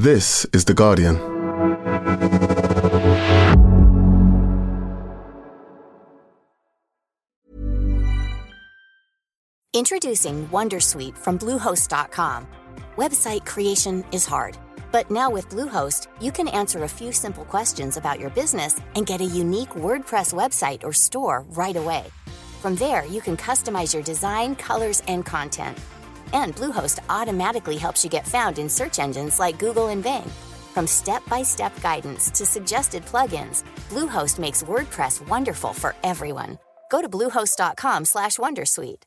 This 0.00 0.44
is 0.46 0.64
The 0.64 0.74
Guardian. 0.74 1.20
Introducing 9.72 10.48
Wondersuite 10.48 11.16
from 11.16 11.38
Bluehost.com. 11.38 12.48
Website 12.96 13.46
creation 13.46 14.04
is 14.10 14.26
hard, 14.26 14.58
but 14.90 15.12
now 15.12 15.30
with 15.30 15.48
Bluehost, 15.48 16.08
you 16.20 16.32
can 16.32 16.48
answer 16.48 16.82
a 16.82 16.88
few 16.88 17.12
simple 17.12 17.44
questions 17.44 17.96
about 17.96 18.18
your 18.18 18.30
business 18.30 18.80
and 18.96 19.06
get 19.06 19.20
a 19.20 19.24
unique 19.24 19.76
WordPress 19.76 20.34
website 20.34 20.82
or 20.82 20.92
store 20.92 21.44
right 21.50 21.76
away. 21.76 22.02
From 22.60 22.74
there, 22.74 23.06
you 23.06 23.20
can 23.20 23.36
customize 23.36 23.94
your 23.94 24.02
design, 24.02 24.56
colors, 24.56 25.04
and 25.06 25.24
content. 25.24 25.78
And 26.34 26.54
Bluehost 26.56 26.98
automatically 27.08 27.78
helps 27.78 28.04
you 28.04 28.10
get 28.10 28.26
found 28.26 28.58
in 28.58 28.68
search 28.68 28.98
engines 28.98 29.38
like 29.38 29.58
Google 29.58 29.88
and 29.88 30.02
Bing. 30.02 30.30
From 30.74 30.86
step-by-step 30.86 31.80
guidance 31.80 32.30
to 32.32 32.44
suggested 32.44 33.04
plugins, 33.06 33.62
Bluehost 33.88 34.38
makes 34.38 34.62
WordPress 34.62 35.26
wonderful 35.28 35.72
for 35.72 35.94
everyone. 36.02 36.58
Go 36.90 37.00
to 37.00 37.08
bluehost.com/wondersuite. 37.08 39.02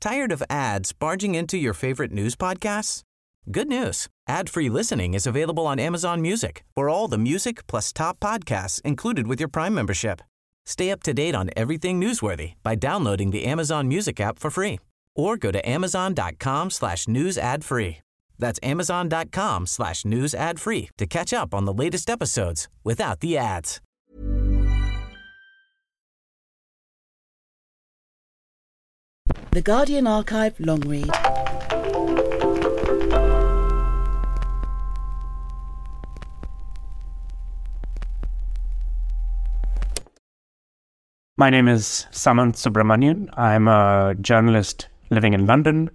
Tired 0.00 0.32
of 0.32 0.42
ads 0.48 0.92
barging 0.94 1.34
into 1.34 1.56
your 1.56 1.74
favorite 1.74 2.12
news 2.12 2.36
podcasts? 2.36 3.02
Good 3.50 3.68
news. 3.68 4.08
Ad-free 4.28 4.68
listening 4.68 5.14
is 5.14 5.26
available 5.26 5.66
on 5.66 5.78
Amazon 5.78 6.20
Music. 6.22 6.62
For 6.76 6.88
all 6.88 7.08
the 7.08 7.18
music 7.18 7.66
plus 7.66 7.92
top 7.92 8.20
podcasts 8.20 8.80
included 8.82 9.26
with 9.26 9.40
your 9.40 9.48
Prime 9.48 9.74
membership. 9.74 10.20
Stay 10.66 10.90
up 10.90 11.02
to 11.02 11.12
date 11.14 11.34
on 11.34 11.50
everything 11.56 12.00
newsworthy 12.00 12.54
by 12.62 12.74
downloading 12.74 13.30
the 13.30 13.44
Amazon 13.44 13.88
Music 13.88 14.20
app 14.20 14.38
for 14.38 14.50
free 14.50 14.78
or 15.14 15.36
go 15.36 15.50
to 15.50 15.68
amazon.com 15.68 16.70
slash 16.70 17.06
news 17.08 17.38
ad 17.38 17.64
free. 17.64 17.98
That's 18.38 18.58
amazon.com 18.62 19.66
slash 19.66 20.04
news 20.04 20.34
ad 20.34 20.58
free 20.58 20.88
to 20.98 21.06
catch 21.06 21.32
up 21.32 21.54
on 21.54 21.66
the 21.66 21.74
latest 21.74 22.08
episodes 22.08 22.68
without 22.82 23.20
the 23.20 23.36
ads. 23.36 23.80
The 29.52 29.62
Guardian 29.62 30.06
Archive 30.06 30.58
long 30.60 30.80
read. 30.80 31.10
My 41.36 41.48
name 41.48 41.68
is 41.68 42.06
Samanth 42.12 42.56
Subramanian. 42.56 43.28
I'm 43.36 43.66
a 43.66 44.14
journalist 44.20 44.88
living 45.10 45.34
in 45.34 45.46
London, 45.46 45.90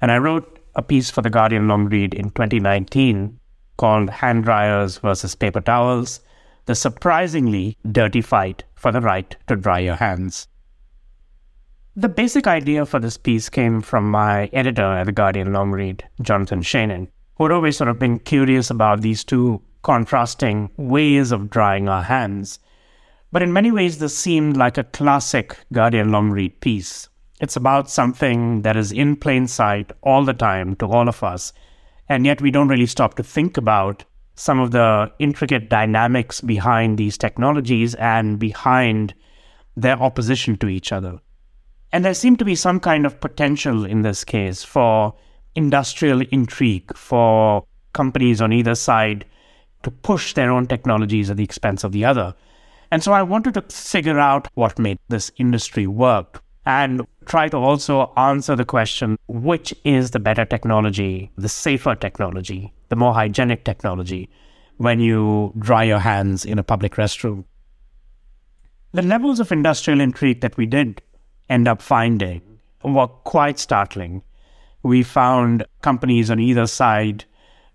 and 0.00 0.10
I 0.10 0.18
wrote 0.18 0.58
a 0.74 0.82
piece 0.82 1.10
for 1.10 1.22
The 1.22 1.30
Guardian 1.30 1.68
long 1.68 1.86
read 1.86 2.14
in 2.14 2.30
2019 2.30 3.38
called 3.76 4.10
Hand 4.10 4.44
Dryers 4.44 4.98
versus 4.98 5.34
Paper 5.34 5.60
Towels 5.60 6.20
The 6.66 6.74
Surprisingly 6.74 7.76
Dirty 7.90 8.20
Fight 8.20 8.64
for 8.74 8.92
the 8.92 9.00
Right 9.00 9.36
to 9.46 9.56
Dry 9.56 9.80
Your 9.80 9.96
Hands. 9.96 10.46
The 11.96 12.08
basic 12.08 12.46
idea 12.46 12.86
for 12.86 12.98
this 12.98 13.18
piece 13.18 13.48
came 13.48 13.82
from 13.82 14.10
my 14.10 14.46
editor 14.52 14.84
at 14.84 15.04
The 15.04 15.12
Guardian 15.12 15.52
long 15.52 15.72
read, 15.72 16.02
Jonathan 16.22 16.62
Shainin, 16.62 17.08
who 17.36 17.44
had 17.44 17.52
always 17.52 17.76
sort 17.76 17.90
of 17.90 17.98
been 17.98 18.20
curious 18.20 18.70
about 18.70 19.02
these 19.02 19.24
two 19.24 19.60
contrasting 19.82 20.70
ways 20.76 21.32
of 21.32 21.50
drying 21.50 21.88
our 21.88 22.02
hands. 22.02 22.58
But 23.32 23.42
in 23.42 23.52
many 23.52 23.70
ways, 23.70 23.98
this 23.98 24.16
seemed 24.16 24.56
like 24.56 24.78
a 24.78 24.84
classic 24.84 25.58
Guardian 25.72 26.10
long 26.10 26.30
read 26.30 26.60
piece. 26.60 27.09
It's 27.40 27.56
about 27.56 27.90
something 27.90 28.62
that 28.62 28.76
is 28.76 28.92
in 28.92 29.16
plain 29.16 29.46
sight 29.46 29.92
all 30.02 30.24
the 30.24 30.34
time 30.34 30.76
to 30.76 30.86
all 30.86 31.08
of 31.08 31.22
us, 31.22 31.54
and 32.08 32.26
yet 32.26 32.42
we 32.42 32.50
don't 32.50 32.68
really 32.68 32.86
stop 32.86 33.14
to 33.14 33.22
think 33.22 33.56
about 33.56 34.04
some 34.34 34.58
of 34.58 34.72
the 34.72 35.10
intricate 35.18 35.70
dynamics 35.70 36.42
behind 36.42 36.98
these 36.98 37.16
technologies 37.16 37.94
and 37.94 38.38
behind 38.38 39.14
their 39.74 40.00
opposition 40.00 40.56
to 40.58 40.68
each 40.68 40.92
other. 40.92 41.18
And 41.92 42.04
there 42.04 42.14
seemed 42.14 42.38
to 42.40 42.44
be 42.44 42.54
some 42.54 42.78
kind 42.78 43.06
of 43.06 43.20
potential 43.20 43.84
in 43.84 44.02
this 44.02 44.22
case 44.22 44.62
for 44.62 45.14
industrial 45.54 46.20
intrigue, 46.30 46.94
for 46.94 47.64
companies 47.94 48.40
on 48.40 48.52
either 48.52 48.74
side 48.74 49.24
to 49.82 49.90
push 49.90 50.34
their 50.34 50.50
own 50.50 50.66
technologies 50.66 51.30
at 51.30 51.38
the 51.38 51.44
expense 51.44 51.84
of 51.84 51.92
the 51.92 52.04
other. 52.04 52.34
And 52.90 53.02
so 53.02 53.12
I 53.12 53.22
wanted 53.22 53.54
to 53.54 53.62
figure 53.62 54.18
out 54.18 54.48
what 54.54 54.78
made 54.78 54.98
this 55.08 55.32
industry 55.38 55.86
work 55.86 56.42
and 56.66 57.06
try 57.30 57.48
to 57.48 57.56
also 57.56 58.12
answer 58.16 58.56
the 58.56 58.64
question 58.64 59.16
which 59.28 59.72
is 59.84 60.10
the 60.10 60.18
better 60.18 60.44
technology, 60.44 61.30
the 61.38 61.48
safer 61.48 61.94
technology, 61.94 62.72
the 62.88 62.96
more 62.96 63.14
hygienic 63.14 63.64
technology 63.64 64.28
when 64.78 64.98
you 64.98 65.52
dry 65.56 65.84
your 65.84 66.00
hands 66.00 66.44
in 66.44 66.58
a 66.58 66.64
public 66.64 66.96
restroom. 66.96 67.44
The 68.92 69.02
levels 69.02 69.38
of 69.38 69.52
industrial 69.52 70.00
intrigue 70.00 70.40
that 70.40 70.56
we 70.56 70.66
did 70.66 71.02
end 71.48 71.68
up 71.68 71.80
finding 71.80 72.42
were 72.82 73.06
quite 73.06 73.60
startling. 73.60 74.22
We 74.82 75.04
found 75.04 75.64
companies 75.82 76.32
on 76.32 76.40
either 76.40 76.66
side 76.66 77.26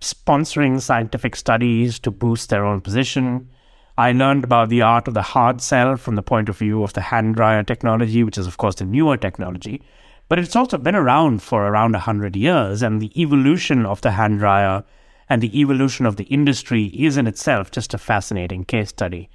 sponsoring 0.01 0.81
scientific 0.81 1.37
studies 1.37 1.97
to 1.99 2.11
boost 2.11 2.49
their 2.49 2.65
own 2.65 2.81
position, 2.81 3.49
I 3.97 4.11
learned 4.11 4.43
about 4.43 4.69
the 4.69 4.81
art 4.81 5.07
of 5.07 5.13
the 5.13 5.21
hard 5.21 5.61
sell 5.61 5.95
from 5.95 6.15
the 6.15 6.21
point 6.21 6.49
of 6.49 6.57
view 6.57 6.83
of 6.83 6.93
the 6.93 7.01
hand 7.01 7.35
dryer 7.35 7.63
technology, 7.63 8.23
which 8.23 8.37
is, 8.37 8.47
of 8.47 8.57
course, 8.57 8.75
the 8.75 8.85
newer 8.85 9.15
technology. 9.15 9.81
But 10.27 10.39
it's 10.39 10.55
also 10.55 10.77
been 10.77 10.95
around 10.95 11.41
for 11.41 11.67
around 11.67 11.93
100 11.93 12.35
years, 12.35 12.81
and 12.81 13.01
the 13.01 13.21
evolution 13.21 13.85
of 13.85 14.01
the 14.01 14.11
hand 14.11 14.39
dryer 14.39 14.83
and 15.29 15.41
the 15.41 15.59
evolution 15.59 16.05
of 16.05 16.17
the 16.17 16.25
industry 16.25 16.85
is 16.87 17.15
in 17.15 17.25
itself 17.25 17.71
just 17.71 17.93
a 17.93 17.97
fascinating 17.97 18.65
case 18.65 18.89
study. 18.89 19.29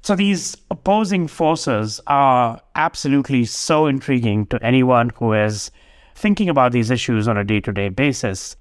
So 0.00 0.16
these 0.16 0.56
opposing 0.70 1.28
forces 1.28 2.00
are 2.06 2.60
absolutely 2.74 3.44
so 3.44 3.86
intriguing 3.86 4.46
to 4.46 4.64
anyone 4.64 5.10
who 5.16 5.32
is 5.32 5.70
thinking 6.14 6.48
about 6.48 6.72
these 6.72 6.90
issues 6.90 7.28
on 7.28 7.36
a 7.36 7.44
day 7.44 7.60
to 7.60 7.72
day 7.72 7.88
basis 7.88 8.56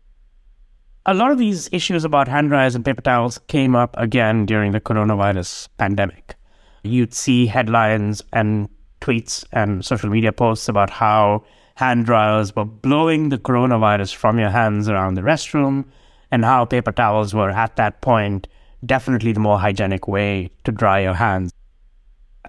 a 1.05 1.13
lot 1.15 1.31
of 1.31 1.39
these 1.39 1.67
issues 1.71 2.03
about 2.03 2.27
hand 2.27 2.49
dryers 2.49 2.75
and 2.75 2.85
paper 2.85 3.01
towels 3.01 3.39
came 3.47 3.75
up 3.75 3.95
again 3.97 4.45
during 4.45 4.71
the 4.71 4.79
coronavirus 4.79 5.67
pandemic. 5.77 6.35
You'd 6.83 7.13
see 7.13 7.47
headlines 7.47 8.21
and 8.33 8.69
tweets 9.01 9.43
and 9.51 9.83
social 9.83 10.09
media 10.09 10.31
posts 10.31 10.67
about 10.67 10.91
how 10.91 11.43
hand 11.75 12.05
dryers 12.05 12.55
were 12.55 12.65
blowing 12.65 13.29
the 13.29 13.39
coronavirus 13.39 14.13
from 14.13 14.37
your 14.37 14.51
hands 14.51 14.87
around 14.87 15.15
the 15.15 15.21
restroom, 15.21 15.85
and 16.29 16.45
how 16.45 16.65
paper 16.65 16.91
towels 16.91 17.33
were 17.33 17.49
at 17.49 17.75
that 17.77 18.01
point 18.01 18.47
definitely 18.85 19.31
the 19.31 19.39
more 19.39 19.59
hygienic 19.59 20.07
way 20.07 20.51
to 20.63 20.71
dry 20.71 20.99
your 20.99 21.15
hands. 21.15 21.51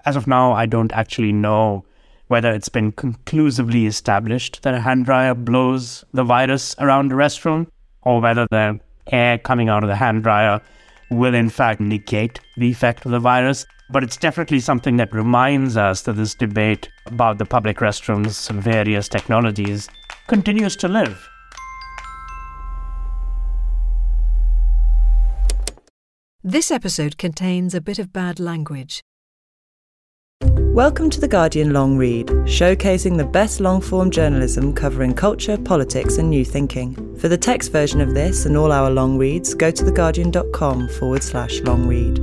As 0.05 0.15
of 0.15 0.27
now, 0.27 0.53
I 0.53 0.67
don't 0.67 0.91
actually 0.93 1.31
know 1.31 1.85
whether 2.27 2.51
it's 2.51 2.69
been 2.69 2.91
conclusively 2.91 3.85
established 3.85 4.61
that 4.61 4.73
a 4.73 4.79
hand 4.79 5.05
dryer 5.05 5.33
blows 5.33 6.03
the 6.13 6.23
virus 6.23 6.75
around 6.79 7.09
the 7.09 7.15
restroom 7.15 7.67
or 8.05 8.21
whether 8.21 8.47
the 8.51 8.79
air 9.11 9.37
coming 9.37 9.69
out 9.69 9.83
of 9.83 9.89
the 9.89 9.95
hand 9.95 10.23
dryer 10.23 10.61
will 11.09 11.35
in 11.35 11.49
fact 11.49 11.79
negate 11.79 12.39
the 12.57 12.69
effect 12.69 13.05
of 13.05 13.11
the 13.11 13.19
virus. 13.19 13.65
But 13.89 14.03
it's 14.03 14.17
definitely 14.17 14.59
something 14.59 14.97
that 14.97 15.13
reminds 15.13 15.77
us 15.77 16.01
that 16.03 16.13
this 16.13 16.33
debate 16.33 16.89
about 17.05 17.37
the 17.37 17.45
public 17.45 17.77
restrooms 17.77 18.49
and 18.49 18.61
various 18.61 19.07
technologies 19.07 19.89
continues 20.27 20.75
to 20.77 20.87
live. 20.87 21.29
This 26.43 26.71
episode 26.71 27.17
contains 27.17 27.73
a 27.73 27.81
bit 27.81 27.99
of 27.99 28.11
bad 28.11 28.39
language. 28.39 29.01
Welcome 30.73 31.11
to 31.11 31.21
The 31.21 31.27
Guardian 31.27 31.71
Long 31.71 31.97
Read, 31.97 32.25
showcasing 32.47 33.15
the 33.15 33.23
best 33.23 33.59
long 33.59 33.79
form 33.79 34.09
journalism 34.09 34.73
covering 34.73 35.13
culture, 35.13 35.55
politics, 35.55 36.17
and 36.17 36.31
new 36.31 36.43
thinking. 36.43 37.15
For 37.19 37.27
the 37.27 37.37
text 37.37 37.71
version 37.71 38.01
of 38.01 38.15
this 38.15 38.47
and 38.47 38.57
all 38.57 38.71
our 38.71 38.89
long 38.89 39.19
reads, 39.19 39.53
go 39.53 39.69
to 39.69 39.83
theguardian.com 39.83 40.89
forward 40.89 41.21
slash 41.21 41.61
long 41.61 41.87
read. 41.87 42.17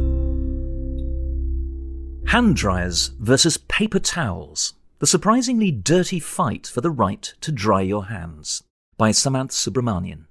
Hand 2.29 2.57
dryers 2.57 3.13
versus 3.21 3.57
paper 3.57 4.01
towels. 4.01 4.75
The 4.99 5.07
surprisingly 5.07 5.71
dirty 5.71 6.19
fight 6.19 6.67
for 6.67 6.81
the 6.81 6.91
right 6.91 7.33
to 7.43 7.53
dry 7.53 7.83
your 7.83 8.07
hands. 8.07 8.65
By 8.99 9.11
Samanth 9.11 9.53
Subramanian. 9.53 10.25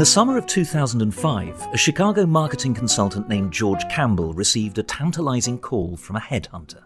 The 0.00 0.06
summer 0.06 0.38
of 0.38 0.46
2005, 0.46 1.68
a 1.74 1.76
Chicago 1.76 2.24
marketing 2.24 2.72
consultant 2.72 3.28
named 3.28 3.52
George 3.52 3.86
Campbell 3.90 4.32
received 4.32 4.78
a 4.78 4.82
tantalizing 4.82 5.58
call 5.58 5.94
from 5.94 6.16
a 6.16 6.20
headhunter. 6.20 6.82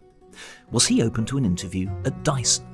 Was 0.73 0.85
he 0.85 1.01
open 1.01 1.25
to 1.27 1.39
an 1.39 1.45
interview 1.45 1.89
at 2.05 2.25
Dyson? 2.25 2.67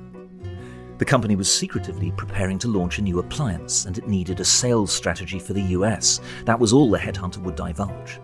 The 0.97 1.05
company 1.05 1.35
was 1.35 1.55
secretively 1.55 2.09
preparing 2.17 2.57
to 2.57 2.69
launch 2.69 2.97
a 2.97 3.03
new 3.03 3.19
appliance 3.19 3.85
and 3.85 3.99
it 3.99 4.07
needed 4.07 4.39
a 4.39 4.43
sales 4.43 4.91
strategy 4.91 5.37
for 5.37 5.53
the 5.53 5.61
US. 5.77 6.19
That 6.45 6.59
was 6.59 6.73
all 6.73 6.89
the 6.89 6.97
headhunter 6.97 7.37
would 7.43 7.55
divulge. 7.55 8.19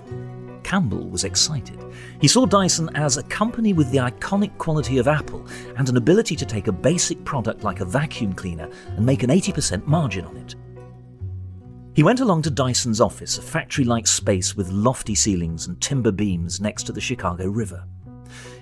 Campbell 0.64 1.08
was 1.08 1.24
excited. 1.24 1.78
He 2.20 2.28
saw 2.28 2.48
Dyson 2.48 2.90
as 2.96 3.18
a 3.18 3.24
company 3.24 3.74
with 3.74 3.92
the 3.92 4.00
iconic 4.00 4.58
quality 4.58 4.98
of 4.98 5.08
Apple 5.08 5.46
and 5.78 5.88
an 5.88 5.98
ability 5.98 6.36
to 6.38 6.48
take 6.48 6.66
a 6.66 6.72
basic 6.72 7.24
product 7.26 7.64
like 7.64 7.80
a 7.80 7.86
vacuum 7.86 8.34
cleaner 8.34 8.72
and 8.96 9.06
make 9.06 9.22
an 9.22 9.30
80% 9.30 9.86
margin 9.86 10.26
on 10.26 10.36
it. 10.38 10.56
He 11.98 12.04
went 12.04 12.20
along 12.20 12.44
to 12.44 12.52
Dyson's 12.52 13.02
office, 13.02 13.40
a 13.40 13.42
factory 13.42 13.84
like 13.84 14.06
space 14.06 14.56
with 14.56 14.70
lofty 14.70 15.16
ceilings 15.16 15.66
and 15.66 15.82
timber 15.82 16.12
beams 16.12 16.62
next 16.62 16.84
to 16.84 16.92
the 16.92 17.02
Chicago 17.02 17.48
River. 17.48 17.84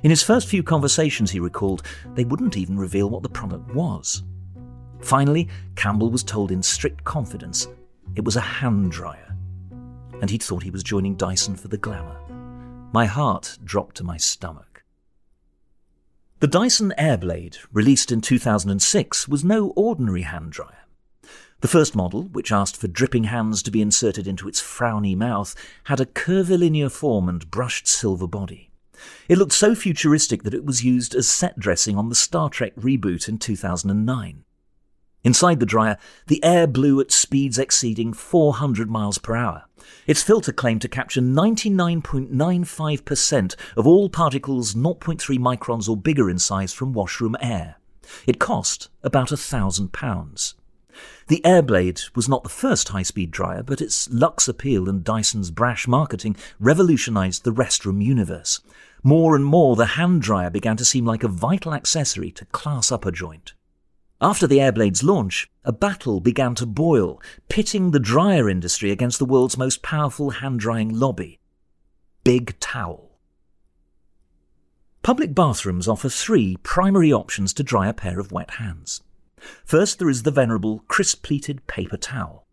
In 0.03 0.09
his 0.09 0.23
first 0.23 0.47
few 0.47 0.63
conversations, 0.63 1.31
he 1.31 1.41
recalled, 1.41 1.83
they 2.13 2.23
wouldn't 2.23 2.55
even 2.55 2.79
reveal 2.79 3.09
what 3.09 3.23
the 3.23 3.29
product 3.29 3.75
was. 3.75 4.23
Finally, 5.01 5.49
Campbell 5.75 6.09
was 6.11 6.23
told 6.23 6.49
in 6.49 6.63
strict 6.63 7.03
confidence 7.03 7.67
it 8.15 8.23
was 8.23 8.37
a 8.37 8.39
hand 8.39 8.93
dryer, 8.93 9.35
and 10.21 10.29
he'd 10.29 10.41
thought 10.41 10.63
he 10.63 10.71
was 10.71 10.81
joining 10.81 11.17
Dyson 11.17 11.57
for 11.57 11.67
the 11.67 11.77
glamour. 11.77 12.15
My 12.93 13.05
heart 13.05 13.57
dropped 13.65 13.97
to 13.97 14.05
my 14.05 14.15
stomach. 14.15 14.85
The 16.39 16.47
Dyson 16.47 16.93
Airblade, 16.97 17.57
released 17.73 18.13
in 18.13 18.21
2006, 18.21 19.27
was 19.27 19.43
no 19.43 19.73
ordinary 19.75 20.21
hand 20.21 20.53
dryer. 20.53 20.84
The 21.65 21.71
first 21.71 21.95
model, 21.95 22.25
which 22.25 22.51
asked 22.51 22.77
for 22.77 22.87
dripping 22.87 23.23
hands 23.23 23.63
to 23.63 23.71
be 23.71 23.81
inserted 23.81 24.27
into 24.27 24.47
its 24.47 24.61
frowny 24.61 25.17
mouth, 25.17 25.55
had 25.85 25.99
a 25.99 26.05
curvilinear 26.05 26.89
form 26.89 27.27
and 27.27 27.49
brushed 27.49 27.87
silver 27.87 28.27
body. 28.27 28.69
It 29.27 29.39
looked 29.39 29.53
so 29.53 29.73
futuristic 29.73 30.43
that 30.43 30.53
it 30.53 30.63
was 30.63 30.83
used 30.83 31.15
as 31.15 31.27
set 31.27 31.57
dressing 31.57 31.97
on 31.97 32.09
the 32.09 32.13
Star 32.13 32.51
Trek 32.51 32.75
reboot 32.75 33.27
in 33.27 33.39
2009. 33.39 34.43
Inside 35.23 35.59
the 35.59 35.65
dryer, 35.65 35.97
the 36.27 36.43
air 36.43 36.67
blew 36.67 37.01
at 37.01 37.11
speeds 37.11 37.57
exceeding 37.57 38.13
400 38.13 38.87
miles 38.87 39.17
per 39.17 39.35
hour. 39.35 39.63
Its 40.05 40.21
filter 40.21 40.51
claimed 40.51 40.83
to 40.83 40.87
capture 40.87 41.21
99.95% 41.21 43.55
of 43.75 43.87
all 43.87 44.07
particles 44.07 44.75
0.3 44.75 45.39
microns 45.39 45.89
or 45.89 45.97
bigger 45.97 46.29
in 46.29 46.37
size 46.37 46.73
from 46.73 46.93
washroom 46.93 47.35
air. 47.41 47.77
It 48.27 48.37
cost 48.37 48.89
about 49.01 49.31
a 49.31 49.37
thousand 49.37 49.93
pounds. 49.93 50.53
The 51.27 51.41
Airblade 51.43 52.15
was 52.15 52.29
not 52.29 52.43
the 52.43 52.49
first 52.49 52.89
high 52.89 53.03
speed 53.03 53.31
dryer, 53.31 53.63
but 53.63 53.81
its 53.81 54.09
luxe 54.09 54.47
appeal 54.47 54.87
and 54.87 55.03
Dyson's 55.03 55.51
brash 55.51 55.87
marketing 55.87 56.35
revolutionized 56.59 57.43
the 57.43 57.53
restroom 57.53 58.03
universe. 58.03 58.61
More 59.03 59.35
and 59.35 59.45
more, 59.45 59.75
the 59.75 59.85
hand 59.85 60.21
dryer 60.21 60.49
began 60.49 60.77
to 60.77 60.85
seem 60.85 61.05
like 61.05 61.23
a 61.23 61.27
vital 61.27 61.73
accessory 61.73 62.31
to 62.31 62.45
class 62.45 62.91
up 62.91 63.05
a 63.05 63.11
joint. 63.11 63.53
After 64.21 64.47
the 64.47 64.59
Airblade's 64.59 65.03
launch, 65.03 65.49
a 65.63 65.71
battle 65.71 66.21
began 66.21 66.55
to 66.55 66.65
boil, 66.65 67.21
pitting 67.49 67.91
the 67.91 67.99
dryer 67.99 68.49
industry 68.49 68.91
against 68.91 69.19
the 69.19 69.25
world's 69.25 69.57
most 69.57 69.81
powerful 69.81 70.29
hand 70.29 70.59
drying 70.59 70.97
lobby 70.97 71.39
Big 72.23 72.59
Towel. 72.59 73.11
Public 75.03 75.35
bathrooms 75.35 75.87
offer 75.87 76.09
three 76.09 76.57
primary 76.63 77.13
options 77.13 77.53
to 77.53 77.61
dry 77.61 77.87
a 77.87 77.93
pair 77.93 78.19
of 78.19 78.31
wet 78.31 78.51
hands. 78.51 79.03
First, 79.65 79.99
there 79.99 80.09
is 80.09 80.23
the 80.23 80.31
venerable 80.31 80.83
crisp 80.87 81.23
pleated 81.23 81.65
paper 81.67 81.97
towel. 81.97 82.45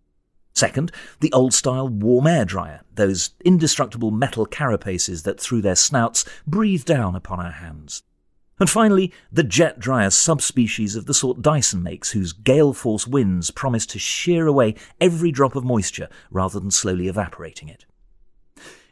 Second, 0.55 0.93
the 1.21 1.33
old 1.33 1.55
style 1.55 1.89
warm 1.89 2.27
air 2.27 2.45
dryer, 2.45 2.83
those 2.95 3.31
indestructible 3.45 4.11
metal 4.11 4.47
carapaces 4.47 5.25
that 5.25 5.41
through 5.41 5.63
their 5.63 5.77
snouts 5.77 6.25
breathe 6.47 6.85
down 6.85 7.15
upon 7.15 7.41
our 7.41 7.53
hands. 7.53 8.03
And 8.61 8.69
finally, 8.69 9.13
the 9.33 9.43
jet 9.43 9.81
dryer 9.81 10.11
subspecies 10.11 10.95
of 10.95 11.07
the 11.07 11.15
sort 11.15 11.43
Dyson 11.43 11.83
makes, 11.83 12.13
whose 12.13 12.33
gale 12.33 12.73
force 12.73 13.07
winds 13.07 13.51
promise 13.51 13.87
to 13.87 13.99
shear 13.99 14.47
away 14.47 14.75
every 15.01 15.33
drop 15.33 15.57
of 15.57 15.65
moisture 15.65 16.09
rather 16.31 16.61
than 16.61 16.71
slowly 16.71 17.09
evaporating 17.09 17.69
it. 17.69 17.87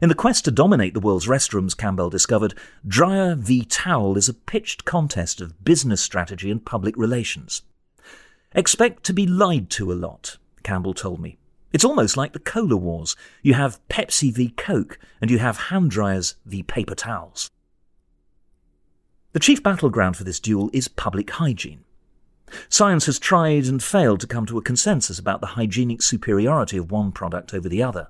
In 0.01 0.09
the 0.09 0.15
quest 0.15 0.47
to 0.47 0.51
dominate 0.51 0.95
the 0.95 1.01
world's 1.01 1.27
restrooms, 1.27 1.77
Campbell 1.77 2.09
discovered, 2.09 2.55
dryer 2.89 3.35
v 3.35 3.65
towel 3.65 4.17
is 4.17 4.29
a 4.31 4.35
pitched 4.35 4.87
contest 4.87 5.43
of 5.43 5.63
business 5.63 6.01
strategy 6.01 6.51
and 6.51 6.65
public 6.65 6.97
relations. 6.97 7.63
Expect 8.53 9.05
to 9.05 9.13
be 9.13 9.27
lied 9.27 9.71
to 9.71 9.93
a 9.93 9.95
lot, 9.95 10.37
Campbell 10.65 10.95
told 10.95 11.21
me. 11.21 11.39
It's 11.73 11.85
almost 11.85 12.17
like 12.17 12.33
the 12.33 12.41
cola 12.41 12.77
wars. 12.77 13.15
You 13.43 13.55
have 13.55 13.81
Pepsi 13.89 14.33
v 14.33 14.51
Coke, 14.57 14.99
and 15.21 15.31
you 15.31 15.39
have 15.39 15.69
hand 15.69 15.93
dryers 15.93 16.35
v 16.45 16.65
paper 16.65 16.97
towels. 16.97 17.49
The 19.33 19.39
chief 19.39 19.63
battleground 19.63 20.17
for 20.17 20.25
this 20.25 20.41
duel 20.41 20.69
is 20.73 20.89
public 20.89 21.31
hygiene. 21.31 21.85
Science 22.69 23.07
has 23.07 23.21
tried 23.21 23.67
and 23.67 23.81
failed 23.81 24.19
to 24.21 24.27
come 24.27 24.47
to 24.47 24.59
a 24.59 24.63
consensus 24.63 25.21
about 25.21 25.41
the 25.41 25.55
hygienic 25.55 26.03
superiority 26.03 26.77
of 26.77 26.91
one 26.91 27.13
product 27.13 27.55
over 27.55 27.69
the 27.69 27.85
other. 27.85 28.09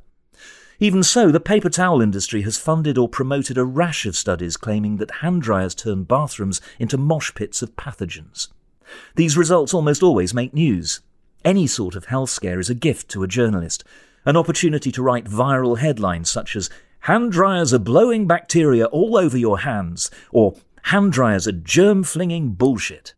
Even 0.79 1.03
so, 1.03 1.31
the 1.31 1.39
paper 1.39 1.69
towel 1.69 2.01
industry 2.01 2.41
has 2.43 2.57
funded 2.57 2.97
or 2.97 3.07
promoted 3.07 3.59
a 3.59 3.65
rash 3.67 4.07
of 4.07 4.17
studies 4.17 4.57
claiming 4.57 4.97
that 4.97 5.17
hand 5.17 5.43
dryers 5.43 5.75
turn 5.75 6.05
bathrooms 6.05 6.63
into 6.79 6.97
mosh 6.97 7.35
pits 7.35 7.61
of 7.61 7.77
pathogens. 7.77 8.49
These 9.17 9.37
results 9.37 9.75
almost 9.75 10.03
always 10.03 10.35
make 10.35 10.55
news. 10.55 11.01
Any 11.45 11.67
sort 11.67 11.95
of 11.95 12.07
health 12.07 12.31
scare 12.31 12.61
is 12.61 12.71
a 12.71 12.75
gift 12.75 13.09
to 13.11 13.23
a 13.23 13.29
journalist, 13.29 13.85
an 14.25 14.37
opportunity 14.37 14.93
to 14.93 15.03
write 15.03 15.25
viral 15.25 15.79
headlines 15.79 16.31
such 16.31 16.55
as 16.57 16.71
Hand 17.05 17.33
dryers 17.33 17.73
are 17.73 17.79
blowing 17.79 18.27
bacteria 18.27 18.85
all 18.87 19.17
over 19.17 19.39
your 19.39 19.61
hands, 19.61 20.11
or 20.33 20.57
hand 20.85 21.13
dryers 21.13 21.49
are 21.49 21.53
germ 21.53 22.05
flinging 22.05 22.51
bullshit. 22.51 23.15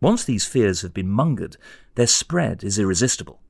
Once 0.00 0.24
these 0.24 0.44
fears 0.44 0.82
have 0.82 0.92
been 0.92 1.08
mongered, 1.08 1.56
their 1.94 2.06
spread 2.06 2.64
is 2.64 2.78
irresistible. 2.78 3.40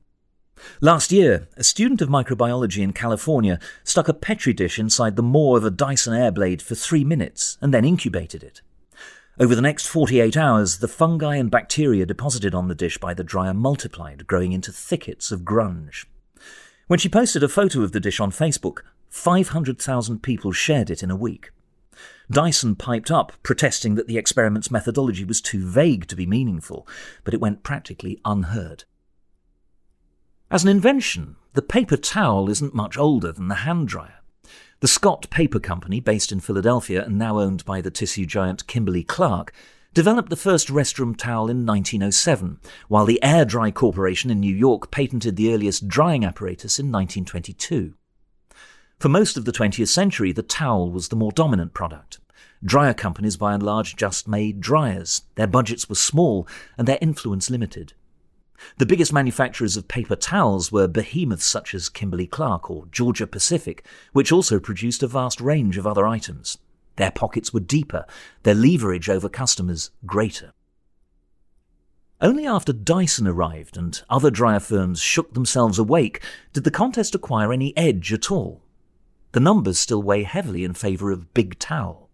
Last 0.79 1.11
year, 1.11 1.47
a 1.57 1.63
student 1.63 2.01
of 2.01 2.09
microbiology 2.09 2.81
in 2.81 2.93
California 2.93 3.59
stuck 3.83 4.07
a 4.07 4.13
Petri 4.13 4.53
dish 4.53 4.79
inside 4.79 5.15
the 5.15 5.23
maw 5.23 5.55
of 5.55 5.65
a 5.65 5.71
Dyson 5.71 6.13
Airblade 6.13 6.61
for 6.61 6.75
three 6.75 7.03
minutes 7.03 7.57
and 7.61 7.73
then 7.73 7.85
incubated 7.85 8.43
it. 8.43 8.61
Over 9.39 9.53
the 9.53 9.61
next 9.61 9.85
48 9.85 10.35
hours, 10.35 10.79
the 10.79 10.87
fungi 10.87 11.35
and 11.35 11.51
bacteria 11.51 12.07
deposited 12.07 12.55
on 12.55 12.69
the 12.69 12.75
dish 12.75 12.97
by 12.97 13.13
the 13.13 13.23
dryer 13.23 13.53
multiplied, 13.53 14.25
growing 14.25 14.51
into 14.51 14.71
thickets 14.71 15.31
of 15.31 15.41
grunge. 15.41 16.05
When 16.87 16.97
she 16.97 17.07
posted 17.07 17.43
a 17.43 17.47
photo 17.47 17.81
of 17.81 17.91
the 17.91 17.99
dish 17.99 18.19
on 18.19 18.31
Facebook, 18.31 18.79
500,000 19.09 20.23
people 20.23 20.51
shared 20.51 20.89
it 20.89 21.03
in 21.03 21.11
a 21.11 21.15
week. 21.15 21.51
Dyson 22.31 22.75
piped 22.75 23.11
up, 23.11 23.31
protesting 23.43 23.93
that 23.93 24.07
the 24.07 24.17
experiment's 24.17 24.71
methodology 24.71 25.23
was 25.23 25.39
too 25.39 25.63
vague 25.63 26.07
to 26.07 26.15
be 26.15 26.25
meaningful, 26.25 26.87
but 27.23 27.35
it 27.35 27.41
went 27.41 27.61
practically 27.61 28.19
unheard. 28.25 28.85
As 30.49 30.63
an 30.63 30.69
invention, 30.69 31.35
the 31.53 31.61
paper 31.61 31.97
towel 31.97 32.49
isn't 32.49 32.73
much 32.73 32.97
older 32.97 33.31
than 33.31 33.49
the 33.49 33.55
hand 33.55 33.87
dryer. 33.87 34.15
The 34.79 34.87
Scott 34.87 35.27
Paper 35.31 35.59
Company, 35.59 35.99
based 35.99 36.31
in 36.31 36.39
Philadelphia 36.39 37.03
and 37.03 37.17
now 37.17 37.39
owned 37.39 37.65
by 37.65 37.81
the 37.81 37.89
tissue 37.89 38.27
giant 38.27 38.67
Kimberly 38.67 39.03
Clark, 39.03 39.51
developed 39.95 40.29
the 40.29 40.35
first 40.35 40.67
restroom 40.67 41.17
towel 41.17 41.49
in 41.49 41.65
1907, 41.65 42.59
while 42.87 43.05
the 43.05 43.21
Air 43.23 43.43
Dry 43.43 43.71
Corporation 43.71 44.29
in 44.29 44.39
New 44.39 44.53
York 44.53 44.91
patented 44.91 45.35
the 45.35 45.51
earliest 45.51 45.87
drying 45.87 46.23
apparatus 46.23 46.77
in 46.77 46.91
1922. 46.91 47.95
For 48.99 49.09
most 49.09 49.35
of 49.35 49.45
the 49.45 49.51
20th 49.51 49.87
century, 49.87 50.31
the 50.31 50.43
towel 50.43 50.91
was 50.91 51.07
the 51.07 51.15
more 51.15 51.31
dominant 51.31 51.73
product. 51.73 52.19
Dryer 52.63 52.93
companies 52.93 53.35
by 53.35 53.55
and 53.55 53.63
large 53.63 53.95
just 53.95 54.27
made 54.27 54.61
dryers. 54.61 55.23
Their 55.33 55.47
budgets 55.47 55.89
were 55.89 55.95
small 55.95 56.47
and 56.77 56.87
their 56.87 56.99
influence 57.01 57.49
limited. 57.49 57.93
The 58.77 58.85
biggest 58.85 59.13
manufacturers 59.13 59.77
of 59.77 59.87
paper 59.87 60.15
towels 60.15 60.71
were 60.71 60.87
behemoths 60.87 61.45
such 61.45 61.73
as 61.73 61.89
Kimberly 61.89 62.27
Clark 62.27 62.69
or 62.69 62.87
Georgia 62.91 63.27
Pacific, 63.27 63.85
which 64.13 64.31
also 64.31 64.59
produced 64.59 65.03
a 65.03 65.07
vast 65.07 65.39
range 65.41 65.77
of 65.77 65.87
other 65.87 66.07
items. 66.07 66.57
Their 66.95 67.11
pockets 67.11 67.53
were 67.53 67.59
deeper, 67.59 68.05
their 68.43 68.55
leverage 68.55 69.09
over 69.09 69.29
customers 69.29 69.91
greater. 70.05 70.53
Only 72.19 72.47
after 72.47 72.73
Dyson 72.73 73.27
arrived 73.27 73.77
and 73.77 74.01
other 74.09 74.31
dryer 74.31 74.59
firms 74.59 74.99
shook 74.99 75.33
themselves 75.33 75.77
awake 75.77 76.21
did 76.53 76.63
the 76.63 76.71
contest 76.71 77.13
acquire 77.13 77.53
any 77.53 77.77
edge 77.77 78.11
at 78.11 78.31
all 78.31 78.63
the 79.37 79.39
numbers 79.39 79.77
still 79.77 80.01
weigh 80.01 80.23
heavily 80.23 80.63
in 80.63 80.73
favour 80.73 81.11
of 81.11 81.33
Big 81.33 81.59
Towel. 81.59 82.09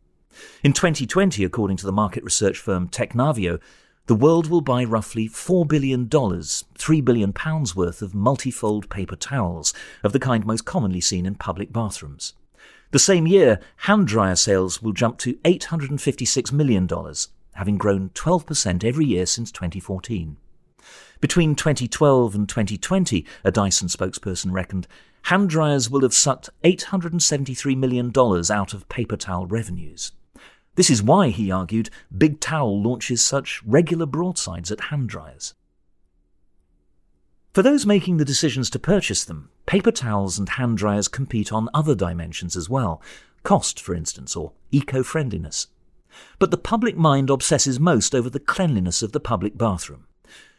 In 0.63 0.73
2020, 0.73 1.43
according 1.43 1.77
to 1.77 1.85
the 1.85 1.91
market 1.93 2.23
research 2.23 2.57
firm 2.57 2.89
Technavio, 2.89 3.59
the 4.07 4.15
world 4.15 4.50
will 4.50 4.60
buy 4.60 4.83
roughly 4.83 5.29
$4 5.29 5.65
billion, 5.65 6.10
£3 6.10 7.05
billion 7.05 7.33
worth 7.74 8.01
of 8.01 8.13
multifold 8.13 8.89
paper 8.89 9.15
towels, 9.15 9.74
of 10.03 10.12
the 10.12 10.19
kind 10.19 10.45
most 10.45 10.65
commonly 10.65 11.00
seen 11.00 11.25
in 11.25 11.36
public 11.36 11.72
bathrooms. 11.72 12.33
The 12.91 13.00
same 13.00 13.25
year, 13.25 13.62
hand 13.77 14.07
dryer 14.07 14.36
sales 14.36 14.81
will 14.81 14.91
jump 14.91 15.19
to 15.19 15.36
$856 15.45 16.51
million, 16.51 16.89
having 17.53 17.77
grown 17.77 18.10
12% 18.10 18.83
every 18.83 19.05
year 19.05 19.25
since 19.25 19.51
2014. 19.53 20.36
Between 21.22 21.55
2012 21.55 22.36
and 22.36 22.50
2020, 22.50 23.25
a 23.45 23.51
Dyson 23.51 23.88
spokesperson 23.88 24.51
reckoned, 24.51 24.86
hand 25.24 25.50
dryers 25.50 25.89
will 25.89 26.01
have 26.01 26.13
sucked 26.13 26.50
$873 26.65 27.77
million 27.77 28.12
out 28.51 28.74
of 28.74 28.89
paper 28.89 29.15
towel 29.15 29.48
revenues. 29.48 30.12
This 30.75 30.89
is 30.89 31.03
why, 31.03 31.30
he 31.30 31.51
argued, 31.51 31.89
Big 32.15 32.39
Towel 32.39 32.82
launches 32.82 33.22
such 33.22 33.62
regular 33.63 34.06
broadsides 34.06 34.72
at 34.72 34.82
hand 34.82 35.10
dryers. 35.10 35.53
For 37.53 37.62
those 37.62 37.86
making 37.86 38.18
the 38.18 38.25
decisions 38.25 38.72
to 38.72 38.80
purchase 38.80 39.24
them, 39.24 39.50
paper 39.68 39.92
towels 39.92 40.39
and 40.39 40.50
hand 40.50 40.80
dryers 40.80 41.08
compete 41.08 41.53
on 41.53 41.70
other 41.74 41.94
dimensions 41.94 42.58
as 42.58 42.68
well 42.68 43.01
cost, 43.44 43.80
for 43.80 43.94
instance, 43.94 44.36
or 44.36 44.53
eco 44.72 45.03
friendliness. 45.03 45.68
But 46.39 46.50
the 46.50 46.58
public 46.58 46.96
mind 46.96 47.30
obsesses 47.30 47.80
most 47.80 48.15
over 48.15 48.30
the 48.30 48.39
cleanliness 48.39 49.03
of 49.03 49.12
the 49.12 49.20
public 49.20 49.58
bathroom. 49.58 50.06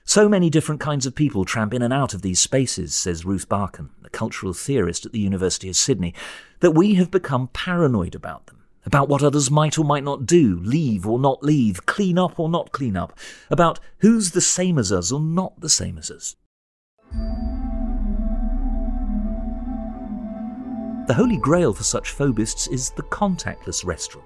So 0.04 0.28
many 0.28 0.50
different 0.50 0.82
kinds 0.82 1.06
of 1.06 1.14
people 1.14 1.44
tramp 1.44 1.72
in 1.72 1.80
and 1.80 1.92
out 1.92 2.12
of 2.12 2.20
these 2.20 2.38
spaces, 2.38 2.94
says 2.94 3.24
Ruth 3.24 3.48
Barcan, 3.48 3.90
a 4.04 4.10
cultural 4.10 4.52
theorist 4.52 5.06
at 5.06 5.12
the 5.12 5.20
University 5.20 5.68
of 5.68 5.76
Sydney, 5.76 6.12
that 6.60 6.72
we 6.72 6.94
have 6.94 7.10
become 7.10 7.48
paranoid 7.48 8.14
about 8.14 8.46
them, 8.46 8.63
about 8.86 9.08
what 9.08 9.22
others 9.22 9.50
might 9.50 9.78
or 9.78 9.84
might 9.84 10.04
not 10.04 10.26
do, 10.26 10.60
leave 10.62 11.06
or 11.06 11.18
not 11.18 11.42
leave, 11.42 11.86
clean 11.86 12.18
up 12.18 12.38
or 12.38 12.48
not 12.48 12.72
clean 12.72 12.96
up, 12.96 13.18
about 13.50 13.80
who's 13.98 14.30
the 14.32 14.40
same 14.40 14.78
as 14.78 14.92
us 14.92 15.10
or 15.10 15.20
not 15.20 15.60
the 15.60 15.68
same 15.68 15.98
as 15.98 16.10
us. 16.10 16.36
The 21.06 21.14
holy 21.14 21.36
grail 21.36 21.74
for 21.74 21.84
such 21.84 22.10
phobists 22.10 22.66
is 22.68 22.90
the 22.90 23.02
contactless 23.02 23.84
restroom. 23.84 24.22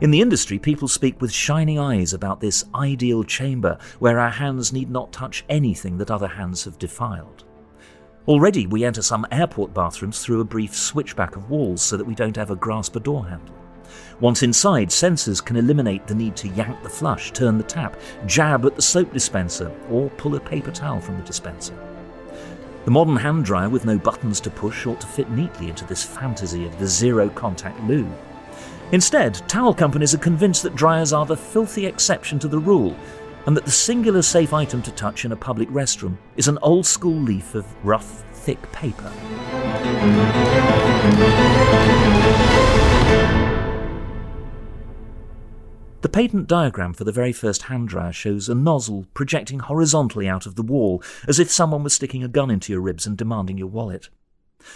In 0.00 0.10
the 0.10 0.20
industry, 0.20 0.58
people 0.58 0.88
speak 0.88 1.20
with 1.20 1.30
shining 1.30 1.78
eyes 1.78 2.14
about 2.14 2.40
this 2.40 2.64
ideal 2.74 3.22
chamber 3.22 3.76
where 3.98 4.18
our 4.18 4.30
hands 4.30 4.72
need 4.72 4.90
not 4.90 5.12
touch 5.12 5.44
anything 5.48 5.98
that 5.98 6.10
other 6.10 6.26
hands 6.26 6.64
have 6.64 6.78
defiled. 6.78 7.44
Already, 8.30 8.68
we 8.68 8.84
enter 8.84 9.02
some 9.02 9.26
airport 9.32 9.74
bathrooms 9.74 10.20
through 10.20 10.40
a 10.40 10.44
brief 10.44 10.72
switchback 10.72 11.34
of 11.34 11.50
walls 11.50 11.82
so 11.82 11.96
that 11.96 12.04
we 12.04 12.14
don't 12.14 12.38
ever 12.38 12.54
grasp 12.54 12.94
a 12.94 13.00
door 13.00 13.26
handle. 13.26 13.56
Once 14.20 14.44
inside, 14.44 14.88
sensors 14.88 15.44
can 15.44 15.56
eliminate 15.56 16.06
the 16.06 16.14
need 16.14 16.36
to 16.36 16.46
yank 16.50 16.80
the 16.84 16.88
flush, 16.88 17.32
turn 17.32 17.58
the 17.58 17.64
tap, 17.64 17.98
jab 18.26 18.64
at 18.64 18.76
the 18.76 18.82
soap 18.82 19.12
dispenser, 19.12 19.72
or 19.90 20.10
pull 20.10 20.36
a 20.36 20.40
paper 20.40 20.70
towel 20.70 21.00
from 21.00 21.16
the 21.16 21.24
dispenser. 21.24 21.76
The 22.84 22.92
modern 22.92 23.16
hand 23.16 23.44
dryer 23.44 23.68
with 23.68 23.84
no 23.84 23.98
buttons 23.98 24.38
to 24.42 24.50
push 24.50 24.86
ought 24.86 25.00
to 25.00 25.08
fit 25.08 25.28
neatly 25.32 25.68
into 25.68 25.84
this 25.84 26.04
fantasy 26.04 26.64
of 26.64 26.78
the 26.78 26.86
zero 26.86 27.30
contact 27.30 27.82
loo. 27.82 28.08
Instead, 28.92 29.34
towel 29.48 29.74
companies 29.74 30.14
are 30.14 30.18
convinced 30.18 30.62
that 30.62 30.76
dryers 30.76 31.12
are 31.12 31.26
the 31.26 31.36
filthy 31.36 31.86
exception 31.86 32.38
to 32.38 32.46
the 32.46 32.58
rule, 32.60 32.96
and 33.46 33.56
that 33.56 33.64
the 33.64 33.70
singular 33.70 34.22
safe 34.22 34.52
item 34.52 34.82
to 34.82 34.90
touch 34.92 35.24
in 35.24 35.32
a 35.32 35.36
public 35.36 35.68
restroom 35.70 36.16
is 36.36 36.48
an 36.48 36.58
old 36.62 36.86
school 36.86 37.14
leaf 37.14 37.54
of 37.54 37.66
rough, 37.84 38.24
thick 38.32 38.60
paper. 38.72 39.10
The 46.02 46.08
patent 46.08 46.48
diagram 46.48 46.94
for 46.94 47.04
the 47.04 47.12
very 47.12 47.32
first 47.32 47.62
hand 47.62 47.88
dryer 47.88 48.12
shows 48.12 48.48
a 48.48 48.54
nozzle 48.54 49.06
projecting 49.12 49.58
horizontally 49.58 50.28
out 50.28 50.46
of 50.46 50.56
the 50.56 50.62
wall, 50.62 51.02
as 51.28 51.38
if 51.38 51.50
someone 51.50 51.82
was 51.82 51.92
sticking 51.92 52.24
a 52.24 52.28
gun 52.28 52.50
into 52.50 52.72
your 52.72 52.80
ribs 52.80 53.06
and 53.06 53.18
demanding 53.18 53.58
your 53.58 53.68
wallet. 53.68 54.08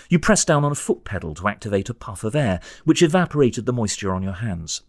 You 0.09 0.19
pressed 0.19 0.47
down 0.47 0.65
on 0.65 0.73
a 0.73 0.77
foot 0.77 1.05
pedal 1.05 1.35
to 1.35 1.49
activate 1.49 1.89
a 1.89 1.95
puff 1.95 2.25
of 2.25 2.37
air, 2.37 2.61
which 2.85 3.03
evaporated 3.03 3.67
the 3.67 3.73
moisture 3.73 4.13
on 4.13 4.23
your 4.23 4.33
hands. 4.35 4.83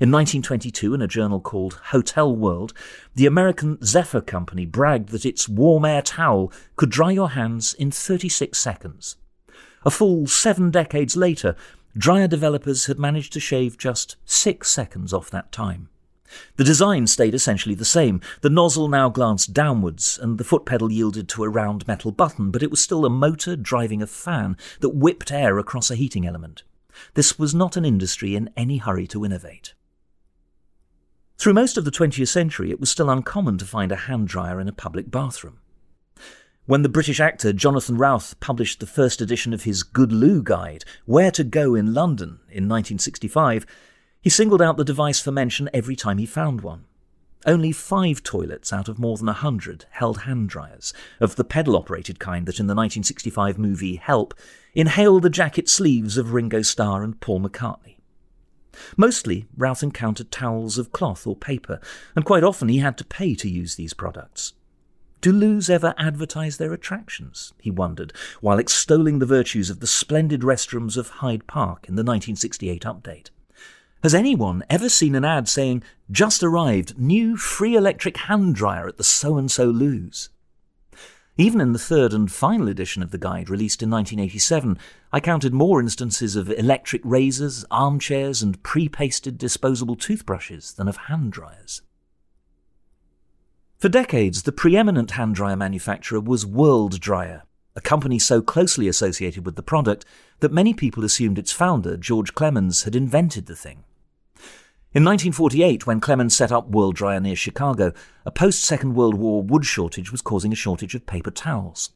In 0.00 0.10
1922, 0.10 0.94
in 0.94 1.02
a 1.02 1.06
journal 1.06 1.40
called 1.40 1.80
Hotel 1.86 2.34
World, 2.34 2.72
the 3.14 3.26
American 3.26 3.78
Zephyr 3.84 4.20
Company 4.20 4.64
bragged 4.64 5.10
that 5.10 5.26
its 5.26 5.48
warm 5.48 5.84
air 5.84 6.02
towel 6.02 6.52
could 6.76 6.90
dry 6.90 7.10
your 7.10 7.30
hands 7.30 7.74
in 7.74 7.90
36 7.90 8.58
seconds. 8.58 9.16
A 9.84 9.90
full 9.90 10.26
seven 10.26 10.70
decades 10.70 11.16
later, 11.16 11.56
dryer 11.96 12.28
developers 12.28 12.86
had 12.86 12.98
managed 12.98 13.32
to 13.32 13.40
shave 13.40 13.76
just 13.76 14.16
six 14.24 14.70
seconds 14.70 15.12
off 15.12 15.30
that 15.30 15.52
time. 15.52 15.88
The 16.56 16.64
design 16.64 17.06
stayed 17.06 17.34
essentially 17.34 17.74
the 17.74 17.84
same. 17.84 18.20
The 18.40 18.50
nozzle 18.50 18.88
now 18.88 19.08
glanced 19.10 19.52
downwards, 19.52 20.18
and 20.20 20.38
the 20.38 20.44
foot 20.44 20.64
pedal 20.64 20.90
yielded 20.90 21.28
to 21.30 21.44
a 21.44 21.48
round 21.48 21.86
metal 21.86 22.12
button, 22.12 22.50
but 22.50 22.62
it 22.62 22.70
was 22.70 22.82
still 22.82 23.04
a 23.04 23.10
motor 23.10 23.56
driving 23.56 24.02
a 24.02 24.06
fan 24.06 24.56
that 24.80 24.90
whipped 24.90 25.30
air 25.30 25.58
across 25.58 25.90
a 25.90 25.96
heating 25.96 26.26
element. 26.26 26.62
This 27.14 27.38
was 27.38 27.54
not 27.54 27.76
an 27.76 27.84
industry 27.84 28.34
in 28.36 28.50
any 28.56 28.78
hurry 28.78 29.06
to 29.08 29.24
innovate. 29.24 29.74
Through 31.38 31.54
most 31.54 31.76
of 31.76 31.84
the 31.84 31.90
20th 31.90 32.28
century, 32.28 32.70
it 32.70 32.78
was 32.78 32.90
still 32.90 33.10
uncommon 33.10 33.58
to 33.58 33.64
find 33.64 33.90
a 33.90 33.96
hand 33.96 34.28
dryer 34.28 34.60
in 34.60 34.68
a 34.68 34.72
public 34.72 35.10
bathroom. 35.10 35.58
When 36.66 36.82
the 36.82 36.88
British 36.88 37.18
actor 37.18 37.52
Jonathan 37.52 37.96
Routh 37.96 38.38
published 38.38 38.78
the 38.78 38.86
first 38.86 39.20
edition 39.20 39.52
of 39.52 39.64
his 39.64 39.82
Good 39.82 40.12
Loo 40.12 40.42
Guide, 40.42 40.84
Where 41.04 41.32
to 41.32 41.42
Go 41.42 41.74
in 41.74 41.92
London, 41.92 42.38
in 42.48 42.68
1965, 42.68 43.66
he 44.20 44.30
singled 44.30 44.62
out 44.62 44.76
the 44.76 44.84
device 44.84 45.18
for 45.18 45.32
mention 45.32 45.68
every 45.74 45.96
time 45.96 46.18
he 46.18 46.26
found 46.26 46.60
one. 46.60 46.84
Only 47.44 47.72
five 47.72 48.22
toilets 48.22 48.72
out 48.72 48.88
of 48.88 49.00
more 49.00 49.16
than 49.16 49.28
a 49.28 49.32
hundred 49.32 49.86
held 49.90 50.18
hand 50.18 50.48
dryers, 50.48 50.94
of 51.18 51.34
the 51.34 51.42
pedal 51.42 51.74
operated 51.74 52.20
kind 52.20 52.46
that 52.46 52.60
in 52.60 52.68
the 52.68 52.74
1965 52.76 53.58
movie 53.58 53.96
Help 53.96 54.32
inhale 54.74 55.20
the 55.20 55.30
jacket 55.30 55.68
sleeves 55.68 56.16
of 56.16 56.32
Ringo 56.32 56.62
Starr 56.62 57.02
and 57.02 57.20
Paul 57.20 57.40
McCartney. 57.40 57.96
Mostly, 58.96 59.46
Routh 59.56 59.82
encountered 59.82 60.30
towels 60.30 60.78
of 60.78 60.92
cloth 60.92 61.26
or 61.26 61.36
paper, 61.36 61.80
and 62.16 62.24
quite 62.24 62.44
often 62.44 62.68
he 62.68 62.78
had 62.78 62.96
to 62.98 63.04
pay 63.04 63.34
to 63.34 63.48
use 63.48 63.76
these 63.76 63.94
products. 63.94 64.54
Do 65.20 65.30
loos 65.30 65.70
ever 65.70 65.94
advertise 65.98 66.56
their 66.56 66.72
attractions? 66.72 67.52
he 67.60 67.70
wondered, 67.70 68.12
while 68.40 68.58
extolling 68.58 69.18
the 69.18 69.26
virtues 69.26 69.70
of 69.70 69.80
the 69.80 69.86
splendid 69.86 70.40
restrooms 70.40 70.96
of 70.96 71.08
Hyde 71.08 71.46
Park 71.46 71.86
in 71.88 71.94
the 71.94 72.02
1968 72.02 72.82
update. 72.82 73.30
Has 74.02 74.16
anyone 74.16 74.64
ever 74.68 74.88
seen 74.88 75.14
an 75.14 75.24
ad 75.24 75.48
saying, 75.48 75.84
just 76.10 76.42
arrived, 76.42 76.98
new 76.98 77.36
free 77.36 77.76
electric 77.76 78.16
hand 78.16 78.56
dryer 78.56 78.88
at 78.88 78.96
the 78.96 79.04
so 79.04 79.38
and 79.38 79.48
so 79.48 79.66
loos? 79.66 80.28
Even 81.38 81.62
in 81.62 81.72
the 81.72 81.78
third 81.78 82.12
and 82.12 82.30
final 82.30 82.68
edition 82.68 83.02
of 83.02 83.10
the 83.10 83.18
guide, 83.18 83.48
released 83.48 83.82
in 83.82 83.90
1987, 83.90 84.78
I 85.12 85.20
counted 85.20 85.54
more 85.54 85.80
instances 85.80 86.36
of 86.36 86.50
electric 86.50 87.00
razors, 87.04 87.64
armchairs, 87.70 88.42
and 88.42 88.62
pre 88.62 88.88
pasted 88.88 89.38
disposable 89.38 89.96
toothbrushes 89.96 90.74
than 90.74 90.88
of 90.88 90.96
hand 91.08 91.32
dryers. 91.32 91.80
For 93.78 93.88
decades, 93.88 94.42
the 94.42 94.52
preeminent 94.52 95.12
hand 95.12 95.34
dryer 95.34 95.56
manufacturer 95.56 96.20
was 96.20 96.44
World 96.44 97.00
Dryer, 97.00 97.44
a 97.74 97.80
company 97.80 98.18
so 98.18 98.42
closely 98.42 98.86
associated 98.86 99.46
with 99.46 99.56
the 99.56 99.62
product 99.62 100.04
that 100.40 100.52
many 100.52 100.74
people 100.74 101.02
assumed 101.02 101.38
its 101.38 101.50
founder, 101.50 101.96
George 101.96 102.34
Clemens, 102.34 102.82
had 102.82 102.94
invented 102.94 103.46
the 103.46 103.56
thing. 103.56 103.84
In 104.94 105.04
1948, 105.04 105.86
when 105.86 106.00
Clemens 106.00 106.36
set 106.36 106.52
up 106.52 106.68
World 106.68 106.96
Dryer 106.96 107.18
near 107.18 107.34
Chicago, 107.34 107.94
a 108.26 108.30
post 108.30 108.62
Second 108.62 108.92
World 108.92 109.14
War 109.14 109.42
wood 109.42 109.64
shortage 109.64 110.12
was 110.12 110.20
causing 110.20 110.52
a 110.52 110.54
shortage 110.54 110.94
of 110.94 111.06
paper 111.06 111.30
towels. 111.30 111.92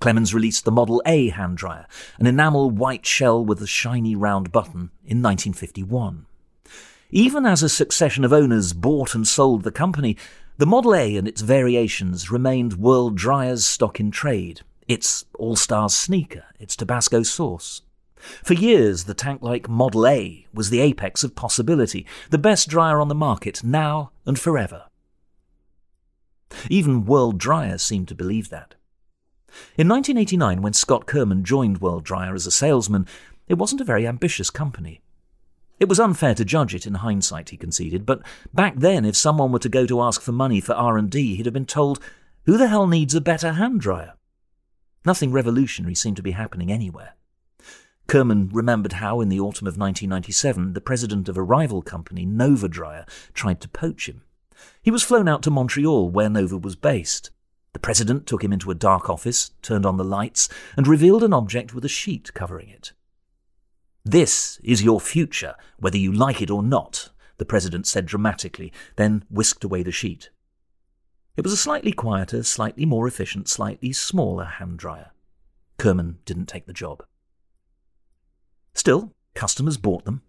Clemens 0.00 0.34
released 0.34 0.64
the 0.64 0.72
Model 0.72 1.00
A 1.06 1.28
hand 1.28 1.56
dryer, 1.56 1.86
an 2.18 2.26
enamel 2.26 2.72
white 2.72 3.06
shell 3.06 3.44
with 3.44 3.62
a 3.62 3.68
shiny 3.68 4.16
round 4.16 4.50
button, 4.50 4.90
in 5.04 5.22
1951. 5.22 6.26
Even 7.12 7.46
as 7.46 7.62
a 7.62 7.68
succession 7.68 8.24
of 8.24 8.32
owners 8.32 8.72
bought 8.72 9.14
and 9.14 9.28
sold 9.28 9.62
the 9.62 9.70
company, 9.70 10.16
the 10.58 10.66
Model 10.66 10.96
A 10.96 11.16
and 11.16 11.28
its 11.28 11.40
variations 11.40 12.32
remained 12.32 12.78
World 12.78 13.16
Dryer's 13.16 13.64
stock 13.64 14.00
in 14.00 14.10
trade, 14.10 14.62
its 14.88 15.24
All 15.38 15.54
Stars 15.54 15.94
sneaker, 15.94 16.46
its 16.58 16.74
Tabasco 16.74 17.22
sauce. 17.22 17.82
For 18.42 18.54
years, 18.54 19.04
the 19.04 19.14
tank 19.14 19.42
like 19.42 19.68
Model 19.68 20.06
A 20.06 20.46
was 20.52 20.70
the 20.70 20.80
apex 20.80 21.22
of 21.24 21.34
possibility, 21.34 22.06
the 22.30 22.38
best 22.38 22.68
dryer 22.68 23.00
on 23.00 23.08
the 23.08 23.14
market 23.14 23.62
now 23.62 24.12
and 24.24 24.38
forever. 24.38 24.84
Even 26.70 27.04
World 27.04 27.38
Dryer 27.38 27.78
seemed 27.78 28.08
to 28.08 28.14
believe 28.14 28.48
that. 28.50 28.74
In 29.76 29.88
1989, 29.88 30.62
when 30.62 30.72
Scott 30.72 31.06
Kerman 31.06 31.44
joined 31.44 31.80
World 31.80 32.04
Dryer 32.04 32.34
as 32.34 32.46
a 32.46 32.50
salesman, 32.50 33.06
it 33.46 33.54
wasn't 33.54 33.80
a 33.80 33.84
very 33.84 34.06
ambitious 34.06 34.50
company. 34.50 35.00
It 35.78 35.88
was 35.88 36.00
unfair 36.00 36.34
to 36.36 36.44
judge 36.44 36.74
it 36.74 36.86
in 36.86 36.94
hindsight, 36.94 37.50
he 37.50 37.56
conceded, 37.56 38.06
but 38.06 38.22
back 38.52 38.76
then 38.76 39.04
if 39.04 39.16
someone 39.16 39.52
were 39.52 39.58
to 39.58 39.68
go 39.68 39.86
to 39.86 40.00
ask 40.00 40.22
for 40.22 40.32
money 40.32 40.60
for 40.60 40.72
R&D, 40.74 41.36
he'd 41.36 41.46
have 41.46 41.52
been 41.52 41.66
told, 41.66 42.00
"Who 42.46 42.56
the 42.56 42.68
hell 42.68 42.86
needs 42.86 43.14
a 43.14 43.20
better 43.20 43.52
hand 43.52 43.80
dryer?" 43.80 44.14
Nothing 45.04 45.32
revolutionary 45.32 45.94
seemed 45.94 46.16
to 46.16 46.22
be 46.22 46.30
happening 46.30 46.70
anywhere. 46.72 47.14
Kerman 48.06 48.50
remembered 48.52 48.94
how, 48.94 49.20
in 49.20 49.28
the 49.28 49.40
autumn 49.40 49.66
of 49.66 49.78
1997, 49.78 50.74
the 50.74 50.80
president 50.80 51.28
of 51.28 51.36
a 51.36 51.42
rival 51.42 51.82
company, 51.82 52.26
Nova 52.26 52.68
Dryer, 52.68 53.06
tried 53.32 53.60
to 53.62 53.68
poach 53.68 54.08
him. 54.08 54.22
He 54.82 54.90
was 54.90 55.02
flown 55.02 55.28
out 55.28 55.42
to 55.44 55.50
Montreal, 55.50 56.10
where 56.10 56.28
Nova 56.28 56.58
was 56.58 56.76
based. 56.76 57.30
The 57.72 57.78
president 57.80 58.26
took 58.26 58.44
him 58.44 58.52
into 58.52 58.70
a 58.70 58.74
dark 58.74 59.10
office, 59.10 59.50
turned 59.62 59.84
on 59.84 59.96
the 59.96 60.04
lights, 60.04 60.48
and 60.76 60.86
revealed 60.86 61.24
an 61.24 61.32
object 61.32 61.74
with 61.74 61.84
a 61.84 61.88
sheet 61.88 62.32
covering 62.34 62.68
it. 62.68 62.92
This 64.04 64.60
is 64.62 64.84
your 64.84 65.00
future, 65.00 65.54
whether 65.78 65.98
you 65.98 66.12
like 66.12 66.42
it 66.42 66.50
or 66.50 66.62
not, 66.62 67.08
the 67.38 67.46
president 67.46 67.86
said 67.86 68.06
dramatically, 68.06 68.72
then 68.96 69.24
whisked 69.30 69.64
away 69.64 69.82
the 69.82 69.90
sheet. 69.90 70.30
It 71.36 71.42
was 71.42 71.52
a 71.52 71.56
slightly 71.56 71.92
quieter, 71.92 72.42
slightly 72.42 72.84
more 72.84 73.08
efficient, 73.08 73.48
slightly 73.48 73.92
smaller 73.92 74.44
hand 74.44 74.78
dryer. 74.78 75.10
Kerman 75.78 76.18
didn't 76.26 76.46
take 76.46 76.66
the 76.66 76.72
job. 76.72 77.02
Still, 78.74 79.12
customers 79.34 79.76
bought 79.76 80.04
them. 80.04 80.22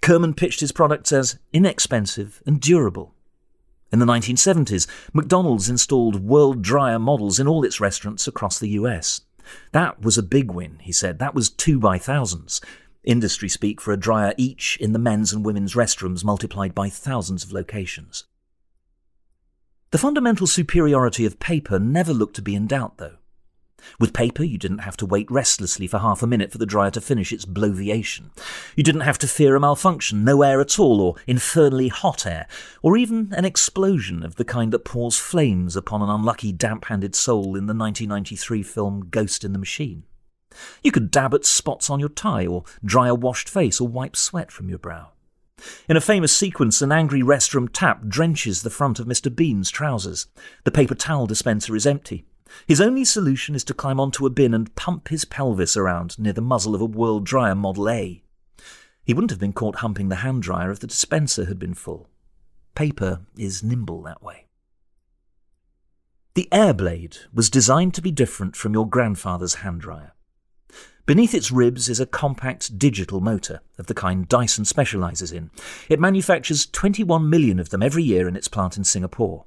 Kerman 0.00 0.34
pitched 0.34 0.60
his 0.60 0.72
products 0.72 1.12
as 1.12 1.38
inexpensive 1.52 2.42
and 2.46 2.60
durable. 2.60 3.14
In 3.92 3.98
the 3.98 4.06
1970s, 4.06 4.86
McDonald's 5.12 5.68
installed 5.68 6.24
World 6.24 6.62
Dryer 6.62 6.98
models 6.98 7.38
in 7.38 7.46
all 7.46 7.64
its 7.64 7.80
restaurants 7.80 8.26
across 8.26 8.58
the 8.58 8.70
US. 8.70 9.22
That 9.72 10.00
was 10.00 10.16
a 10.16 10.22
big 10.22 10.50
win, 10.50 10.78
he 10.80 10.92
said. 10.92 11.18
That 11.18 11.34
was 11.34 11.50
two 11.50 11.78
by 11.78 11.98
thousands. 11.98 12.60
Industry 13.04 13.48
speak 13.48 13.80
for 13.80 13.92
a 13.92 13.98
dryer 13.98 14.32
each 14.36 14.78
in 14.80 14.92
the 14.92 14.98
men's 14.98 15.32
and 15.32 15.44
women's 15.44 15.74
restrooms 15.74 16.24
multiplied 16.24 16.74
by 16.74 16.88
thousands 16.88 17.44
of 17.44 17.52
locations. 17.52 18.24
The 19.90 19.98
fundamental 19.98 20.46
superiority 20.46 21.26
of 21.26 21.38
paper 21.38 21.78
never 21.78 22.14
looked 22.14 22.36
to 22.36 22.42
be 22.42 22.54
in 22.54 22.66
doubt, 22.66 22.96
though. 22.96 23.16
With 23.98 24.12
paper, 24.12 24.44
you 24.44 24.58
didn't 24.58 24.78
have 24.78 24.96
to 24.98 25.06
wait 25.06 25.30
restlessly 25.30 25.86
for 25.86 25.98
half 25.98 26.22
a 26.22 26.26
minute 26.26 26.52
for 26.52 26.58
the 26.58 26.66
dryer 26.66 26.90
to 26.92 27.00
finish 27.00 27.32
its 27.32 27.44
bloviation. 27.44 28.30
You 28.76 28.82
didn't 28.82 29.02
have 29.02 29.18
to 29.18 29.26
fear 29.26 29.56
a 29.56 29.60
malfunction, 29.60 30.24
no 30.24 30.42
air 30.42 30.60
at 30.60 30.78
all, 30.78 31.00
or 31.00 31.16
infernally 31.26 31.88
hot 31.88 32.26
air, 32.26 32.46
or 32.82 32.96
even 32.96 33.32
an 33.32 33.44
explosion 33.44 34.22
of 34.22 34.36
the 34.36 34.44
kind 34.44 34.72
that 34.72 34.84
pours 34.84 35.18
flames 35.18 35.76
upon 35.76 36.02
an 36.02 36.10
unlucky 36.10 36.52
damp 36.52 36.86
handed 36.86 37.14
soul 37.14 37.56
in 37.56 37.66
the 37.66 37.74
1993 37.74 38.62
film 38.62 39.08
Ghost 39.10 39.44
in 39.44 39.52
the 39.52 39.58
Machine. 39.58 40.04
You 40.82 40.92
could 40.92 41.10
dab 41.10 41.34
at 41.34 41.44
spots 41.44 41.88
on 41.90 42.00
your 42.00 42.08
tie, 42.08 42.46
or 42.46 42.64
dry 42.84 43.08
a 43.08 43.14
washed 43.14 43.48
face, 43.48 43.80
or 43.80 43.88
wipe 43.88 44.16
sweat 44.16 44.50
from 44.50 44.68
your 44.68 44.78
brow. 44.78 45.12
In 45.88 45.96
a 45.96 46.00
famous 46.00 46.34
sequence, 46.34 46.82
an 46.82 46.92
angry 46.92 47.22
restroom 47.22 47.68
tap 47.72 48.06
drenches 48.08 48.62
the 48.62 48.70
front 48.70 48.98
of 48.98 49.06
Mr. 49.06 49.34
Bean's 49.34 49.70
trousers. 49.70 50.26
The 50.64 50.70
paper 50.70 50.94
towel 50.94 51.26
dispenser 51.26 51.76
is 51.76 51.86
empty. 51.86 52.24
His 52.66 52.80
only 52.80 53.04
solution 53.04 53.54
is 53.54 53.64
to 53.64 53.74
climb 53.74 54.00
onto 54.00 54.26
a 54.26 54.30
bin 54.30 54.54
and 54.54 54.74
pump 54.74 55.08
his 55.08 55.24
pelvis 55.24 55.76
around 55.76 56.18
near 56.18 56.32
the 56.32 56.40
muzzle 56.40 56.74
of 56.74 56.80
a 56.80 56.86
World 56.86 57.24
Dryer 57.24 57.54
Model 57.54 57.88
A. 57.88 58.22
He 59.04 59.14
wouldn't 59.14 59.30
have 59.30 59.40
been 59.40 59.52
caught 59.52 59.76
humping 59.76 60.08
the 60.08 60.16
hand 60.16 60.42
dryer 60.42 60.70
if 60.70 60.80
the 60.80 60.86
dispenser 60.86 61.46
had 61.46 61.58
been 61.58 61.74
full. 61.74 62.08
Paper 62.74 63.20
is 63.36 63.62
nimble 63.62 64.02
that 64.02 64.22
way. 64.22 64.46
The 66.34 66.48
Airblade 66.50 67.18
was 67.32 67.50
designed 67.50 67.92
to 67.94 68.02
be 68.02 68.10
different 68.10 68.56
from 68.56 68.72
your 68.72 68.88
grandfather's 68.88 69.56
hand 69.56 69.82
dryer. 69.82 70.12
Beneath 71.04 71.34
its 71.34 71.50
ribs 71.50 71.88
is 71.88 72.00
a 72.00 72.06
compact 72.06 72.78
digital 72.78 73.20
motor, 73.20 73.60
of 73.76 73.86
the 73.86 73.94
kind 73.94 74.28
Dyson 74.28 74.64
specialises 74.64 75.32
in. 75.32 75.50
It 75.88 76.00
manufactures 76.00 76.64
21 76.64 77.28
million 77.28 77.58
of 77.58 77.70
them 77.70 77.82
every 77.82 78.04
year 78.04 78.28
in 78.28 78.36
its 78.36 78.48
plant 78.48 78.76
in 78.76 78.84
Singapore. 78.84 79.44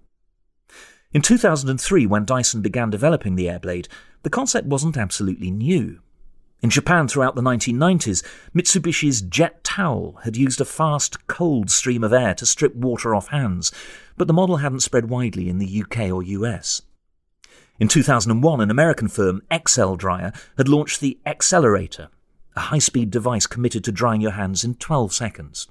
In 1.15 1.21
2003, 1.21 2.05
when 2.07 2.25
Dyson 2.25 2.61
began 2.61 2.89
developing 2.89 3.37
the 3.37 3.45
Airblade, 3.45 3.87
the 4.23 4.29
concept 4.29 4.67
wasn't 4.67 4.97
absolutely 4.97 5.49
new. 5.49 6.01
In 6.61 6.69
Japan 6.69 7.07
throughout 7.07 7.35
the 7.35 7.41
1990s, 7.41 8.21
Mitsubishi's 8.53 9.21
Jet 9.21 9.63
Towel 9.63 10.19
had 10.25 10.35
used 10.35 10.59
a 10.59 10.65
fast, 10.65 11.25
cold 11.27 11.71
stream 11.71 12.03
of 12.03 12.11
air 12.11 12.33
to 12.35 12.45
strip 12.45 12.75
water 12.75 13.15
off 13.15 13.29
hands, 13.29 13.71
but 14.17 14.27
the 14.27 14.33
model 14.33 14.57
hadn't 14.57 14.81
spread 14.81 15.09
widely 15.09 15.47
in 15.47 15.57
the 15.57 15.83
UK 15.83 16.11
or 16.11 16.21
US. 16.21 16.81
In 17.79 17.87
2001, 17.87 18.59
an 18.59 18.69
American 18.69 19.07
firm, 19.07 19.41
Excel 19.49 19.95
Dryer, 19.95 20.33
had 20.57 20.67
launched 20.67 20.99
the 20.99 21.17
Xlerator, 21.25 22.09
a 22.57 22.59
high 22.59 22.79
speed 22.79 23.09
device 23.09 23.47
committed 23.47 23.85
to 23.85 23.93
drying 23.93 24.19
your 24.19 24.31
hands 24.31 24.65
in 24.65 24.75
12 24.75 25.13
seconds. 25.13 25.69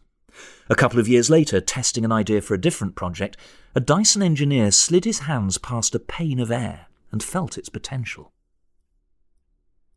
A 0.68 0.74
couple 0.74 0.98
of 0.98 1.08
years 1.08 1.30
later, 1.30 1.60
testing 1.60 2.04
an 2.04 2.12
idea 2.12 2.40
for 2.40 2.54
a 2.54 2.60
different 2.60 2.94
project, 2.94 3.36
a 3.74 3.80
Dyson 3.80 4.22
engineer 4.22 4.70
slid 4.70 5.04
his 5.04 5.20
hands 5.20 5.58
past 5.58 5.94
a 5.94 5.98
pane 5.98 6.40
of 6.40 6.50
air 6.50 6.86
and 7.12 7.22
felt 7.22 7.58
its 7.58 7.68
potential. 7.68 8.32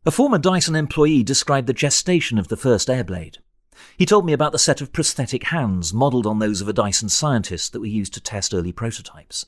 A 0.06 0.10
former 0.10 0.38
Dyson 0.38 0.74
employee 0.74 1.22
described 1.22 1.66
the 1.66 1.72
gestation 1.72 2.38
of 2.38 2.48
the 2.48 2.56
first 2.56 2.88
Airblade. 2.88 3.38
He 3.96 4.06
told 4.06 4.26
me 4.26 4.32
about 4.32 4.52
the 4.52 4.58
set 4.58 4.80
of 4.80 4.92
prosthetic 4.92 5.44
hands 5.44 5.92
modelled 5.92 6.26
on 6.26 6.38
those 6.38 6.60
of 6.60 6.68
a 6.68 6.72
Dyson 6.72 7.08
scientist 7.08 7.72
that 7.72 7.80
were 7.80 7.86
used 7.86 8.14
to 8.14 8.20
test 8.20 8.54
early 8.54 8.72
prototypes. 8.72 9.46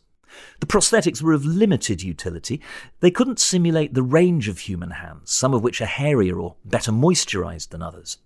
The 0.61 0.67
prosthetics 0.67 1.23
were 1.23 1.33
of 1.33 1.45
limited 1.45 2.03
utility. 2.03 2.61
They 3.01 3.11
couldn't 3.11 3.41
simulate 3.41 3.95
the 3.95 4.03
range 4.03 4.49
of 4.49 4.61
human 4.61 4.91
hands, 4.91 5.31
some 5.31 5.55
of 5.55 5.63
which 5.63 5.81
are 5.81 5.87
hairier 5.87 6.39
or 6.39 6.57
better 6.65 6.93
moisturized 6.93 7.71
than 7.71 7.83
others. 7.83 8.19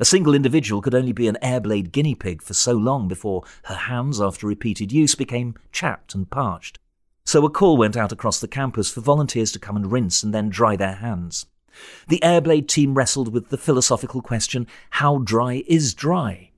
A 0.00 0.06
single 0.06 0.34
individual 0.34 0.80
could 0.80 0.94
only 0.94 1.12
be 1.12 1.28
an 1.28 1.36
airblade 1.42 1.92
guinea 1.92 2.14
pig 2.14 2.40
for 2.40 2.54
so 2.54 2.72
long 2.72 3.06
before 3.06 3.42
her 3.64 3.74
hands, 3.74 4.18
after 4.18 4.46
repeated 4.46 4.90
use, 4.90 5.14
became 5.14 5.54
chapped 5.72 6.14
and 6.14 6.30
parched. 6.30 6.78
So 7.26 7.44
a 7.44 7.50
call 7.50 7.76
went 7.76 7.98
out 7.98 8.10
across 8.10 8.40
the 8.40 8.48
campus 8.48 8.90
for 8.90 9.02
volunteers 9.02 9.52
to 9.52 9.58
come 9.58 9.76
and 9.76 9.92
rinse 9.92 10.22
and 10.22 10.32
then 10.32 10.48
dry 10.48 10.74
their 10.74 10.94
hands. 10.94 11.44
The 12.08 12.18
Airblade 12.22 12.66
team 12.66 12.94
wrestled 12.94 13.30
with 13.30 13.50
the 13.50 13.58
philosophical 13.58 14.22
question 14.22 14.66
how 14.88 15.18
dry 15.18 15.64
is 15.66 15.92
dry? 15.92 16.50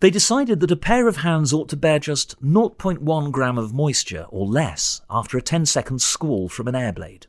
They 0.00 0.10
decided 0.10 0.58
that 0.58 0.72
a 0.72 0.76
pair 0.76 1.06
of 1.06 1.18
hands 1.18 1.52
ought 1.52 1.68
to 1.68 1.76
bear 1.76 2.00
just 2.00 2.40
0.1 2.42 3.30
gram 3.30 3.58
of 3.58 3.72
moisture 3.72 4.26
or 4.28 4.44
less 4.44 5.02
after 5.08 5.38
a 5.38 5.42
10 5.42 5.66
second 5.66 6.02
squall 6.02 6.48
from 6.48 6.66
an 6.66 6.74
airblade. 6.74 7.26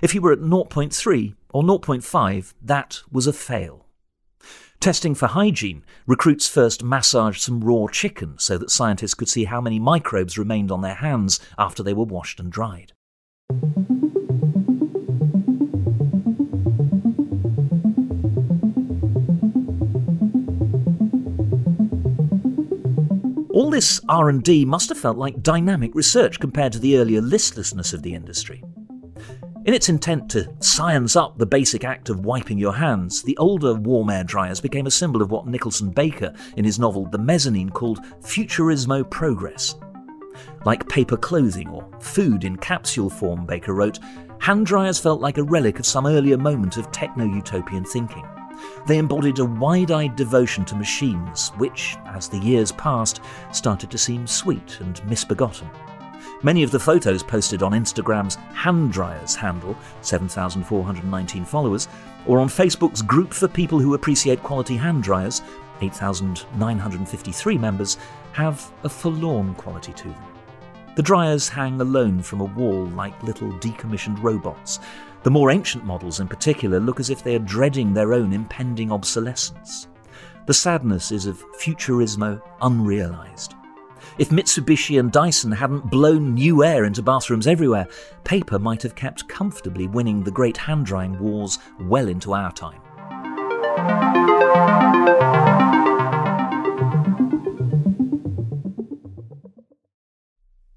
If 0.00 0.14
you 0.14 0.22
were 0.22 0.32
at 0.32 0.40
0.3 0.40 1.34
or 1.50 1.62
0.5, 1.62 2.54
that 2.62 3.02
was 3.12 3.26
a 3.26 3.34
fail. 3.34 3.84
Testing 4.80 5.16
for 5.16 5.26
hygiene, 5.26 5.82
recruits 6.06 6.46
first 6.46 6.84
massaged 6.84 7.42
some 7.42 7.60
raw 7.60 7.88
chicken 7.88 8.38
so 8.38 8.56
that 8.58 8.70
scientists 8.70 9.14
could 9.14 9.28
see 9.28 9.44
how 9.44 9.60
many 9.60 9.80
microbes 9.80 10.38
remained 10.38 10.70
on 10.70 10.82
their 10.82 10.94
hands 10.94 11.40
after 11.58 11.82
they 11.82 11.92
were 11.92 12.04
washed 12.04 12.38
and 12.38 12.52
dried. 12.52 12.92
All 23.52 23.70
this 23.70 24.00
R&D 24.08 24.64
must 24.64 24.90
have 24.90 24.98
felt 24.98 25.16
like 25.16 25.42
dynamic 25.42 25.92
research 25.96 26.38
compared 26.38 26.72
to 26.74 26.78
the 26.78 26.98
earlier 26.98 27.20
listlessness 27.20 27.92
of 27.92 28.02
the 28.02 28.14
industry. 28.14 28.62
In 29.68 29.74
its 29.74 29.90
intent 29.90 30.30
to 30.30 30.50
science 30.60 31.14
up 31.14 31.36
the 31.36 31.44
basic 31.44 31.84
act 31.84 32.08
of 32.08 32.24
wiping 32.24 32.56
your 32.56 32.72
hands, 32.72 33.22
the 33.22 33.36
older 33.36 33.74
warm 33.74 34.08
air 34.08 34.24
dryers 34.24 34.62
became 34.62 34.86
a 34.86 34.90
symbol 34.90 35.20
of 35.20 35.30
what 35.30 35.46
Nicholson 35.46 35.90
Baker, 35.90 36.32
in 36.56 36.64
his 36.64 36.78
novel 36.78 37.04
The 37.04 37.18
Mezzanine, 37.18 37.68
called 37.68 37.98
Futurismo 38.22 39.04
Progress. 39.10 39.74
Like 40.64 40.88
paper 40.88 41.18
clothing 41.18 41.68
or 41.68 41.86
food 42.00 42.44
in 42.44 42.56
capsule 42.56 43.10
form, 43.10 43.44
Baker 43.44 43.74
wrote, 43.74 43.98
hand 44.38 44.64
dryers 44.64 44.98
felt 44.98 45.20
like 45.20 45.36
a 45.36 45.42
relic 45.42 45.78
of 45.78 45.84
some 45.84 46.06
earlier 46.06 46.38
moment 46.38 46.78
of 46.78 46.90
techno 46.90 47.26
utopian 47.26 47.84
thinking. 47.84 48.26
They 48.86 48.96
embodied 48.96 49.38
a 49.38 49.44
wide 49.44 49.90
eyed 49.90 50.16
devotion 50.16 50.64
to 50.64 50.76
machines, 50.76 51.50
which, 51.58 51.94
as 52.06 52.26
the 52.26 52.38
years 52.38 52.72
passed, 52.72 53.20
started 53.52 53.90
to 53.90 53.98
seem 53.98 54.26
sweet 54.26 54.78
and 54.80 55.06
misbegotten. 55.06 55.68
Many 56.44 56.62
of 56.62 56.70
the 56.70 56.78
photos 56.78 57.24
posted 57.24 57.64
on 57.64 57.72
Instagram's 57.72 58.36
Hand 58.54 58.92
Dryers 58.92 59.34
handle, 59.34 59.76
7,419 60.02 61.44
followers, 61.44 61.88
or 62.26 62.38
on 62.38 62.46
Facebook's 62.46 63.02
Group 63.02 63.34
for 63.34 63.48
People 63.48 63.80
Who 63.80 63.94
Appreciate 63.94 64.40
Quality 64.44 64.76
Hand 64.76 65.02
Dryers, 65.02 65.42
8,953 65.80 67.58
members, 67.58 67.98
have 68.32 68.70
a 68.84 68.88
forlorn 68.88 69.52
quality 69.56 69.92
to 69.94 70.04
them. 70.04 70.24
The 70.94 71.02
dryers 71.02 71.48
hang 71.48 71.80
alone 71.80 72.22
from 72.22 72.40
a 72.40 72.44
wall 72.44 72.86
like 72.86 73.20
little 73.24 73.50
decommissioned 73.54 74.22
robots. 74.22 74.78
The 75.24 75.30
more 75.32 75.50
ancient 75.50 75.84
models, 75.84 76.20
in 76.20 76.28
particular, 76.28 76.78
look 76.78 77.00
as 77.00 77.10
if 77.10 77.24
they 77.24 77.34
are 77.34 77.40
dreading 77.40 77.92
their 77.92 78.14
own 78.14 78.32
impending 78.32 78.92
obsolescence. 78.92 79.88
The 80.46 80.54
sadness 80.54 81.10
is 81.10 81.26
of 81.26 81.44
futurismo 81.54 82.40
unrealised. 82.62 83.54
If 84.18 84.30
Mitsubishi 84.30 84.98
and 84.98 85.12
Dyson 85.12 85.52
hadn't 85.52 85.90
blown 85.90 86.34
new 86.34 86.64
air 86.64 86.84
into 86.84 87.02
bathrooms 87.02 87.46
everywhere, 87.46 87.86
paper 88.24 88.58
might 88.58 88.82
have 88.82 88.96
kept 88.96 89.28
comfortably 89.28 89.86
winning 89.86 90.24
the 90.24 90.32
great 90.32 90.56
hand 90.56 90.86
drying 90.86 91.16
wars 91.20 91.60
well 91.82 92.08
into 92.08 92.34
our 92.34 92.50
time. 92.50 92.80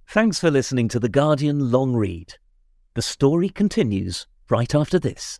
Thanks 0.07 0.39
for 0.39 0.51
listening 0.51 0.87
to 0.89 0.99
The 0.99 1.09
Guardian 1.09 1.71
Long 1.71 1.95
Read. 1.95 2.35
The 2.93 3.01
story 3.01 3.49
continues 3.49 4.27
right 4.51 4.75
after 4.75 4.99
this. 4.99 5.39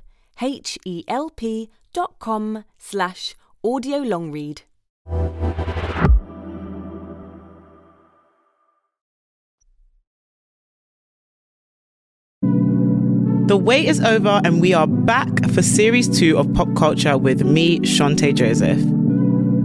H-E-L-P 0.39 1.69
dot 1.93 2.19
com 2.19 2.63
slash 2.77 3.35
audiolongread. 3.65 4.61
The 13.47 13.57
wait 13.57 13.87
is 13.87 13.99
over, 13.99 14.39
and 14.45 14.61
we 14.61 14.73
are 14.73 14.87
back 14.87 15.49
for 15.49 15.61
series 15.61 16.07
two 16.07 16.37
of 16.37 16.53
Pop 16.53 16.73
Culture 16.75 17.17
with 17.17 17.43
me, 17.43 17.79
Chanté 17.79 18.33
Joseph. 18.33 19.00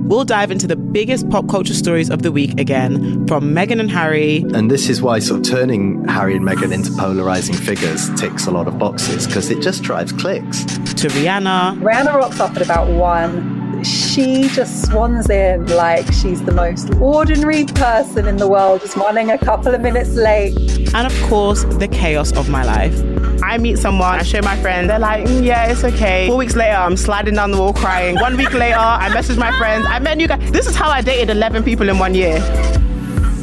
We'll 0.07 0.25
dive 0.25 0.53
into 0.53 0.69
the 0.69 0.77
biggest 0.77 1.29
pop 1.31 1.49
culture 1.49 1.75
stories 1.75 2.11
of 2.11 2.23
the 2.23 2.31
week 2.31 2.61
again, 2.61 3.27
from 3.27 3.53
Meghan 3.53 3.81
and 3.81 3.90
Harry. 3.90 4.45
And 4.55 4.71
this 4.71 4.88
is 4.88 5.03
why 5.03 5.19
sort 5.19 5.40
of 5.40 5.47
turning 5.47 6.07
Harry 6.07 6.37
and 6.37 6.47
Meghan 6.47 6.73
into 6.73 6.92
polarizing 6.92 7.57
figures 7.57 8.09
ticks 8.14 8.47
a 8.47 8.53
lot 8.53 8.69
of 8.69 8.79
boxes 8.79 9.27
because 9.27 9.51
it 9.51 9.61
just 9.61 9.83
drives 9.83 10.12
clicks. 10.12 10.64
To 10.64 11.09
Rihanna. 11.09 11.81
Rihanna 11.83 12.14
rocks 12.14 12.38
up 12.38 12.55
at 12.55 12.62
about 12.62 12.87
one. 12.88 13.65
She 13.87 14.49
just 14.49 14.87
swans 14.87 15.31
in 15.31 15.64
like 15.66 16.12
she's 16.12 16.42
the 16.44 16.51
most 16.51 16.92
ordinary 16.94 17.64
person 17.66 18.27
in 18.27 18.37
the 18.37 18.49
world, 18.49 18.81
just 18.81 18.96
running 18.96 19.31
a 19.31 19.38
couple 19.38 19.72
of 19.72 19.81
minutes 19.81 20.14
late. 20.14 20.57
And 20.92 21.07
of 21.07 21.22
course, 21.29 21.62
the 21.62 21.87
chaos 21.87 22.33
of 22.33 22.49
my 22.49 22.64
life. 22.64 23.01
I 23.44 23.59
meet 23.59 23.79
someone, 23.79 24.18
I 24.18 24.25
show 24.25 24.42
my 24.42 24.57
friends, 24.57 24.88
they're 24.88 24.99
like, 24.99 25.25
mm, 25.27 25.44
yeah, 25.44 25.70
it's 25.70 25.85
okay. 25.85 26.27
Four 26.27 26.38
weeks 26.38 26.57
later, 26.57 26.75
I'm 26.75 26.96
sliding 26.96 27.35
down 27.35 27.53
the 27.53 27.59
wall 27.59 27.75
crying. 27.75 28.16
One 28.16 28.37
week 28.37 28.53
later, 28.53 28.77
I 28.77 29.09
message 29.14 29.38
my 29.38 29.57
friends, 29.57 29.87
I 29.88 30.01
met 30.01 30.18
you 30.18 30.27
guys. 30.27 30.51
This 30.51 30.66
is 30.66 30.75
how 30.75 30.90
I 30.90 31.01
dated 31.01 31.31
11 31.31 31.62
people 31.62 31.88
in 31.88 32.01
one 32.01 32.14
year. 32.14 32.40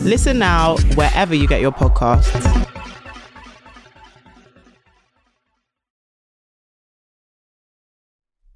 Listen 0.03 0.39
now, 0.39 0.75
wherever 0.95 1.33
you 1.33 1.47
get 1.47 1.61
your 1.61 1.71
podcasts. 1.71 2.72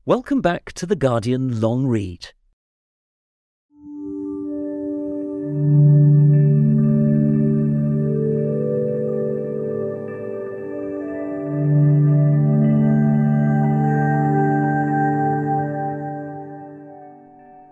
Welcome 0.07 0.39
back 0.39 0.71
to 0.75 0.85
The 0.85 0.95
Guardian 0.95 1.59
Long 1.59 1.85
Read. 1.85 2.27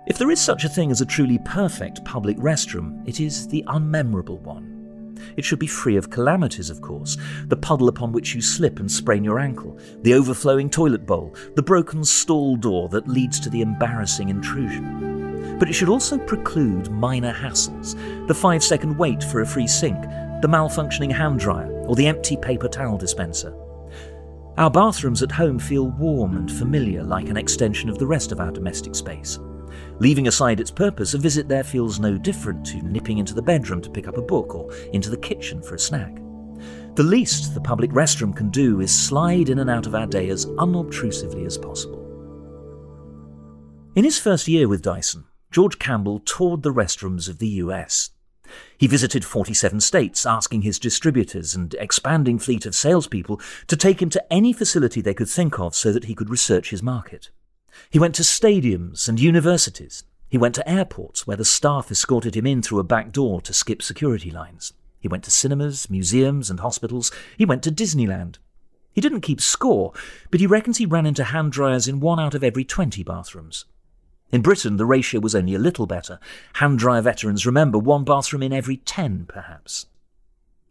If 0.06 0.18
there 0.18 0.30
is 0.30 0.42
such 0.42 0.66
a 0.66 0.68
thing 0.68 0.92
as 0.92 1.00
a 1.00 1.06
truly 1.06 1.38
perfect 1.38 2.04
public 2.04 2.36
restroom, 2.36 3.08
it 3.08 3.22
is 3.22 3.48
the 3.48 3.64
unmemorable 3.70 4.42
one. 4.42 4.75
It 5.38 5.46
should 5.46 5.60
be 5.60 5.68
free 5.68 5.98
of 5.98 6.10
calamities, 6.10 6.70
of 6.70 6.82
course 6.82 7.18
the 7.48 7.56
puddle 7.56 7.88
upon 7.88 8.12
which 8.12 8.34
you 8.34 8.42
slip 8.42 8.80
and 8.80 8.92
sprain 8.92 9.24
your 9.24 9.40
ankle, 9.40 9.78
the 10.02 10.14
overflowing 10.14 10.70
toilet 10.70 11.06
bowl, 11.06 11.36
the 11.56 11.64
broken 11.64 12.04
stall 12.04 12.56
door 12.56 12.90
that 12.90 13.08
leads 13.08 13.40
to 13.40 13.50
the 13.50 13.62
embarrassing 13.62 14.30
intrusion. 14.30 15.58
But 15.60 15.70
it 15.70 15.74
should 15.74 15.90
also 15.90 16.18
preclude 16.18 16.92
minor 16.92 17.34
hassles 17.34 17.96
the 18.28 18.34
five 18.34 18.64
second 18.64 18.98
wait 18.98 19.24
for 19.24 19.42
a 19.42 19.46
free 19.46 19.68
sink, 19.68 20.02
the 20.42 20.48
malfunctioning 20.48 21.12
hand 21.12 21.40
dryer, 21.40 21.72
or 21.88 21.96
the 21.96 22.08
empty 22.08 22.36
paper 22.38 22.68
towel 22.68 22.98
dispenser. 22.98 23.56
Our 24.58 24.72
bathrooms 24.72 25.22
at 25.22 25.32
home 25.32 25.60
feel 25.60 25.90
warm 25.92 26.38
and 26.38 26.52
familiar, 26.52 27.04
like 27.04 27.30
an 27.30 27.38
extension 27.38 27.90
of 27.90 28.00
the 28.00 28.08
rest 28.08 28.32
of 28.32 28.40
our 28.40 28.52
domestic 28.52 28.96
space. 28.96 29.38
Leaving 30.00 30.28
aside 30.28 30.60
its 30.60 30.72
purpose, 30.72 31.14
a 31.14 31.18
visit 31.18 31.48
there 31.48 31.64
feels 31.64 32.00
no 32.00 32.18
different 32.18 32.66
to 32.66 32.82
nipping 32.82 33.18
into 33.18 33.34
the 33.34 33.42
bedroom 33.42 33.82
to 33.82 33.90
pick 33.90 34.08
up 34.08 34.18
a 34.18 34.22
book 34.22 34.54
or 34.54 34.74
into 34.92 35.10
the 35.10 35.18
kitchen 35.18 35.62
for 35.62 35.76
a 35.76 35.80
snack. 35.80 36.16
The 36.96 37.04
least 37.04 37.54
the 37.54 37.62
public 37.62 37.92
restroom 37.92 38.36
can 38.36 38.50
do 38.50 38.82
is 38.82 38.94
slide 38.94 39.50
in 39.50 39.60
and 39.60 39.70
out 39.70 39.86
of 39.86 39.96
our 39.96 40.08
day 40.08 40.30
as 40.30 40.46
unobtrusively 40.58 41.46
as 41.46 41.58
possible. 41.58 42.02
In 43.96 44.04
his 44.04 44.20
first 44.20 44.48
year 44.48 44.68
with 44.68 44.82
Dyson, 44.82 45.26
George 45.52 45.80
Campbell 45.80 46.20
toured 46.20 46.64
the 46.64 46.74
restrooms 46.74 47.30
of 47.30 47.40
the 47.40 47.48
US. 47.48 48.10
He 48.78 48.88
visited 48.88 49.24
47 49.24 49.80
states, 49.80 50.26
asking 50.26 50.64
his 50.64 50.80
distributors 50.80 51.56
and 51.56 51.74
expanding 51.76 52.38
fleet 52.38 52.66
of 52.66 52.76
salespeople 52.76 53.40
to 53.68 53.78
take 53.78 54.02
him 54.02 54.10
to 54.10 54.34
any 54.34 54.52
facility 54.52 55.00
they 55.00 55.14
could 55.14 55.30
think 55.30 55.58
of 55.60 55.74
so 55.74 55.94
that 55.94 56.06
he 56.06 56.16
could 56.16 56.30
research 56.30 56.70
his 56.70 56.84
market. 56.84 57.30
He 57.90 58.00
went 58.00 58.16
to 58.16 58.24
stadiums 58.24 59.08
and 59.08 59.20
universities. 59.20 60.04
He 60.30 60.38
went 60.38 60.56
to 60.56 60.70
airports 60.70 61.26
where 61.26 61.38
the 61.38 61.46
staff 61.46 61.92
escorted 61.92 62.36
him 62.36 62.46
in 62.46 62.62
through 62.62 62.80
a 62.80 62.84
back 62.84 63.12
door 63.12 63.42
to 63.42 63.54
skip 63.54 63.82
security 63.82 64.32
lines. 64.32 64.74
He 65.00 65.08
went 65.08 65.24
to 65.26 65.32
cinemas, 65.32 65.90
museums, 65.90 66.50
and 66.50 66.60
hospitals. 66.60 67.12
He 67.38 67.46
went 67.46 67.64
to 67.64 67.72
Disneyland. 67.72 68.38
He 68.92 69.02
didn't 69.02 69.22
keep 69.22 69.42
score, 69.42 69.94
but 70.32 70.40
he 70.40 70.48
reckons 70.48 70.78
he 70.78 70.86
ran 70.86 71.06
into 71.06 71.26
hand 71.26 71.52
dryers 71.52 71.88
in 71.88 72.00
one 72.00 72.20
out 72.20 72.34
of 72.34 72.44
every 72.44 72.64
20 72.64 73.04
bathrooms. 73.04 73.66
In 74.32 74.42
Britain, 74.42 74.78
the 74.78 74.86
ratio 74.86 75.20
was 75.20 75.36
only 75.36 75.54
a 75.54 75.60
little 75.60 75.86
better. 75.86 76.20
Hand 76.54 76.80
dryer 76.80 77.02
veterans 77.02 77.46
remember 77.46 77.78
one 77.78 78.04
bathroom 78.04 78.42
in 78.42 78.52
every 78.52 78.78
10, 78.78 79.26
perhaps. 79.28 79.86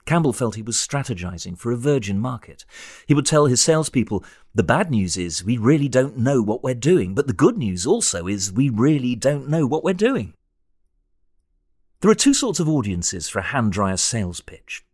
Campbell 0.06 0.34
felt 0.34 0.56
he 0.56 0.62
was 0.62 0.76
strategizing 0.76 1.56
for 1.56 1.72
a 1.72 1.76
virgin 1.76 2.20
market. 2.20 2.64
He 3.06 3.14
would 3.14 3.24
tell 3.24 3.46
his 3.46 3.62
salespeople, 3.62 4.22
the 4.54 4.62
bad 4.62 4.90
news 4.90 5.16
is 5.16 5.44
we 5.44 5.56
really 5.56 5.88
don't 5.88 6.18
know 6.18 6.42
what 6.42 6.62
we're 6.62 6.74
doing, 6.74 7.14
but 7.14 7.26
the 7.26 7.32
good 7.32 7.56
news 7.56 7.86
also 7.86 8.26
is 8.26 8.52
we 8.52 8.68
really 8.68 9.14
don't 9.14 9.48
know 9.48 9.66
what 9.66 9.82
we're 9.82 9.94
doing. 9.94 10.34
There 12.00 12.10
are 12.10 12.14
two 12.14 12.34
sorts 12.34 12.60
of 12.60 12.68
audiences 12.68 13.30
for 13.30 13.38
a 13.38 13.44
hand 13.44 13.72
dryer 13.72 13.96
sales 13.96 14.42
pitch. 14.42 14.84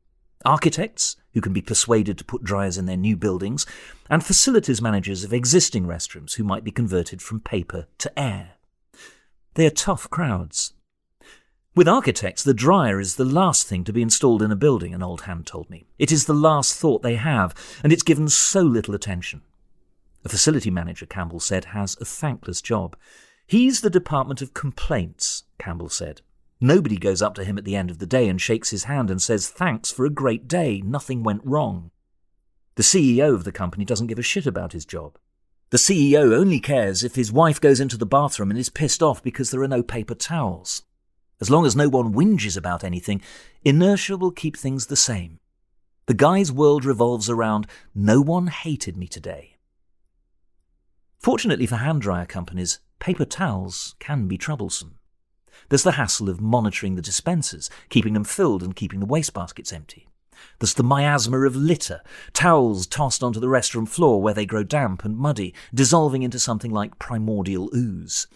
Architects, 0.45 1.17
who 1.35 1.41
can 1.41 1.53
be 1.53 1.61
persuaded 1.61 2.17
to 2.19 2.25
put 2.25 2.45
dryers 2.45 2.79
in 2.79 2.87
their 2.87 2.97
new 2.97 3.17
buildings, 3.17 3.67
and 4.09 4.25
facilities 4.25 4.81
managers 4.81 5.25
of 5.25 5.33
existing 5.33 5.87
restrooms 5.87 6.35
who 6.35 6.45
might 6.45 6.63
be 6.63 6.71
converted 6.71 7.21
from 7.21 7.41
paper 7.41 7.89
to 7.99 8.17
air. 8.19 8.53
They 9.55 9.67
are 9.67 9.71
tough 9.71 10.09
crowds. 10.09 10.73
With 11.77 11.87
architects, 11.87 12.43
the 12.43 12.53
dryer 12.53 12.99
is 12.99 13.15
the 13.15 13.25
last 13.25 13.69
thing 13.69 13.85
to 13.85 13.93
be 13.93 14.03
installed 14.03 14.43
in 14.43 14.51
a 14.51 14.57
building, 14.57 14.93
an 14.93 15.05
old 15.05 15.23
hand 15.23 15.47
told 15.47 15.71
me. 15.71 15.87
It 16.01 16.11
is 16.11 16.27
the 16.27 16.35
last 16.35 16.77
thought 16.77 17.03
they 17.03 17.15
have, 17.15 17.55
and 17.85 17.93
it's 17.93 18.03
given 18.03 18.29
so 18.29 18.63
little 18.63 18.93
attention. 18.93 19.43
A 20.25 20.29
facility 20.29 20.69
manager, 20.69 21.07
Campbell 21.07 21.39
said, 21.39 21.67
has 21.67 21.97
a 22.01 22.05
thankless 22.05 22.61
job. 22.61 22.97
He's 23.47 23.83
the 23.83 23.91
Department 23.91 24.43
of 24.43 24.53
Complaints, 24.53 25.45
Campbell 25.61 25.89
said. 25.89 26.23
Nobody 26.61 26.97
goes 26.97 27.23
up 27.23 27.37
to 27.37 27.45
him 27.45 27.57
at 27.57 27.65
the 27.65 27.77
end 27.77 27.89
of 27.89 28.01
the 28.01 28.07
day 28.07 28.29
and 28.29 28.41
shakes 28.41 28.71
his 28.71 28.85
hand 28.85 29.09
and 29.09 29.23
says, 29.23 29.49
Thanks 29.49 29.93
for 29.93 30.05
a 30.05 30.11
great 30.11 30.49
day, 30.49 30.83
nothing 30.85 31.23
went 31.23 31.41
wrong. 31.45 31.93
The 32.75 32.83
CEO 32.83 33.33
of 33.33 33.45
the 33.45 33.53
company 33.53 33.85
doesn't 33.85 34.09
give 34.09 34.19
a 34.19 34.23
shit 34.23 34.45
about 34.45 34.73
his 34.73 34.85
job. 34.85 35.19
The 35.71 35.79
CEO 35.79 36.35
only 36.37 36.59
cares 36.59 37.05
if 37.05 37.15
his 37.15 37.31
wife 37.31 37.61
goes 37.61 37.79
into 37.79 37.97
the 37.97 38.07
bathroom 38.07 38.51
and 38.51 38.59
is 38.59 38.71
pissed 38.71 39.05
off 39.05 39.23
because 39.23 39.53
there 39.53 39.63
are 39.63 39.69
no 39.69 39.85
paper 39.85 40.17
towels. 40.17 40.83
As 41.41 41.51
long 41.51 41.65
as 41.65 41.75
no 41.75 41.89
one 41.89 42.13
whinges 42.13 42.57
about 42.57 42.85
anything, 42.85 43.23
inertia 43.65 44.17
will 44.17 44.31
keep 44.31 44.57
things 44.57 44.87
the 44.87 44.97
same. 44.97 45.39
The 46.07 46.15
guy's 46.15 46.53
world 46.53 46.85
revolves 46.85 47.31
around 47.31 47.67
no 47.95 48.21
one 48.21 48.49
hated 48.49 48.97
me 48.97 49.07
today. 49.07 49.57
Fortunately 51.19 51.67
for 51.67 51.77
hand 51.77 52.03
dryer 52.03 52.27
companies, 52.27 52.81
paper 52.99 53.25
towels 53.25 53.95
can 53.99 54.27
be 54.27 54.37
troublesome. 54.37 54.97
There's 55.69 55.83
the 55.83 55.93
hassle 55.93 56.29
of 56.29 56.41
monitoring 56.41 56.95
the 56.95 57.03
dispensers, 57.03 57.71
keeping 57.91 58.15
them 58.15 58.25
filled 58.25 58.63
and 58.63 58.75
keeping 58.75 59.01
the 59.01 59.07
wastebaskets 59.07 59.73
empty. 59.73 60.09
There's 60.59 60.75
the 60.75 60.83
miasma 60.83 61.41
of 61.43 61.55
litter, 61.55 62.01
towels 62.33 62.87
tossed 62.87 63.23
onto 63.23 63.41
the 63.41 63.47
restroom 63.47 63.87
floor 63.87 64.23
where 64.23 64.35
they 64.35 64.47
grow 64.47 64.63
damp 64.63 65.05
and 65.05 65.17
muddy, 65.17 65.55
dissolving 65.75 66.23
into 66.23 66.39
something 66.39 66.73
like 66.73 66.99
primordial 66.99 67.71
ooze. 67.75 68.27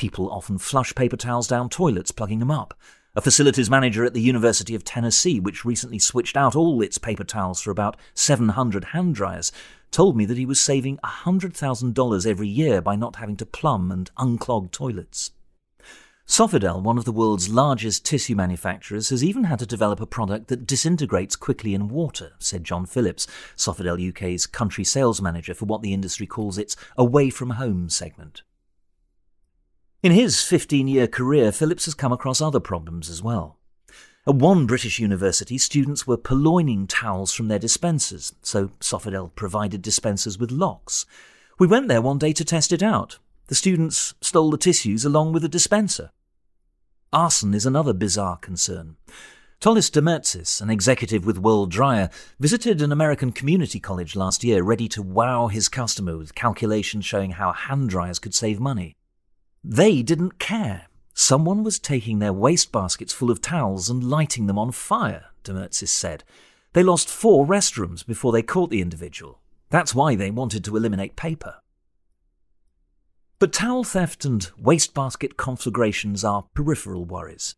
People 0.00 0.30
often 0.30 0.56
flush 0.56 0.94
paper 0.94 1.18
towels 1.18 1.46
down 1.46 1.68
toilets, 1.68 2.10
plugging 2.10 2.38
them 2.38 2.50
up. 2.50 2.72
A 3.14 3.20
facilities 3.20 3.68
manager 3.68 4.02
at 4.02 4.14
the 4.14 4.22
University 4.22 4.74
of 4.74 4.82
Tennessee, 4.82 5.38
which 5.38 5.66
recently 5.66 5.98
switched 5.98 6.38
out 6.38 6.56
all 6.56 6.80
its 6.80 6.96
paper 6.96 7.22
towels 7.22 7.60
for 7.60 7.70
about 7.70 7.98
700 8.14 8.84
hand 8.96 9.14
dryers, 9.14 9.52
told 9.90 10.16
me 10.16 10.24
that 10.24 10.38
he 10.38 10.46
was 10.46 10.58
saving 10.58 10.96
$100,000 11.04 12.26
every 12.26 12.48
year 12.48 12.80
by 12.80 12.96
not 12.96 13.16
having 13.16 13.36
to 13.36 13.44
plumb 13.44 13.92
and 13.92 14.10
unclog 14.16 14.70
toilets. 14.70 15.32
Sofidel, 16.26 16.82
one 16.82 16.96
of 16.96 17.04
the 17.04 17.12
world's 17.12 17.50
largest 17.50 18.02
tissue 18.02 18.34
manufacturers, 18.34 19.10
has 19.10 19.22
even 19.22 19.44
had 19.44 19.58
to 19.58 19.66
develop 19.66 20.00
a 20.00 20.06
product 20.06 20.48
that 20.48 20.66
disintegrates 20.66 21.36
quickly 21.36 21.74
in 21.74 21.88
water, 21.88 22.32
said 22.38 22.64
John 22.64 22.86
Phillips, 22.86 23.26
Sofidel 23.54 24.08
UK's 24.08 24.46
country 24.46 24.82
sales 24.82 25.20
manager 25.20 25.52
for 25.52 25.66
what 25.66 25.82
the 25.82 25.92
industry 25.92 26.26
calls 26.26 26.56
its 26.56 26.74
away 26.96 27.28
from 27.28 27.50
home 27.50 27.90
segment. 27.90 28.40
In 30.02 30.12
his 30.12 30.42
15 30.42 30.88
year 30.88 31.06
career, 31.06 31.52
Phillips 31.52 31.84
has 31.84 31.92
come 31.92 32.10
across 32.10 32.40
other 32.40 32.60
problems 32.60 33.10
as 33.10 33.22
well. 33.22 33.58
At 34.26 34.36
one 34.36 34.64
British 34.64 34.98
university, 34.98 35.58
students 35.58 36.06
were 36.06 36.16
purloining 36.16 36.86
towels 36.86 37.34
from 37.34 37.48
their 37.48 37.58
dispensers, 37.58 38.34
so 38.42 38.68
Sofidel 38.80 39.34
provided 39.34 39.82
dispensers 39.82 40.38
with 40.38 40.50
locks. 40.50 41.04
We 41.58 41.66
went 41.66 41.88
there 41.88 42.00
one 42.00 42.16
day 42.16 42.32
to 42.32 42.44
test 42.46 42.72
it 42.72 42.82
out. 42.82 43.18
The 43.48 43.54
students 43.54 44.14
stole 44.22 44.50
the 44.50 44.56
tissues 44.56 45.04
along 45.04 45.32
with 45.34 45.42
the 45.42 45.50
dispenser. 45.50 46.12
Arson 47.12 47.52
is 47.52 47.66
another 47.66 47.92
bizarre 47.92 48.38
concern. 48.38 48.96
Tolis 49.60 49.90
Demertzis, 49.90 50.62
an 50.62 50.70
executive 50.70 51.26
with 51.26 51.36
World 51.36 51.70
Dryer, 51.70 52.08
visited 52.38 52.80
an 52.80 52.92
American 52.92 53.32
community 53.32 53.78
college 53.78 54.16
last 54.16 54.44
year 54.44 54.62
ready 54.62 54.88
to 54.88 55.02
wow 55.02 55.48
his 55.48 55.68
customer 55.68 56.16
with 56.16 56.34
calculations 56.34 57.04
showing 57.04 57.32
how 57.32 57.52
hand 57.52 57.90
dryers 57.90 58.18
could 58.18 58.34
save 58.34 58.58
money. 58.58 58.96
They 59.62 60.02
didn't 60.02 60.38
care. 60.38 60.86
Someone 61.14 61.62
was 61.62 61.78
taking 61.78 62.18
their 62.18 62.32
waste 62.32 62.72
baskets 62.72 63.12
full 63.12 63.30
of 63.30 63.42
towels 63.42 63.90
and 63.90 64.02
lighting 64.02 64.46
them 64.46 64.58
on 64.58 64.72
fire, 64.72 65.26
Demertzis 65.44 65.88
said. 65.88 66.24
They 66.72 66.82
lost 66.82 67.08
four 67.08 67.46
restrooms 67.46 68.06
before 68.06 68.32
they 68.32 68.42
caught 68.42 68.70
the 68.70 68.80
individual. 68.80 69.40
That's 69.68 69.94
why 69.94 70.14
they 70.14 70.30
wanted 70.30 70.64
to 70.64 70.76
eliminate 70.76 71.16
paper. 71.16 71.56
But 73.38 73.52
towel 73.52 73.84
theft 73.84 74.24
and 74.24 74.50
wastebasket 74.58 75.36
conflagrations 75.36 76.24
are 76.24 76.46
peripheral 76.54 77.04
worries. 77.04 77.54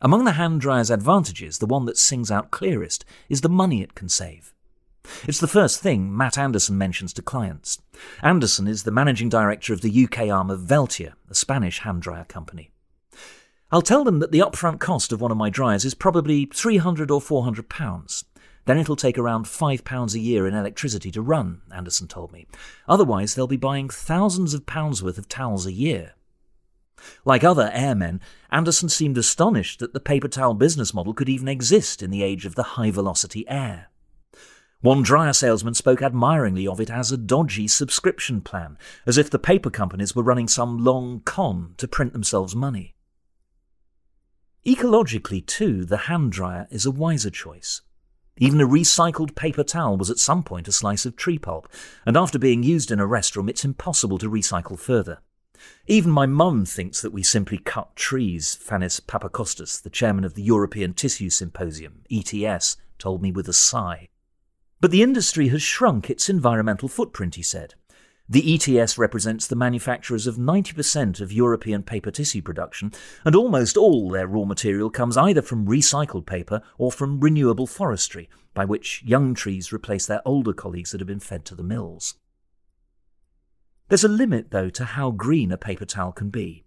Among 0.00 0.24
the 0.24 0.32
hand 0.32 0.60
dryer's 0.60 0.90
advantages, 0.90 1.58
the 1.58 1.66
one 1.66 1.86
that 1.86 1.96
sings 1.96 2.30
out 2.30 2.50
clearest 2.50 3.04
is 3.28 3.40
the 3.40 3.48
money 3.48 3.82
it 3.82 3.94
can 3.94 4.08
save. 4.08 4.52
It's 5.26 5.40
the 5.40 5.46
first 5.46 5.80
thing 5.80 6.16
Matt 6.16 6.38
Anderson 6.38 6.78
mentions 6.78 7.12
to 7.14 7.22
clients. 7.22 7.80
Anderson 8.22 8.66
is 8.66 8.82
the 8.82 8.90
managing 8.90 9.28
director 9.28 9.72
of 9.72 9.80
the 9.80 10.04
UK 10.04 10.28
arm 10.28 10.50
of 10.50 10.60
Veltia, 10.60 11.14
a 11.30 11.34
Spanish 11.34 11.80
hand 11.80 12.02
dryer 12.02 12.24
company. 12.24 12.70
I'll 13.70 13.82
tell 13.82 14.04
them 14.04 14.20
that 14.20 14.30
the 14.30 14.38
upfront 14.40 14.78
cost 14.78 15.12
of 15.12 15.20
one 15.20 15.32
of 15.32 15.36
my 15.36 15.50
dryers 15.50 15.84
is 15.84 15.94
probably 15.94 16.46
300 16.46 17.10
or 17.10 17.20
400 17.20 17.68
pounds. 17.68 18.24
Then 18.64 18.78
it'll 18.78 18.96
take 18.96 19.18
around 19.18 19.46
£5 19.46 20.14
a 20.14 20.18
year 20.18 20.46
in 20.46 20.54
electricity 20.54 21.10
to 21.12 21.22
run, 21.22 21.62
Anderson 21.72 22.08
told 22.08 22.32
me. 22.32 22.46
Otherwise, 22.88 23.34
they'll 23.34 23.46
be 23.46 23.56
buying 23.56 23.88
thousands 23.88 24.54
of 24.54 24.66
pounds 24.66 25.02
worth 25.02 25.18
of 25.18 25.28
towels 25.28 25.66
a 25.66 25.72
year. 25.72 26.14
Like 27.24 27.44
other 27.44 27.70
airmen, 27.72 28.20
Anderson 28.50 28.88
seemed 28.88 29.18
astonished 29.18 29.80
that 29.80 29.92
the 29.92 30.00
paper 30.00 30.28
towel 30.28 30.54
business 30.54 30.94
model 30.94 31.14
could 31.14 31.28
even 31.28 31.48
exist 31.48 32.02
in 32.02 32.10
the 32.10 32.22
age 32.22 32.46
of 32.46 32.54
the 32.54 32.62
high 32.62 32.90
velocity 32.90 33.48
air. 33.48 33.88
One 34.86 35.02
dryer 35.02 35.32
salesman 35.32 35.74
spoke 35.74 36.00
admiringly 36.00 36.68
of 36.68 36.80
it 36.80 36.90
as 36.90 37.10
a 37.10 37.16
dodgy 37.16 37.66
subscription 37.66 38.40
plan, 38.40 38.78
as 39.04 39.18
if 39.18 39.28
the 39.28 39.36
paper 39.36 39.68
companies 39.68 40.14
were 40.14 40.22
running 40.22 40.46
some 40.46 40.78
long 40.78 41.22
con 41.24 41.74
to 41.78 41.88
print 41.88 42.12
themselves 42.12 42.54
money. 42.54 42.94
Ecologically, 44.64 45.44
too, 45.44 45.84
the 45.84 46.06
hand 46.06 46.30
dryer 46.30 46.68
is 46.70 46.86
a 46.86 46.92
wiser 46.92 47.30
choice. 47.30 47.82
Even 48.36 48.60
a 48.60 48.68
recycled 48.68 49.34
paper 49.34 49.64
towel 49.64 49.96
was 49.96 50.08
at 50.08 50.18
some 50.18 50.44
point 50.44 50.68
a 50.68 50.72
slice 50.72 51.04
of 51.04 51.16
tree 51.16 51.36
pulp, 51.36 51.68
and 52.06 52.16
after 52.16 52.38
being 52.38 52.62
used 52.62 52.92
in 52.92 53.00
a 53.00 53.08
restroom, 53.08 53.50
it's 53.50 53.64
impossible 53.64 54.18
to 54.18 54.30
recycle 54.30 54.78
further. 54.78 55.18
Even 55.88 56.12
my 56.12 56.26
mum 56.26 56.64
thinks 56.64 57.02
that 57.02 57.12
we 57.12 57.24
simply 57.24 57.58
cut 57.58 57.96
trees, 57.96 58.56
Fanis 58.64 59.00
Papakostas, 59.00 59.82
the 59.82 59.90
chairman 59.90 60.22
of 60.22 60.34
the 60.34 60.44
European 60.44 60.94
Tissue 60.94 61.28
Symposium, 61.28 62.04
ETS, 62.08 62.76
told 63.00 63.20
me 63.20 63.32
with 63.32 63.48
a 63.48 63.52
sigh. 63.52 64.10
But 64.80 64.90
the 64.90 65.02
industry 65.02 65.48
has 65.48 65.62
shrunk 65.62 66.10
its 66.10 66.28
environmental 66.28 66.88
footprint, 66.88 67.36
he 67.36 67.42
said. 67.42 67.74
The 68.28 68.54
ETS 68.54 68.98
represents 68.98 69.46
the 69.46 69.54
manufacturers 69.54 70.26
of 70.26 70.36
90% 70.36 71.20
of 71.20 71.32
European 71.32 71.84
paper 71.84 72.10
tissue 72.10 72.42
production, 72.42 72.92
and 73.24 73.36
almost 73.36 73.76
all 73.76 74.10
their 74.10 74.26
raw 74.26 74.44
material 74.44 74.90
comes 74.90 75.16
either 75.16 75.42
from 75.42 75.66
recycled 75.66 76.26
paper 76.26 76.60
or 76.76 76.90
from 76.90 77.20
renewable 77.20 77.68
forestry, 77.68 78.28
by 78.52 78.64
which 78.64 79.02
young 79.04 79.32
trees 79.32 79.72
replace 79.72 80.06
their 80.06 80.22
older 80.26 80.52
colleagues 80.52 80.90
that 80.90 81.00
have 81.00 81.06
been 81.06 81.20
fed 81.20 81.44
to 81.44 81.54
the 81.54 81.62
mills. 81.62 82.14
There's 83.88 84.04
a 84.04 84.08
limit, 84.08 84.50
though, 84.50 84.70
to 84.70 84.84
how 84.84 85.12
green 85.12 85.52
a 85.52 85.56
paper 85.56 85.84
towel 85.84 86.10
can 86.10 86.30
be. 86.30 86.64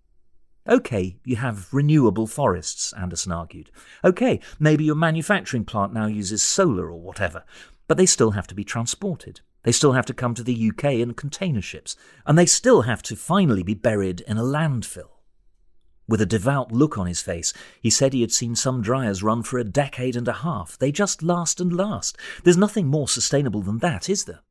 OK, 0.66 1.18
you 1.26 1.36
have 1.36 1.74
renewable 1.74 2.28
forests, 2.28 2.94
Anderson 2.94 3.34
argued. 3.34 3.70
OK, 4.04 4.40
maybe 4.60 4.86
your 4.86 4.96
manufacturing 4.96 5.66
plant 5.66 5.94
now 5.94 6.06
uses 6.06 6.42
solar 6.42 6.90
or 6.90 7.02
whatever, 7.02 7.44
but 7.90 7.98
they 7.98 8.06
still 8.06 8.32
have 8.32 8.46
to 8.46 8.54
be 8.54 8.64
transported. 8.64 9.42
They 9.64 9.72
still 9.72 9.94
have 9.94 10.06
to 10.06 10.14
come 10.14 10.36
to 10.36 10.44
the 10.44 10.70
UK 10.70 10.94
in 10.94 11.16
container 11.16 11.60
ships, 11.60 11.96
and 12.24 12.38
they 12.38 12.46
still 12.46 12.84
have 12.84 13.02
to 13.04 13.16
finally 13.16 13.64
be 13.64 13.74
buried 13.74 14.22
in 14.22 14.38
a 14.38 14.44
landfill. 14.44 15.10
With 16.08 16.22
a 16.22 16.28
devout 16.28 16.72
look 16.72 17.00
on 17.00 17.08
his 17.08 17.24
face, 17.24 17.52
he 17.82 17.90
said 17.90 18.14
he 18.14 18.22
had 18.22 18.32
seen 18.32 18.56
some 18.56 18.84
dryers 18.84 19.24
run 19.24 19.42
for 19.42 19.58
a 19.58 19.64
decade 19.64 20.16
and 20.16 20.28
a 20.28 20.34
half. 20.34 20.78
They 20.78 20.92
just 20.92 21.24
last 21.24 21.60
and 21.60 21.74
last. 21.74 22.16
There's 22.44 22.58
nothing 22.58 22.86
more 22.86 23.08
sustainable 23.08 23.64
than 23.64 23.80
that, 23.80 24.08
is 24.08 24.26
there? 24.26 24.42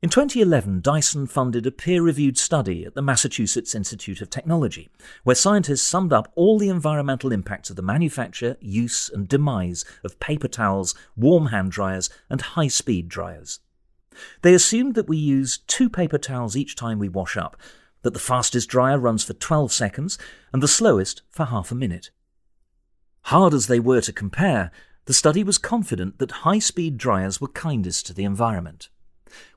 In 0.00 0.10
2011, 0.10 0.80
Dyson 0.80 1.26
funded 1.26 1.66
a 1.66 1.72
peer 1.72 2.00
reviewed 2.02 2.38
study 2.38 2.84
at 2.84 2.94
the 2.94 3.02
Massachusetts 3.02 3.74
Institute 3.74 4.20
of 4.20 4.30
Technology, 4.30 4.90
where 5.24 5.34
scientists 5.34 5.82
summed 5.82 6.12
up 6.12 6.30
all 6.36 6.56
the 6.56 6.68
environmental 6.68 7.32
impacts 7.32 7.68
of 7.68 7.74
the 7.74 7.82
manufacture, 7.82 8.56
use, 8.60 9.10
and 9.12 9.26
demise 9.26 9.84
of 10.04 10.20
paper 10.20 10.46
towels, 10.46 10.94
warm 11.16 11.46
hand 11.46 11.72
dryers, 11.72 12.10
and 12.30 12.40
high 12.40 12.68
speed 12.68 13.08
dryers. 13.08 13.58
They 14.42 14.54
assumed 14.54 14.94
that 14.94 15.08
we 15.08 15.16
use 15.16 15.58
two 15.66 15.90
paper 15.90 16.18
towels 16.18 16.56
each 16.56 16.76
time 16.76 17.00
we 17.00 17.08
wash 17.08 17.36
up, 17.36 17.56
that 18.02 18.12
the 18.12 18.20
fastest 18.20 18.68
dryer 18.68 19.00
runs 19.00 19.24
for 19.24 19.32
12 19.32 19.72
seconds, 19.72 20.16
and 20.52 20.62
the 20.62 20.68
slowest 20.68 21.22
for 21.28 21.46
half 21.46 21.72
a 21.72 21.74
minute. 21.74 22.10
Hard 23.22 23.52
as 23.52 23.66
they 23.66 23.80
were 23.80 24.02
to 24.02 24.12
compare, 24.12 24.70
the 25.06 25.12
study 25.12 25.42
was 25.42 25.58
confident 25.58 26.20
that 26.20 26.46
high 26.46 26.60
speed 26.60 26.98
dryers 26.98 27.40
were 27.40 27.48
kindest 27.48 28.06
to 28.06 28.14
the 28.14 28.22
environment. 28.22 28.90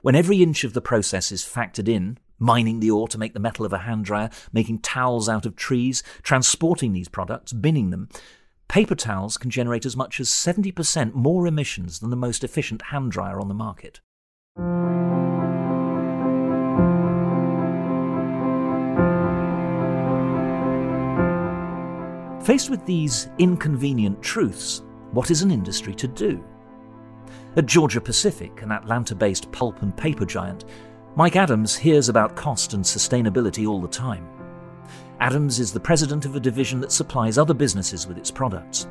When 0.01 0.15
every 0.15 0.41
inch 0.41 0.63
of 0.63 0.73
the 0.73 0.81
process 0.81 1.31
is 1.31 1.43
factored 1.43 1.87
in, 1.87 2.17
mining 2.39 2.79
the 2.79 2.91
ore 2.91 3.07
to 3.07 3.17
make 3.17 3.33
the 3.33 3.39
metal 3.39 3.65
of 3.65 3.73
a 3.73 3.79
hand 3.79 4.05
dryer, 4.05 4.29
making 4.51 4.79
towels 4.79 5.29
out 5.29 5.45
of 5.45 5.55
trees, 5.55 6.03
transporting 6.23 6.93
these 6.93 7.07
products, 7.07 7.53
binning 7.53 7.91
them, 7.91 8.09
paper 8.67 8.95
towels 8.95 9.37
can 9.37 9.51
generate 9.51 9.85
as 9.85 9.95
much 9.95 10.19
as 10.19 10.29
70% 10.29 11.13
more 11.13 11.45
emissions 11.45 11.99
than 11.99 12.09
the 12.09 12.15
most 12.15 12.43
efficient 12.43 12.81
hand 12.83 13.11
dryer 13.11 13.39
on 13.39 13.47
the 13.47 13.53
market. 13.53 14.01
Faced 22.43 22.71
with 22.71 22.83
these 22.87 23.29
inconvenient 23.37 24.21
truths, 24.23 24.81
what 25.11 25.29
is 25.29 25.43
an 25.43 25.51
industry 25.51 25.93
to 25.93 26.07
do? 26.07 26.43
At 27.57 27.65
Georgia 27.65 27.99
Pacific, 27.99 28.61
an 28.61 28.71
Atlanta 28.71 29.13
based 29.13 29.51
pulp 29.51 29.81
and 29.81 29.95
paper 29.95 30.25
giant, 30.25 30.63
Mike 31.17 31.35
Adams 31.35 31.75
hears 31.75 32.07
about 32.07 32.37
cost 32.37 32.73
and 32.73 32.81
sustainability 32.81 33.67
all 33.67 33.81
the 33.81 33.89
time. 33.89 34.25
Adams 35.19 35.59
is 35.59 35.73
the 35.73 35.79
president 35.79 36.23
of 36.23 36.37
a 36.37 36.39
division 36.39 36.79
that 36.79 36.93
supplies 36.93 37.37
other 37.37 37.53
businesses 37.53 38.07
with 38.07 38.17
its 38.17 38.31
products. 38.31 38.87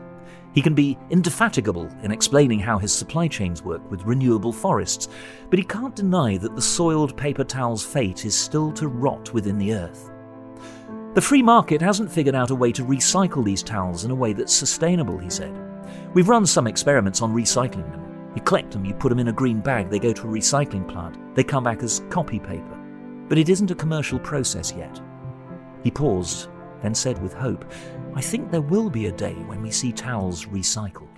He 0.53 0.61
can 0.61 0.75
be 0.75 0.99
indefatigable 1.09 1.88
in 2.03 2.11
explaining 2.11 2.61
how 2.61 2.77
his 2.77 2.92
supply 2.92 3.29
chains 3.29 3.62
work 3.62 3.90
with 3.90 4.05
renewable 4.05 4.53
forests, 4.53 5.09
but 5.49 5.59
he 5.59 5.64
can't 5.64 5.96
deny 5.96 6.37
that 6.37 6.55
the 6.55 6.61
soiled 6.61 7.16
paper 7.16 7.44
towel's 7.44 7.85
fate 7.85 8.27
is 8.27 8.37
still 8.37 8.73
to 8.73 8.88
rot 8.88 9.33
within 9.33 9.57
the 9.57 9.73
earth. 9.73 10.11
The 11.14 11.23
free 11.23 11.42
market 11.42 11.81
hasn't 11.81 12.12
figured 12.12 12.35
out 12.35 12.51
a 12.51 12.55
way 12.55 12.73
to 12.73 12.85
recycle 12.85 13.42
these 13.42 13.62
towels 13.62 14.05
in 14.05 14.11
a 14.11 14.14
way 14.14 14.35
that's 14.35 14.53
sustainable, 14.53 15.16
he 15.16 15.31
said. 15.31 15.59
We've 16.12 16.29
run 16.29 16.44
some 16.44 16.66
experiments 16.66 17.23
on 17.23 17.35
recycling 17.35 17.90
them. 17.90 18.10
You 18.34 18.42
collect 18.42 18.70
them, 18.70 18.84
you 18.84 18.94
put 18.94 19.08
them 19.08 19.18
in 19.18 19.28
a 19.28 19.32
green 19.32 19.60
bag, 19.60 19.90
they 19.90 19.98
go 19.98 20.12
to 20.12 20.22
a 20.22 20.30
recycling 20.30 20.86
plant, 20.86 21.16
they 21.34 21.42
come 21.42 21.64
back 21.64 21.82
as 21.82 22.02
copy 22.10 22.38
paper. 22.38 22.78
But 23.28 23.38
it 23.38 23.48
isn't 23.48 23.70
a 23.70 23.76
commercial 23.76 24.18
process 24.18 24.72
yet. 24.76 25.00
He 25.82 25.90
paused, 25.90 26.48
then 26.82 26.94
said 26.94 27.20
with 27.22 27.32
hope, 27.32 27.64
I 28.14 28.20
think 28.20 28.50
there 28.50 28.60
will 28.60 28.90
be 28.90 29.06
a 29.06 29.12
day 29.12 29.34
when 29.34 29.62
we 29.62 29.70
see 29.70 29.92
towels 29.92 30.46
recycled. 30.46 31.08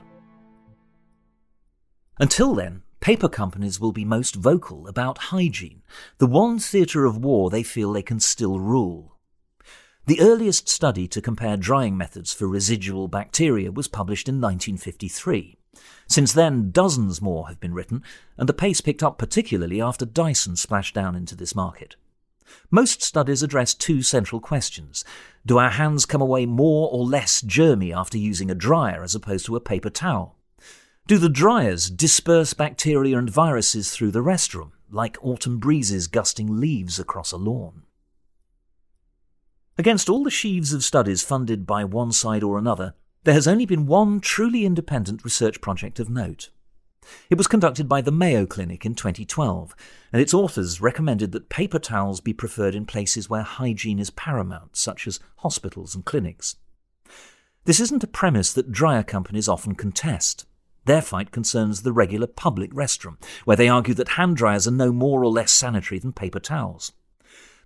Until 2.19 2.55
then, 2.55 2.83
paper 3.01 3.29
companies 3.29 3.81
will 3.81 3.93
be 3.93 4.05
most 4.05 4.35
vocal 4.35 4.87
about 4.87 5.19
hygiene, 5.19 5.83
the 6.19 6.27
one 6.27 6.59
theatre 6.59 7.05
of 7.05 7.19
war 7.19 7.51
they 7.51 7.63
feel 7.63 7.93
they 7.93 8.03
can 8.03 8.21
still 8.21 8.59
rule. 8.61 9.19
The 10.07 10.21
earliest 10.21 10.69
study 10.69 11.07
to 11.09 11.23
compare 11.23 11.57
drying 11.57 11.97
methods 11.97 12.33
for 12.33 12.49
residual 12.49 13.07
bacteria 13.09 13.71
was 13.71 13.87
published 13.87 14.29
in 14.29 14.41
1953. 14.41 15.59
Since 16.07 16.33
then, 16.33 16.71
dozens 16.71 17.23
more 17.23 17.49
have 17.49 17.59
been 17.59 17.73
written, 17.73 18.03
and 18.37 18.49
the 18.49 18.53
pace 18.53 18.81
picked 18.81 19.03
up 19.03 19.17
particularly 19.17 19.81
after 19.81 20.05
Dyson 20.05 20.57
splashed 20.57 20.95
down 20.95 21.17
into 21.17 21.35
this 21.35 21.55
market. 21.55 21.97
Most 22.71 23.03
studies 23.03 23.43
address 23.43 23.73
two 23.73 24.03
central 24.03 24.41
questions. 24.41 25.05
Do 25.47 25.59
our 25.59 25.71
hands 25.71 26.05
come 26.05 26.21
away 26.21 26.45
more 26.45 26.91
or 26.93 27.05
less 27.05 27.41
germy 27.41 27.97
after 27.97 28.19
using 28.19 28.51
a 28.51 28.55
dryer 28.55 29.03
as 29.03 29.15
opposed 29.15 29.47
to 29.47 29.57
a 29.57 29.61
paper 29.61 29.91
towel? 29.91 30.37
Do 31.07 31.19
the 31.19 31.29
dryers 31.29 31.91
disperse 31.91 32.55
bacteria 32.55 33.19
and 33.19 33.29
viruses 33.29 33.91
through 33.91 34.11
the 34.13 34.23
restroom, 34.23 34.73
like 34.91 35.17
autumn 35.23 35.59
breezes 35.59 36.07
gusting 36.07 36.61
leaves 36.61 36.99
across 36.99 37.33
a 37.33 37.37
lawn? 37.37 37.83
Against 39.79 40.09
all 40.09 40.23
the 40.23 40.31
sheaves 40.31 40.73
of 40.73 40.85
studies 40.85 41.23
funded 41.23 41.67
by 41.67 41.85
one 41.85 42.13
side 42.13 42.43
or 42.43 42.59
another, 42.59 42.95
there 43.25 43.35
has 43.35 43.47
only 43.47 43.67
been 43.67 43.87
one 43.87 44.21
truly 44.21 44.65
independent 44.65 45.25
research 45.25 45.61
project 45.61 46.01
of 46.01 46.11
note. 46.11 46.51
It 47.31 47.37
was 47.37 47.47
conducted 47.47 47.89
by 47.89 48.01
the 48.01 48.13
Mayo 48.13 48.47
Clinic 48.47 48.87
in 48.87 48.95
2012, 48.95 49.75
and 50.13 50.23
its 50.23 50.35
authors 50.35 50.81
recommended 50.81 51.33
that 51.33 51.49
paper 51.49 51.79
towels 51.79 52.21
be 52.21 52.33
preferred 52.33 52.75
in 52.75 52.87
places 52.87 53.29
where 53.29 53.43
hygiene 53.43 53.99
is 53.99 54.11
paramount, 54.11 54.77
such 54.77 55.07
as 55.07 55.21
hospitals 55.39 55.95
and 55.95 56.05
clinics. 56.05 56.57
This 57.65 57.81
isn't 57.81 58.05
a 58.05 58.09
premise 58.09 58.53
that 58.53 58.73
dryer 58.73 59.03
companies 59.03 59.49
often 59.49 59.75
contest. 59.75 60.47
Their 60.85 61.03
fight 61.03 61.31
concerns 61.31 61.83
the 61.83 61.93
regular 61.93 62.27
public 62.27 62.73
restroom, 62.73 63.23
where 63.45 63.57
they 63.57 63.69
argue 63.69 63.95
that 63.95 64.11
hand 64.11 64.37
dryers 64.37 64.67
are 64.67 64.73
no 64.73 64.93
more 64.93 65.23
or 65.23 65.31
less 65.31 65.53
sanitary 65.53 66.01
than 66.01 66.13
paper 66.13 66.41
towels. 66.41 66.93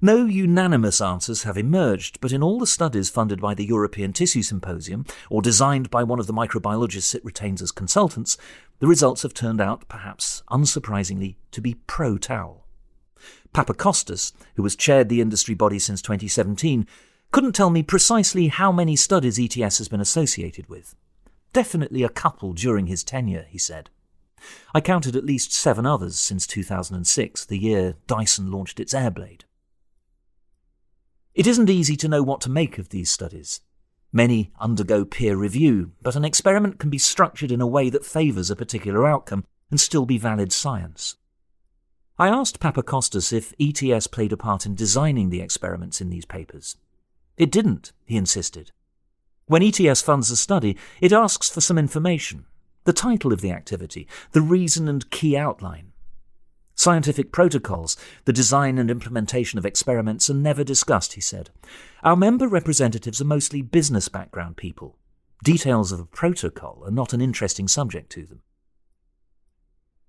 No 0.00 0.26
unanimous 0.26 1.00
answers 1.00 1.44
have 1.44 1.56
emerged, 1.56 2.20
but 2.20 2.30
in 2.30 2.42
all 2.42 2.59
the 2.59 2.66
studies 2.66 3.09
funded 3.09 3.40
by 3.40 3.54
the 3.54 3.64
European 3.64 4.12
Tissue 4.12 4.42
Symposium 4.42 5.06
or 5.30 5.40
designed 5.40 5.90
by 5.90 6.04
one 6.04 6.20
of 6.20 6.26
the 6.26 6.35
microbiologists 6.35 7.14
it 7.14 7.24
retains 7.24 7.62
as 7.62 7.72
consultants, 7.72 8.37
the 8.78 8.87
results 8.87 9.22
have 9.22 9.32
turned 9.32 9.59
out, 9.59 9.88
perhaps 9.88 10.42
unsurprisingly, 10.50 11.37
to 11.50 11.62
be 11.62 11.76
pro 11.87 12.18
towel. 12.18 12.66
Papakostas, 13.54 14.35
who 14.56 14.62
has 14.64 14.76
chaired 14.76 15.09
the 15.09 15.22
industry 15.22 15.54
body 15.54 15.78
since 15.78 16.02
2017, 16.02 16.87
couldn't 17.32 17.54
tell 17.54 17.70
me 17.70 17.82
precisely 17.82 18.48
how 18.48 18.70
many 18.70 18.96
studies 18.96 19.38
ETS 19.38 19.78
has 19.78 19.88
been 19.88 20.00
associated 20.02 20.68
with. 20.68 20.94
Definitely 21.54 22.02
a 22.02 22.11
couple 22.11 22.52
during 22.52 22.87
his 22.87 23.02
tenure, 23.02 23.46
he 23.48 23.56
said. 23.56 23.88
I 24.74 24.82
counted 24.82 25.16
at 25.16 25.24
least 25.24 25.54
seven 25.54 25.87
others 25.87 26.20
since 26.20 26.46
2006, 26.46 27.46
the 27.46 27.59
year 27.59 27.94
Dyson 28.06 28.52
launched 28.52 28.78
its 28.78 28.92
Airblade. 28.92 29.44
It 31.37 31.46
isn't 31.46 31.68
easy 31.68 31.96
to 31.96 32.09
know 32.09 32.22
what 32.22 32.40
to 32.40 32.51
make 32.51 32.79
of 32.79 32.88
these 32.88 33.11
studies. 33.11 33.61
Many 34.11 34.53
undergo 34.59 35.05
peer 35.05 35.37
review, 35.37 35.92
but 36.01 36.16
an 36.16 36.25
experiment 36.25 36.79
can 36.79 36.88
be 36.88 36.96
structured 36.96 37.53
in 37.53 37.61
a 37.61 37.66
way 37.66 37.90
that 37.90 38.07
favours 38.07 38.51
a 38.51 38.57
particular 38.57 39.07
outcome 39.07 39.44
and 39.70 39.79
still 39.79 40.07
be 40.07 40.16
valid 40.16 40.51
science. 40.51 41.16
I 42.18 42.29
asked 42.29 42.59
Papakostas 42.59 43.35
if 43.35 43.53
ETS 43.61 44.07
played 44.07 44.33
a 44.33 44.38
part 44.38 44.64
in 44.64 44.75
designing 44.75 45.29
the 45.29 45.42
experiments 45.42 46.01
in 46.01 46.09
these 46.09 46.25
papers. 46.25 46.79
It 47.37 47.53
didn't, 47.53 47.92
he 48.07 48.16
insisted. 48.16 48.72
When 49.44 49.62
ETS 49.62 50.01
funds 50.01 50.31
a 50.31 50.37
study, 50.37 50.79
it 51.03 51.12
asks 51.12 51.51
for 51.51 51.61
some 51.61 51.77
information 51.77 52.46
the 52.85 52.94
title 52.94 53.35
of 53.35 53.42
the 53.42 53.53
activity, 53.53 54.09
the 54.33 54.40
reason 54.40 54.88
and 54.88 55.11
key 55.11 55.37
outline. 55.37 55.92
Scientific 56.77 57.33
protocols, 57.33 57.97
the 58.27 58.33
design 58.35 58.77
and 58.77 58.91
implementation 58.91 59.59
of 59.59 59.65
experiments 59.65 60.29
are 60.29 60.35
never 60.35 60.62
discussed, 60.62 61.15
he 61.15 61.21
said. 61.23 61.49
Our 62.03 62.17
member 62.17 62.47
representatives 62.47 63.21
are 63.21 63.25
mostly 63.25 63.62
business 63.62 64.09
background 64.09 64.59
people. 64.59 64.99
Details 65.43 65.91
of 65.91 66.01
a 66.01 66.05
protocol 66.05 66.83
are 66.85 66.91
not 66.91 67.15
an 67.15 67.23
interesting 67.23 67.67
subject 67.67 68.11
to 68.11 68.27
them. 68.27 68.43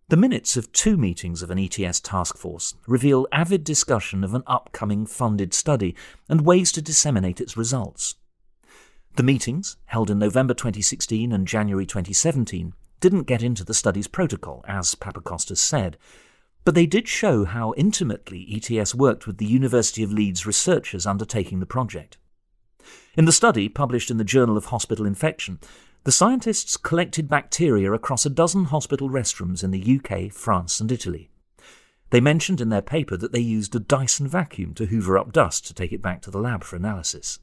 The 0.10 0.18
minutes 0.18 0.58
of 0.58 0.72
two 0.72 0.98
meetings 0.98 1.42
of 1.42 1.52
an 1.52 1.60
ETS 1.60 2.02
task 2.02 2.38
force 2.38 2.76
reveal 2.86 3.28
avid 3.32 3.64
discussion 3.64 4.24
of 4.24 4.34
an 4.34 4.44
upcoming 4.46 5.06
funded 5.06 5.54
study 5.54 5.96
and 6.30 6.42
ways 6.42 6.72
to 6.74 6.82
disseminate 6.82 7.40
its 7.40 7.58
results. 7.58 8.16
The 9.16 9.24
meetings, 9.24 9.78
held 9.86 10.10
in 10.10 10.20
November 10.20 10.54
2016 10.54 11.32
and 11.32 11.48
January 11.48 11.86
2017, 11.86 12.74
didn't 13.00 13.24
get 13.24 13.42
into 13.42 13.64
the 13.64 13.74
study's 13.74 14.08
protocol, 14.08 14.64
as 14.68 14.96
Papakostas 14.96 15.58
said, 15.58 15.98
but 16.68 16.76
they 16.76 16.86
did 16.86 17.08
show 17.08 17.46
how 17.46 17.74
intimately 17.78 18.46
ETS 18.54 18.94
worked 18.94 19.26
with 19.26 19.38
the 19.38 19.46
University 19.46 20.04
of 20.04 20.12
Leeds 20.12 20.46
researchers 20.46 21.08
undertaking 21.08 21.62
the 21.62 21.66
project. 21.66 22.18
In 23.16 23.24
the 23.24 23.32
study, 23.32 23.70
published 23.70 24.12
in 24.12 24.18
the 24.18 24.26
Journal 24.26 24.58
of 24.58 24.66
Hospital 24.66 25.06
Infection, 25.06 25.60
the 26.04 26.12
scientists 26.12 26.76
collected 26.76 27.30
bacteria 27.30 27.94
across 27.94 28.26
a 28.26 28.30
dozen 28.30 28.66
hospital 28.66 29.10
restrooms 29.10 29.64
in 29.64 29.72
the 29.72 29.98
UK, 29.98 30.30
France, 30.30 30.82
and 30.82 30.92
Italy. 30.92 31.30
They 32.10 32.20
mentioned 32.20 32.60
in 32.60 32.68
their 32.68 32.82
paper 32.82 33.16
that 33.16 33.32
they 33.32 33.40
used 33.40 33.74
a 33.74 33.80
Dyson 33.80 34.28
vacuum 34.28 34.74
to 34.74 34.88
hoover 34.88 35.18
up 35.18 35.32
dust 35.32 35.66
to 35.68 35.74
take 35.74 35.94
it 35.94 36.02
back 36.02 36.22
to 36.24 36.32
the 36.32 36.42
lab 36.42 36.66
for 36.66 36.76
analysis. 36.76 37.40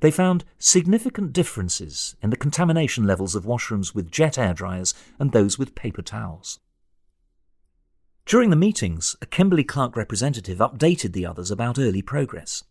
They 0.00 0.10
found 0.10 0.46
significant 0.58 1.34
differences 1.34 2.16
in 2.22 2.30
the 2.30 2.38
contamination 2.38 3.06
levels 3.06 3.34
of 3.34 3.44
washrooms 3.44 3.94
with 3.94 4.10
jet 4.10 4.38
air 4.38 4.54
dryers 4.54 4.94
and 5.18 5.32
those 5.32 5.58
with 5.58 5.74
paper 5.74 6.00
towels. 6.00 6.60
During 8.24 8.50
the 8.50 8.56
meetings, 8.56 9.16
a 9.20 9.26
Kimberly 9.26 9.64
Clark 9.64 9.96
representative 9.96 10.58
updated 10.58 11.12
the 11.12 11.26
others 11.26 11.50
about 11.50 11.78
early 11.78 12.02
progress. 12.02 12.62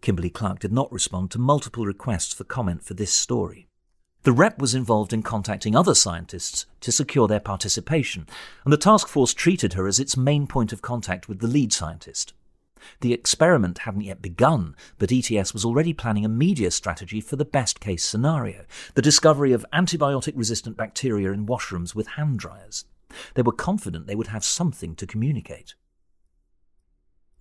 Kimberly 0.00 0.30
Clark 0.30 0.58
did 0.58 0.72
not 0.72 0.90
respond 0.90 1.30
to 1.30 1.38
multiple 1.38 1.84
requests 1.84 2.32
for 2.32 2.44
comment 2.44 2.82
for 2.82 2.94
this 2.94 3.12
story. 3.12 3.68
The 4.22 4.32
rep 4.32 4.58
was 4.58 4.74
involved 4.74 5.12
in 5.12 5.22
contacting 5.22 5.76
other 5.76 5.94
scientists 5.94 6.66
to 6.80 6.90
secure 6.90 7.28
their 7.28 7.40
participation, 7.40 8.26
and 8.64 8.72
the 8.72 8.78
task 8.78 9.06
force 9.06 9.34
treated 9.34 9.74
her 9.74 9.86
as 9.86 10.00
its 10.00 10.16
main 10.16 10.46
point 10.46 10.72
of 10.72 10.82
contact 10.82 11.28
with 11.28 11.40
the 11.40 11.46
lead 11.46 11.72
scientist. 11.72 12.32
The 13.00 13.12
experiment 13.12 13.78
hadn't 13.78 14.00
yet 14.00 14.22
begun, 14.22 14.74
but 14.98 15.12
ETS 15.12 15.52
was 15.52 15.64
already 15.64 15.92
planning 15.92 16.24
a 16.24 16.28
media 16.28 16.70
strategy 16.70 17.20
for 17.20 17.36
the 17.36 17.44
best 17.44 17.80
case 17.80 18.04
scenario 18.04 18.64
the 18.94 19.02
discovery 19.02 19.52
of 19.52 19.66
antibiotic 19.72 20.32
resistant 20.34 20.76
bacteria 20.76 21.32
in 21.32 21.46
washrooms 21.46 21.94
with 21.94 22.08
hand 22.08 22.38
dryers. 22.38 22.86
They 23.34 23.42
were 23.42 23.52
confident 23.52 24.06
they 24.06 24.14
would 24.14 24.28
have 24.28 24.44
something 24.44 24.94
to 24.96 25.06
communicate. 25.06 25.74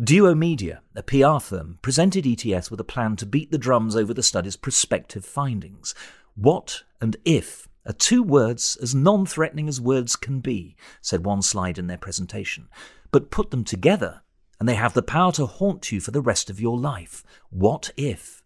Duo 0.04 0.36
Media, 0.36 0.82
a 0.94 1.04
PR 1.04 1.40
firm, 1.40 1.80
presented 1.82 2.28
ETS 2.28 2.70
with 2.70 2.82
a 2.82 2.84
plan 2.84 3.16
to 3.16 3.26
beat 3.26 3.52
the 3.52 3.58
drums 3.58 3.96
over 3.96 4.14
the 4.14 4.24
study's 4.24 4.58
prospective 4.58 5.24
findings. 5.24 5.96
What 6.36 6.84
and 7.00 7.16
if 7.24 7.70
are 7.86 7.94
two 7.94 8.22
words 8.22 8.78
as 8.82 8.94
non 8.94 9.26
threatening 9.26 9.70
as 9.70 9.80
words 9.80 10.16
can 10.16 10.42
be, 10.42 10.76
said 11.02 11.26
one 11.26 11.42
slide 11.42 11.78
in 11.78 11.88
their 11.88 11.98
presentation. 11.98 12.68
But 13.12 13.32
put 13.32 13.52
them 13.52 13.64
together, 13.64 14.22
and 14.60 14.68
they 14.68 14.76
have 14.76 14.94
the 14.94 15.02
power 15.02 15.32
to 15.34 15.46
haunt 15.46 15.92
you 15.92 16.02
for 16.02 16.12
the 16.12 16.22
rest 16.22 16.50
of 16.50 16.60
your 16.60 16.78
life. 16.78 17.24
What 17.50 17.92
if? 17.96 18.44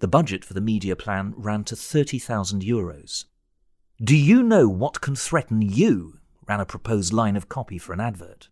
The 0.00 0.08
budget 0.08 0.44
for 0.44 0.54
the 0.54 0.60
media 0.60 0.94
plan 0.94 1.32
ran 1.36 1.64
to 1.64 1.76
30,000 1.76 2.62
euros. 2.62 3.24
Do 4.02 4.16
you 4.16 4.44
know 4.44 4.68
what 4.68 5.00
can 5.00 5.16
threaten 5.16 5.60
you? 5.60 6.20
ran 6.46 6.60
a 6.60 6.64
proposed 6.64 7.12
line 7.12 7.34
of 7.34 7.48
copy 7.48 7.78
for 7.78 7.92
an 7.92 7.98
advert. 7.98 8.48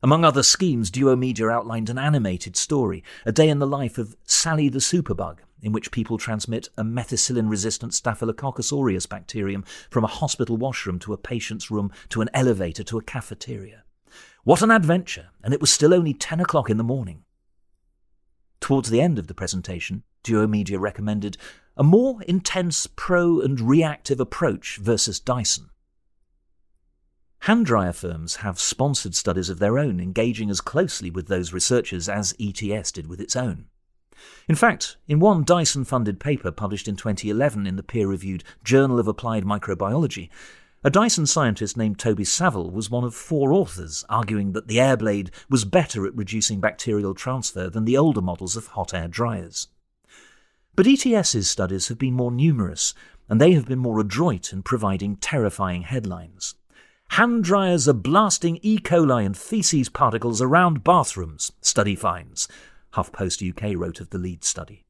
Among 0.00 0.24
other 0.24 0.44
schemes, 0.44 0.92
Duo 0.92 1.16
Media 1.16 1.48
outlined 1.48 1.90
an 1.90 1.98
animated 1.98 2.56
story, 2.56 3.02
a 3.26 3.32
day 3.32 3.48
in 3.48 3.58
the 3.58 3.66
life 3.66 3.98
of 3.98 4.16
Sally 4.22 4.68
the 4.68 4.78
Superbug, 4.78 5.38
in 5.60 5.72
which 5.72 5.90
people 5.90 6.18
transmit 6.18 6.68
a 6.78 6.84
methicillin 6.84 7.50
resistant 7.50 7.94
Staphylococcus 7.94 8.72
aureus 8.72 9.06
bacterium 9.06 9.64
from 9.90 10.04
a 10.04 10.06
hospital 10.06 10.56
washroom 10.56 11.00
to 11.00 11.12
a 11.12 11.18
patient's 11.18 11.72
room 11.72 11.90
to 12.10 12.20
an 12.20 12.30
elevator 12.32 12.84
to 12.84 12.96
a 12.96 13.02
cafeteria. 13.02 13.82
What 14.44 14.62
an 14.62 14.70
adventure! 14.70 15.30
And 15.42 15.52
it 15.52 15.60
was 15.60 15.72
still 15.72 15.92
only 15.92 16.14
10 16.14 16.38
o'clock 16.38 16.70
in 16.70 16.76
the 16.76 16.84
morning. 16.84 17.24
Towards 18.60 18.88
the 18.88 19.00
end 19.00 19.18
of 19.18 19.26
the 19.26 19.34
presentation, 19.34 20.04
Duo 20.22 20.46
Media 20.46 20.78
recommended 20.78 21.38
a 21.80 21.82
more 21.82 22.20
intense 22.24 22.86
pro 22.94 23.40
and 23.40 23.58
reactive 23.58 24.20
approach 24.20 24.76
versus 24.76 25.18
Dyson. 25.18 25.70
Hand 27.44 27.64
dryer 27.64 27.94
firms 27.94 28.36
have 28.36 28.60
sponsored 28.60 29.14
studies 29.14 29.48
of 29.48 29.60
their 29.60 29.78
own, 29.78 29.98
engaging 29.98 30.50
as 30.50 30.60
closely 30.60 31.10
with 31.10 31.28
those 31.28 31.54
researchers 31.54 32.06
as 32.06 32.34
ETS 32.38 32.92
did 32.92 33.06
with 33.06 33.18
its 33.18 33.34
own. 33.34 33.64
In 34.46 34.56
fact, 34.56 34.98
in 35.08 35.20
one 35.20 35.42
Dyson 35.42 35.86
funded 35.86 36.20
paper 36.20 36.50
published 36.50 36.86
in 36.86 36.96
2011 36.96 37.66
in 37.66 37.76
the 37.76 37.82
peer 37.82 38.06
reviewed 38.06 38.44
Journal 38.62 39.00
of 39.00 39.08
Applied 39.08 39.44
Microbiology, 39.44 40.28
a 40.84 40.90
Dyson 40.90 41.24
scientist 41.24 41.78
named 41.78 41.98
Toby 41.98 42.24
Saville 42.24 42.70
was 42.70 42.90
one 42.90 43.04
of 43.04 43.14
four 43.14 43.54
authors 43.54 44.04
arguing 44.10 44.52
that 44.52 44.68
the 44.68 44.76
Airblade 44.76 45.30
was 45.48 45.64
better 45.64 46.06
at 46.06 46.14
reducing 46.14 46.60
bacterial 46.60 47.14
transfer 47.14 47.70
than 47.70 47.86
the 47.86 47.96
older 47.96 48.20
models 48.20 48.54
of 48.54 48.66
hot 48.66 48.92
air 48.92 49.08
dryers. 49.08 49.68
But 50.80 50.86
ETS's 50.86 51.50
studies 51.50 51.88
have 51.88 51.98
been 51.98 52.14
more 52.14 52.32
numerous, 52.32 52.94
and 53.28 53.38
they 53.38 53.52
have 53.52 53.66
been 53.66 53.80
more 53.80 54.00
adroit 54.00 54.50
in 54.50 54.62
providing 54.62 55.16
terrifying 55.16 55.82
headlines. 55.82 56.54
Hand 57.08 57.44
dryers 57.44 57.86
are 57.86 57.92
blasting 57.92 58.58
E. 58.62 58.78
coli 58.78 59.26
and 59.26 59.36
feces 59.36 59.90
particles 59.90 60.40
around 60.40 60.82
bathrooms, 60.82 61.52
study 61.60 61.94
finds, 61.94 62.48
HuffPost 62.94 63.46
UK 63.46 63.78
wrote 63.78 64.00
of 64.00 64.08
the 64.08 64.16
lead 64.16 64.42
study. 64.42 64.86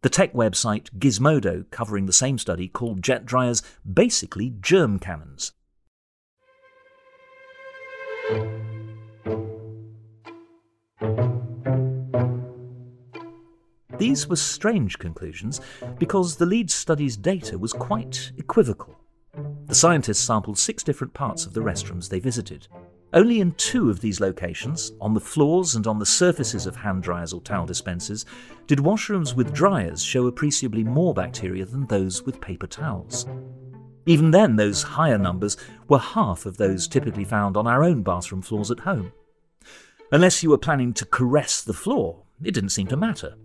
The 0.00 0.08
tech 0.08 0.32
website 0.32 0.90
Gizmodo, 0.98 1.70
covering 1.70 2.06
the 2.06 2.12
same 2.12 2.36
study, 2.36 2.66
called 2.66 3.04
jet 3.04 3.24
dryers 3.24 3.62
basically 3.88 4.54
germ 4.60 4.98
cannons. 4.98 5.52
These 14.02 14.26
were 14.26 14.34
strange 14.34 14.98
conclusions 14.98 15.60
because 16.00 16.34
the 16.34 16.44
lead 16.44 16.72
study's 16.72 17.16
data 17.16 17.56
was 17.56 17.72
quite 17.72 18.32
equivocal. 18.36 18.98
The 19.66 19.76
scientists 19.76 20.18
sampled 20.18 20.58
six 20.58 20.82
different 20.82 21.14
parts 21.14 21.46
of 21.46 21.52
the 21.52 21.60
restrooms 21.60 22.08
they 22.08 22.18
visited. 22.18 22.66
Only 23.12 23.40
in 23.40 23.52
two 23.52 23.90
of 23.90 24.00
these 24.00 24.18
locations, 24.18 24.90
on 25.00 25.14
the 25.14 25.20
floors 25.20 25.76
and 25.76 25.86
on 25.86 26.00
the 26.00 26.04
surfaces 26.04 26.66
of 26.66 26.74
hand 26.74 27.04
dryers 27.04 27.32
or 27.32 27.40
towel 27.42 27.64
dispensers, 27.64 28.26
did 28.66 28.80
washrooms 28.80 29.36
with 29.36 29.54
dryers 29.54 30.02
show 30.02 30.26
appreciably 30.26 30.82
more 30.82 31.14
bacteria 31.14 31.64
than 31.64 31.86
those 31.86 32.24
with 32.24 32.40
paper 32.40 32.66
towels. 32.66 33.28
Even 34.04 34.32
then, 34.32 34.56
those 34.56 34.82
higher 34.82 35.16
numbers 35.16 35.56
were 35.86 36.00
half 36.00 36.44
of 36.44 36.56
those 36.56 36.88
typically 36.88 37.24
found 37.24 37.56
on 37.56 37.68
our 37.68 37.84
own 37.84 38.02
bathroom 38.02 38.42
floors 38.42 38.72
at 38.72 38.80
home. 38.80 39.12
Unless 40.10 40.42
you 40.42 40.50
were 40.50 40.58
planning 40.58 40.92
to 40.94 41.04
caress 41.04 41.62
the 41.62 41.72
floor, 41.72 42.24
it 42.42 42.50
didn't 42.50 42.70
seem 42.70 42.88
to 42.88 42.96
matter. 42.96 43.36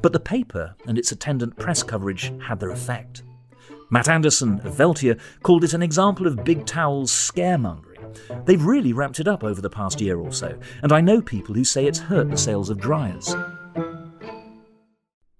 But 0.00 0.12
the 0.12 0.20
paper 0.20 0.74
and 0.86 0.98
its 0.98 1.12
attendant 1.12 1.56
press 1.56 1.82
coverage 1.82 2.32
had 2.42 2.60
their 2.60 2.70
effect. 2.70 3.22
Matt 3.90 4.08
Anderson 4.08 4.60
of 4.64 4.74
Veltier 4.74 5.20
called 5.42 5.64
it 5.64 5.74
an 5.74 5.82
example 5.82 6.26
of 6.26 6.44
big 6.44 6.64
towels 6.66 7.12
scaremongering 7.12 7.92
They've 8.44 8.64
really 8.64 8.92
ramped 8.92 9.20
it 9.20 9.28
up 9.28 9.44
over 9.44 9.60
the 9.60 9.70
past 9.70 10.00
year 10.00 10.18
or 10.18 10.32
so, 10.32 10.58
and 10.82 10.92
I 10.92 11.00
know 11.00 11.20
people 11.20 11.54
who 11.54 11.64
say 11.64 11.86
it's 11.86 11.98
hurt 11.98 12.30
the 12.30 12.36
sales 12.36 12.70
of 12.70 12.78
dryers. 12.78 13.34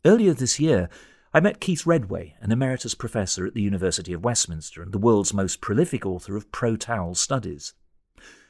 Earlier 0.04 0.34
this 0.34 0.58
year, 0.58 0.88
I 1.34 1.40
met 1.40 1.60
Keith 1.60 1.86
Redway, 1.86 2.34
an 2.40 2.52
emeritus 2.52 2.94
professor 2.94 3.46
at 3.46 3.54
the 3.54 3.62
University 3.62 4.12
of 4.12 4.24
Westminster 4.24 4.82
and 4.82 4.92
the 4.92 4.98
world's 4.98 5.32
most 5.32 5.60
prolific 5.60 6.04
author 6.04 6.36
of 6.36 6.50
pro 6.52 6.76
towel 6.76 7.14
studies. 7.14 7.72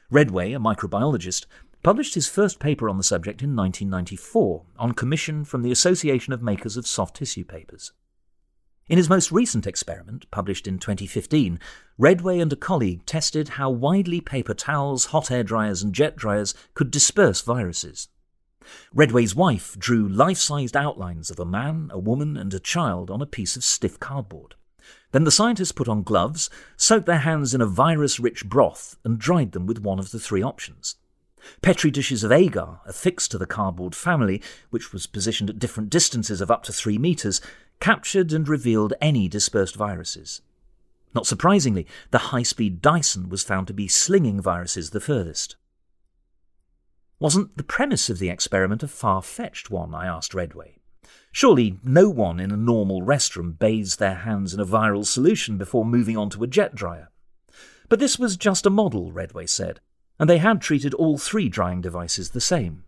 Redway, 0.09 0.53
a 0.53 0.59
microbiologist, 0.59 1.45
published 1.83 2.15
his 2.15 2.29
first 2.29 2.59
paper 2.59 2.89
on 2.89 2.97
the 2.97 3.03
subject 3.03 3.41
in 3.41 3.55
1994 3.55 4.63
on 4.79 4.93
commission 4.93 5.43
from 5.43 5.61
the 5.61 5.71
Association 5.71 6.31
of 6.31 6.41
Makers 6.41 6.77
of 6.77 6.87
Soft 6.87 7.17
Tissue 7.17 7.43
Papers. 7.43 7.91
In 8.87 8.97
his 8.97 9.09
most 9.09 9.31
recent 9.31 9.67
experiment, 9.67 10.29
published 10.31 10.67
in 10.67 10.79
2015, 10.79 11.59
Redway 11.97 12.39
and 12.39 12.51
a 12.51 12.57
colleague 12.57 13.05
tested 13.05 13.49
how 13.49 13.69
widely 13.69 14.21
paper 14.21 14.53
towels, 14.53 15.07
hot 15.07 15.29
air 15.29 15.43
dryers, 15.43 15.83
and 15.83 15.93
jet 15.93 16.15
dryers 16.15 16.53
could 16.73 16.89
disperse 16.89 17.41
viruses. 17.41 18.07
Redway's 18.93 19.35
wife 19.35 19.77
drew 19.77 20.07
life 20.07 20.37
sized 20.37 20.77
outlines 20.77 21.29
of 21.29 21.39
a 21.39 21.45
man, 21.45 21.89
a 21.93 21.99
woman, 21.99 22.37
and 22.37 22.53
a 22.53 22.59
child 22.59 23.11
on 23.11 23.21
a 23.21 23.25
piece 23.25 23.57
of 23.57 23.63
stiff 23.63 23.99
cardboard. 23.99 24.55
Then 25.11 25.25
the 25.25 25.31
scientists 25.31 25.71
put 25.73 25.89
on 25.89 26.03
gloves, 26.03 26.49
soaked 26.77 27.05
their 27.05 27.19
hands 27.19 27.53
in 27.53 27.61
a 27.61 27.65
virus 27.65 28.19
rich 28.19 28.45
broth, 28.45 28.97
and 29.03 29.19
dried 29.19 29.51
them 29.51 29.65
with 29.65 29.79
one 29.79 29.99
of 29.99 30.11
the 30.11 30.19
three 30.19 30.41
options. 30.41 30.95
Petri 31.61 31.91
dishes 31.91 32.23
of 32.23 32.31
agar, 32.31 32.79
affixed 32.85 33.31
to 33.31 33.37
the 33.37 33.45
cardboard 33.45 33.95
family, 33.95 34.41
which 34.69 34.93
was 34.93 35.07
positioned 35.07 35.49
at 35.49 35.59
different 35.59 35.89
distances 35.89 36.41
of 36.41 36.51
up 36.51 36.63
to 36.63 36.73
three 36.73 36.97
metres, 36.97 37.41
captured 37.79 38.31
and 38.31 38.47
revealed 38.47 38.93
any 39.01 39.27
dispersed 39.27 39.75
viruses. 39.75 40.41
Not 41.13 41.27
surprisingly, 41.27 41.85
the 42.11 42.29
high 42.29 42.43
speed 42.43 42.81
Dyson 42.81 43.29
was 43.29 43.43
found 43.43 43.67
to 43.67 43.73
be 43.73 43.87
slinging 43.87 44.41
viruses 44.41 44.89
the 44.89 45.01
furthest. 45.01 45.55
Wasn't 47.19 47.55
the 47.55 47.63
premise 47.63 48.09
of 48.09 48.19
the 48.19 48.29
experiment 48.29 48.83
a 48.83 48.87
far 48.87 49.21
fetched 49.21 49.69
one? 49.69 49.93
I 49.93 50.07
asked 50.07 50.33
Redway. 50.33 50.79
Surely 51.31 51.79
no 51.83 52.09
one 52.09 52.39
in 52.39 52.51
a 52.51 52.57
normal 52.57 53.01
restroom 53.01 53.57
bathes 53.57 53.95
their 53.95 54.15
hands 54.15 54.53
in 54.53 54.59
a 54.59 54.65
viral 54.65 55.05
solution 55.05 55.57
before 55.57 55.85
moving 55.85 56.17
on 56.17 56.29
to 56.31 56.43
a 56.43 56.47
jet 56.47 56.75
dryer. 56.75 57.09
But 57.89 57.99
this 57.99 58.19
was 58.19 58.37
just 58.37 58.65
a 58.65 58.71
model, 58.71 59.11
Redway 59.11 59.45
said, 59.45 59.79
and 60.19 60.29
they 60.29 60.37
had 60.37 60.61
treated 60.61 60.93
all 60.93 61.17
three 61.17 61.49
drying 61.49 61.81
devices 61.81 62.31
the 62.31 62.41
same. 62.41 62.83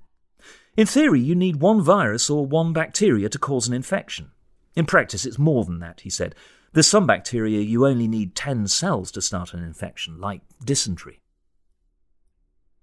In 0.77 0.85
theory, 0.85 1.21
you 1.21 1.35
need 1.35 1.57
one 1.57 1.81
virus 1.81 2.29
or 2.29 2.45
one 2.45 2.73
bacteria 2.73 3.29
to 3.29 3.39
cause 3.39 3.67
an 3.67 3.73
infection. 3.73 4.31
In 4.75 4.85
practice, 4.85 5.25
it's 5.25 5.39
more 5.39 5.63
than 5.63 5.79
that, 5.79 6.01
he 6.01 6.09
said. 6.09 6.35
There's 6.73 6.87
some 6.87 7.07
bacteria 7.07 7.61
you 7.61 7.85
only 7.85 8.07
need 8.07 8.35
10 8.35 8.67
cells 8.67 9.09
to 9.11 9.21
start 9.21 9.53
an 9.53 9.63
infection, 9.63 10.19
like 10.19 10.41
dysentery. 10.63 11.21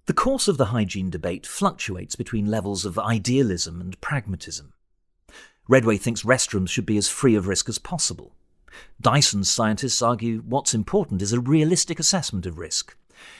The 0.06 0.14
course 0.14 0.48
of 0.48 0.56
the 0.56 0.66
hygiene 0.66 1.10
debate 1.10 1.46
fluctuates 1.46 2.16
between 2.16 2.46
levels 2.46 2.84
of 2.84 2.98
idealism 2.98 3.80
and 3.80 4.00
pragmatism. 4.00 4.72
Redway 5.68 5.98
thinks 5.98 6.22
restrooms 6.22 6.70
should 6.70 6.86
be 6.86 6.96
as 6.96 7.08
free 7.08 7.34
of 7.34 7.46
risk 7.46 7.68
as 7.68 7.78
possible. 7.78 8.34
Dyson's 9.00 9.50
scientists 9.50 10.02
argue 10.02 10.40
what's 10.40 10.74
important 10.74 11.22
is 11.22 11.32
a 11.32 11.40
realistic 11.40 12.00
assessment 12.00 12.46
of 12.46 12.58
risk. 12.58 12.96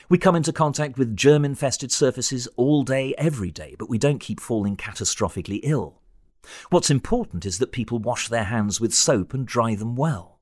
We 0.09 0.19
come 0.19 0.37
into 0.37 0.53
contact 0.53 0.99
with 0.99 1.17
germ 1.17 1.45
infested 1.45 1.93
surfaces 1.93 2.49
all 2.57 2.83
day, 2.83 3.15
every 3.17 3.51
day, 3.51 3.77
but 3.79 3.89
we 3.89 3.99
don't 3.99 4.19
keep 4.19 4.41
falling 4.41 4.77
catastrophically 4.77 5.61
ill. 5.63 6.01
What's 6.71 6.91
important 6.91 7.47
is 7.47 7.59
that 7.59 7.73
people 7.73 7.99
wash 7.99 8.29
their 8.29 8.45
hands 8.45 8.81
with 8.81 8.95
soap 8.95 9.33
and 9.33 9.47
dry 9.47 9.75
them 9.75 9.95
well. 9.97 10.41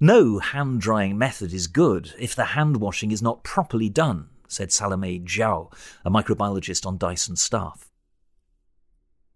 No 0.00 0.38
hand 0.38 0.80
drying 0.80 1.18
method 1.18 1.52
is 1.52 1.66
good 1.66 2.14
if 2.18 2.34
the 2.34 2.44
hand 2.44 2.78
washing 2.78 3.10
is 3.10 3.20
not 3.20 3.42
properly 3.42 3.88
done, 3.88 4.28
said 4.46 4.72
Salome 4.72 5.20
Jiao, 5.20 5.72
a 6.04 6.10
microbiologist 6.10 6.86
on 6.86 6.98
Dyson's 6.98 7.42
staff. 7.42 7.90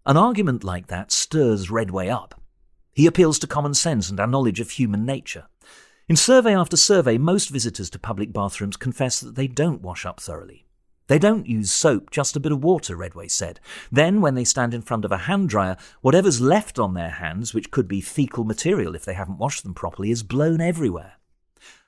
An 0.05 0.17
argument 0.17 0.63
like 0.63 0.87
that 0.87 1.11
stirs 1.11 1.69
Redway 1.69 2.09
up. 2.09 2.41
He 2.93 3.07
appeals 3.07 3.39
to 3.39 3.47
common 3.47 3.73
sense 3.73 4.09
and 4.09 4.19
our 4.19 4.27
knowledge 4.27 4.59
of 4.59 4.71
human 4.71 5.05
nature. 5.05 5.47
In 6.13 6.17
survey 6.17 6.55
after 6.55 6.77
survey, 6.77 7.17
most 7.17 7.49
visitors 7.49 7.89
to 7.89 7.97
public 7.97 8.31
bathrooms 8.31 8.77
confess 8.77 9.19
that 9.19 9.33
they 9.33 9.47
don't 9.47 9.81
wash 9.81 10.05
up 10.05 10.19
thoroughly. 10.19 10.67
They 11.07 11.17
don't 11.17 11.47
use 11.47 11.71
soap, 11.71 12.11
just 12.11 12.35
a 12.35 12.39
bit 12.39 12.51
of 12.51 12.63
water, 12.63 12.95
Redway 12.95 13.29
said. 13.29 13.59
Then, 13.91 14.21
when 14.21 14.35
they 14.35 14.43
stand 14.43 14.75
in 14.75 14.83
front 14.83 15.05
of 15.05 15.11
a 15.11 15.25
hand 15.25 15.49
dryer, 15.49 15.75
whatever's 16.01 16.39
left 16.39 16.77
on 16.77 16.93
their 16.93 17.09
hands, 17.09 17.55
which 17.55 17.71
could 17.71 17.87
be 17.87 17.99
fecal 17.99 18.43
material 18.43 18.93
if 18.93 19.03
they 19.03 19.15
haven't 19.15 19.39
washed 19.39 19.63
them 19.63 19.73
properly, 19.73 20.11
is 20.11 20.21
blown 20.21 20.61
everywhere. 20.61 21.13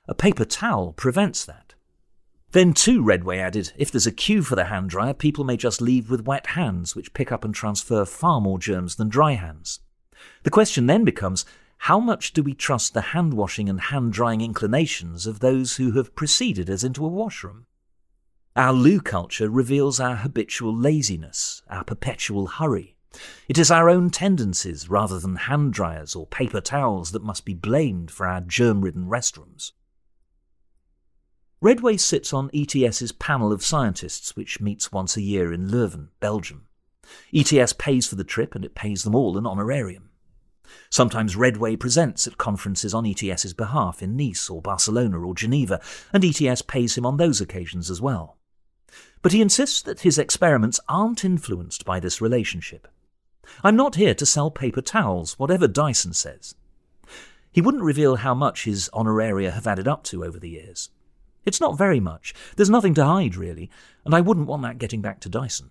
A 0.08 0.14
paper 0.16 0.44
towel 0.44 0.92
prevents 0.92 1.44
that. 1.44 1.76
Then, 2.50 2.72
too, 2.72 3.04
Redway 3.04 3.38
added, 3.38 3.74
if 3.76 3.92
there's 3.92 4.08
a 4.08 4.10
queue 4.10 4.42
for 4.42 4.56
the 4.56 4.64
hand 4.64 4.90
dryer, 4.90 5.14
people 5.14 5.44
may 5.44 5.56
just 5.56 5.80
leave 5.80 6.10
with 6.10 6.26
wet 6.26 6.48
hands, 6.48 6.96
which 6.96 7.14
pick 7.14 7.30
up 7.30 7.44
and 7.44 7.54
transfer 7.54 8.04
far 8.04 8.40
more 8.40 8.58
germs 8.58 8.96
than 8.96 9.08
dry 9.08 9.34
hands. 9.34 9.78
The 10.42 10.50
question 10.50 10.86
then 10.86 11.04
becomes 11.04 11.44
how 11.78 12.00
much 12.00 12.32
do 12.32 12.42
we 12.42 12.54
trust 12.54 12.94
the 12.94 13.12
hand 13.12 13.34
washing 13.34 13.68
and 13.68 13.80
hand 13.80 14.12
drying 14.12 14.40
inclinations 14.40 15.26
of 15.26 15.40
those 15.40 15.76
who 15.76 15.92
have 15.92 16.16
preceded 16.16 16.68
us 16.68 16.82
into 16.82 17.04
a 17.04 17.08
washroom? 17.08 17.66
Our 18.56 18.72
loo 18.72 19.00
culture 19.00 19.50
reveals 19.50 20.00
our 20.00 20.16
habitual 20.16 20.74
laziness, 20.74 21.62
our 21.68 21.84
perpetual 21.84 22.46
hurry. 22.46 22.96
It 23.48 23.58
is 23.58 23.70
our 23.70 23.88
own 23.88 24.10
tendencies 24.10 24.88
rather 24.88 25.18
than 25.18 25.36
hand 25.36 25.72
dryers 25.72 26.14
or 26.14 26.26
paper 26.26 26.60
towels 26.60 27.12
that 27.12 27.22
must 27.22 27.44
be 27.44 27.54
blamed 27.54 28.10
for 28.10 28.26
our 28.26 28.40
germ 28.40 28.80
ridden 28.80 29.06
restrooms. 29.06 29.72
Redway 31.60 31.96
sits 31.96 32.32
on 32.32 32.50
ETS's 32.52 33.12
panel 33.12 33.52
of 33.52 33.64
scientists, 33.64 34.36
which 34.36 34.60
meets 34.60 34.92
once 34.92 35.16
a 35.16 35.22
year 35.22 35.52
in 35.52 35.68
Leuven, 35.68 36.08
Belgium. 36.20 36.66
ETS 37.32 37.72
pays 37.74 38.06
for 38.06 38.16
the 38.16 38.24
trip 38.24 38.54
and 38.54 38.64
it 38.64 38.74
pays 38.74 39.04
them 39.04 39.14
all 39.14 39.38
an 39.38 39.46
honorarium. 39.46 40.10
Sometimes 40.90 41.36
Redway 41.36 41.76
presents 41.76 42.26
at 42.26 42.38
conferences 42.38 42.94
on 42.94 43.06
ETS's 43.06 43.54
behalf 43.54 44.02
in 44.02 44.16
Nice 44.16 44.48
or 44.50 44.62
Barcelona 44.62 45.20
or 45.20 45.34
Geneva, 45.34 45.80
and 46.12 46.24
ETS 46.24 46.62
pays 46.62 46.96
him 46.96 47.06
on 47.06 47.16
those 47.16 47.40
occasions 47.40 47.90
as 47.90 48.00
well. 48.00 48.36
But 49.22 49.32
he 49.32 49.42
insists 49.42 49.82
that 49.82 50.00
his 50.00 50.18
experiments 50.18 50.80
aren't 50.88 51.24
influenced 51.24 51.84
by 51.84 52.00
this 52.00 52.20
relationship. 52.20 52.88
I'm 53.62 53.76
not 53.76 53.94
here 53.96 54.14
to 54.14 54.26
sell 54.26 54.50
paper 54.50 54.80
towels, 54.80 55.38
whatever 55.38 55.68
Dyson 55.68 56.12
says. 56.12 56.54
He 57.52 57.60
wouldn't 57.60 57.84
reveal 57.84 58.16
how 58.16 58.34
much 58.34 58.64
his 58.64 58.90
honoraria 58.92 59.50
have 59.52 59.66
added 59.66 59.88
up 59.88 60.04
to 60.04 60.24
over 60.24 60.38
the 60.38 60.50
years. 60.50 60.90
It's 61.44 61.60
not 61.60 61.78
very 61.78 62.00
much. 62.00 62.34
There's 62.56 62.68
nothing 62.68 62.94
to 62.94 63.04
hide, 63.04 63.36
really, 63.36 63.70
and 64.04 64.14
I 64.14 64.20
wouldn't 64.20 64.48
want 64.48 64.62
that 64.62 64.78
getting 64.78 65.00
back 65.00 65.20
to 65.20 65.28
Dyson. 65.28 65.70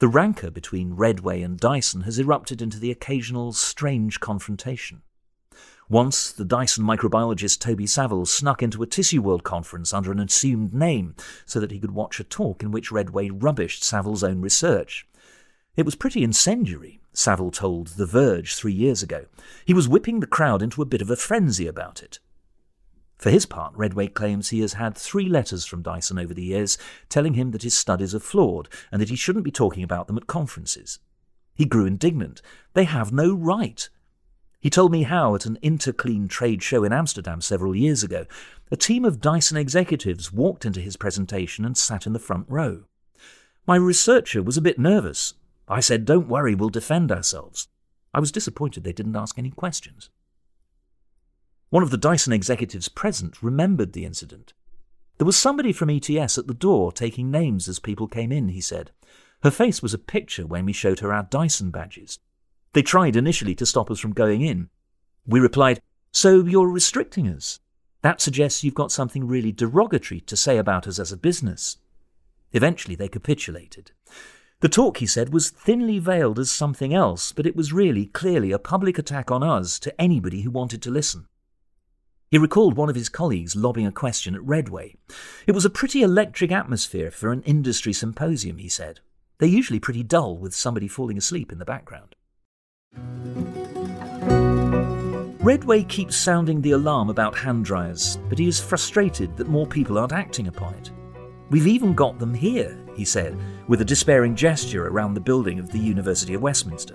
The 0.00 0.06
rancour 0.06 0.52
between 0.52 0.94
Redway 0.94 1.42
and 1.42 1.58
Dyson 1.58 2.02
has 2.02 2.20
erupted 2.20 2.62
into 2.62 2.78
the 2.78 2.92
occasional 2.92 3.52
strange 3.52 4.20
confrontation. 4.20 5.02
Once, 5.88 6.30
the 6.30 6.44
Dyson 6.44 6.84
microbiologist 6.84 7.58
Toby 7.58 7.84
Saville 7.84 8.24
snuck 8.24 8.62
into 8.62 8.80
a 8.84 8.86
Tissue 8.86 9.20
World 9.20 9.42
conference 9.42 9.92
under 9.92 10.12
an 10.12 10.20
assumed 10.20 10.72
name 10.72 11.16
so 11.46 11.58
that 11.58 11.72
he 11.72 11.80
could 11.80 11.90
watch 11.90 12.20
a 12.20 12.24
talk 12.24 12.62
in 12.62 12.70
which 12.70 12.92
Redway 12.92 13.30
rubbished 13.30 13.82
Saville's 13.82 14.22
own 14.22 14.40
research. 14.40 15.04
It 15.74 15.84
was 15.84 15.96
pretty 15.96 16.22
incendiary, 16.22 17.00
Saville 17.12 17.50
told 17.50 17.88
The 17.88 18.06
Verge 18.06 18.54
three 18.54 18.72
years 18.72 19.02
ago. 19.02 19.26
He 19.64 19.74
was 19.74 19.88
whipping 19.88 20.20
the 20.20 20.28
crowd 20.28 20.62
into 20.62 20.80
a 20.80 20.86
bit 20.86 21.02
of 21.02 21.10
a 21.10 21.16
frenzy 21.16 21.66
about 21.66 22.04
it. 22.04 22.20
For 23.18 23.30
his 23.30 23.46
part, 23.46 23.74
Redway 23.76 24.08
claims 24.08 24.48
he 24.48 24.60
has 24.60 24.74
had 24.74 24.96
three 24.96 25.28
letters 25.28 25.64
from 25.64 25.82
Dyson 25.82 26.18
over 26.18 26.32
the 26.32 26.44
years 26.44 26.78
telling 27.08 27.34
him 27.34 27.50
that 27.50 27.64
his 27.64 27.76
studies 27.76 28.14
are 28.14 28.20
flawed 28.20 28.68
and 28.92 29.02
that 29.02 29.08
he 29.08 29.16
shouldn't 29.16 29.44
be 29.44 29.50
talking 29.50 29.82
about 29.82 30.06
them 30.06 30.16
at 30.16 30.28
conferences. 30.28 31.00
He 31.54 31.64
grew 31.64 31.84
indignant. 31.84 32.40
They 32.74 32.84
have 32.84 33.12
no 33.12 33.34
right. 33.34 33.88
He 34.60 34.70
told 34.70 34.92
me 34.92 35.02
how, 35.02 35.34
at 35.34 35.46
an 35.46 35.58
Interclean 35.62 36.28
trade 36.28 36.62
show 36.62 36.84
in 36.84 36.92
Amsterdam 36.92 37.40
several 37.40 37.74
years 37.74 38.04
ago, 38.04 38.26
a 38.70 38.76
team 38.76 39.04
of 39.04 39.20
Dyson 39.20 39.56
executives 39.56 40.32
walked 40.32 40.64
into 40.64 40.80
his 40.80 40.96
presentation 40.96 41.64
and 41.64 41.76
sat 41.76 42.06
in 42.06 42.12
the 42.12 42.18
front 42.20 42.46
row. 42.48 42.84
My 43.66 43.76
researcher 43.76 44.42
was 44.42 44.56
a 44.56 44.62
bit 44.62 44.78
nervous. 44.78 45.34
I 45.68 45.80
said, 45.80 46.04
Don't 46.04 46.28
worry, 46.28 46.54
we'll 46.54 46.70
defend 46.70 47.10
ourselves. 47.12 47.68
I 48.14 48.20
was 48.20 48.32
disappointed 48.32 48.84
they 48.84 48.92
didn't 48.92 49.16
ask 49.16 49.38
any 49.38 49.50
questions. 49.50 50.10
One 51.70 51.82
of 51.82 51.90
the 51.90 51.98
Dyson 51.98 52.32
executives 52.32 52.88
present 52.88 53.42
remembered 53.42 53.92
the 53.92 54.06
incident. 54.06 54.54
There 55.18 55.26
was 55.26 55.36
somebody 55.36 55.72
from 55.72 55.90
ETS 55.90 56.38
at 56.38 56.46
the 56.46 56.54
door 56.54 56.92
taking 56.92 57.30
names 57.30 57.68
as 57.68 57.78
people 57.78 58.08
came 58.08 58.32
in, 58.32 58.48
he 58.48 58.60
said. 58.60 58.90
Her 59.42 59.50
face 59.50 59.82
was 59.82 59.92
a 59.92 59.98
picture 59.98 60.46
when 60.46 60.64
we 60.64 60.72
showed 60.72 61.00
her 61.00 61.12
our 61.12 61.24
Dyson 61.24 61.70
badges. 61.70 62.20
They 62.72 62.82
tried 62.82 63.16
initially 63.16 63.54
to 63.56 63.66
stop 63.66 63.90
us 63.90 64.00
from 64.00 64.12
going 64.12 64.40
in. 64.40 64.70
We 65.26 65.40
replied, 65.40 65.82
So 66.10 66.42
you're 66.44 66.70
restricting 66.70 67.28
us? 67.28 67.60
That 68.00 68.20
suggests 68.20 68.64
you've 68.64 68.74
got 68.74 68.92
something 68.92 69.26
really 69.26 69.52
derogatory 69.52 70.20
to 70.22 70.36
say 70.36 70.56
about 70.56 70.86
us 70.86 70.98
as 70.98 71.12
a 71.12 71.16
business. 71.16 71.76
Eventually 72.52 72.94
they 72.94 73.08
capitulated. 73.08 73.90
The 74.60 74.68
talk, 74.68 74.98
he 74.98 75.06
said, 75.06 75.32
was 75.32 75.50
thinly 75.50 75.98
veiled 75.98 76.38
as 76.38 76.50
something 76.50 76.94
else, 76.94 77.32
but 77.32 77.46
it 77.46 77.54
was 77.54 77.72
really 77.72 78.06
clearly 78.06 78.52
a 78.52 78.58
public 78.58 78.98
attack 78.98 79.30
on 79.30 79.42
us 79.42 79.78
to 79.80 80.00
anybody 80.00 80.42
who 80.42 80.50
wanted 80.50 80.80
to 80.82 80.90
listen. 80.90 81.26
He 82.30 82.36
recalled 82.36 82.76
one 82.76 82.90
of 82.90 82.94
his 82.94 83.08
colleagues 83.08 83.56
lobbing 83.56 83.86
a 83.86 83.92
question 83.92 84.34
at 84.34 84.42
Redway. 84.44 84.94
It 85.46 85.52
was 85.52 85.64
a 85.64 85.70
pretty 85.70 86.02
electric 86.02 86.52
atmosphere 86.52 87.10
for 87.10 87.32
an 87.32 87.42
industry 87.42 87.94
symposium, 87.94 88.58
he 88.58 88.68
said. 88.68 89.00
They're 89.38 89.48
usually 89.48 89.80
pretty 89.80 90.02
dull 90.02 90.36
with 90.36 90.54
somebody 90.54 90.88
falling 90.88 91.16
asleep 91.16 91.52
in 91.52 91.58
the 91.58 91.64
background. 91.64 92.16
Redway 95.40 95.84
keeps 95.84 96.16
sounding 96.16 96.60
the 96.60 96.72
alarm 96.72 97.08
about 97.08 97.38
hand 97.38 97.64
dryers, 97.64 98.18
but 98.28 98.38
he 98.38 98.48
is 98.48 98.60
frustrated 98.60 99.34
that 99.38 99.48
more 99.48 99.66
people 99.66 99.96
aren't 99.96 100.12
acting 100.12 100.48
upon 100.48 100.74
it. 100.74 100.90
We've 101.48 101.66
even 101.66 101.94
got 101.94 102.18
them 102.18 102.34
here, 102.34 102.78
he 102.94 103.06
said, 103.06 103.38
with 103.68 103.80
a 103.80 103.86
despairing 103.86 104.36
gesture 104.36 104.88
around 104.88 105.14
the 105.14 105.20
building 105.20 105.58
of 105.58 105.70
the 105.70 105.78
University 105.78 106.34
of 106.34 106.42
Westminster. 106.42 106.94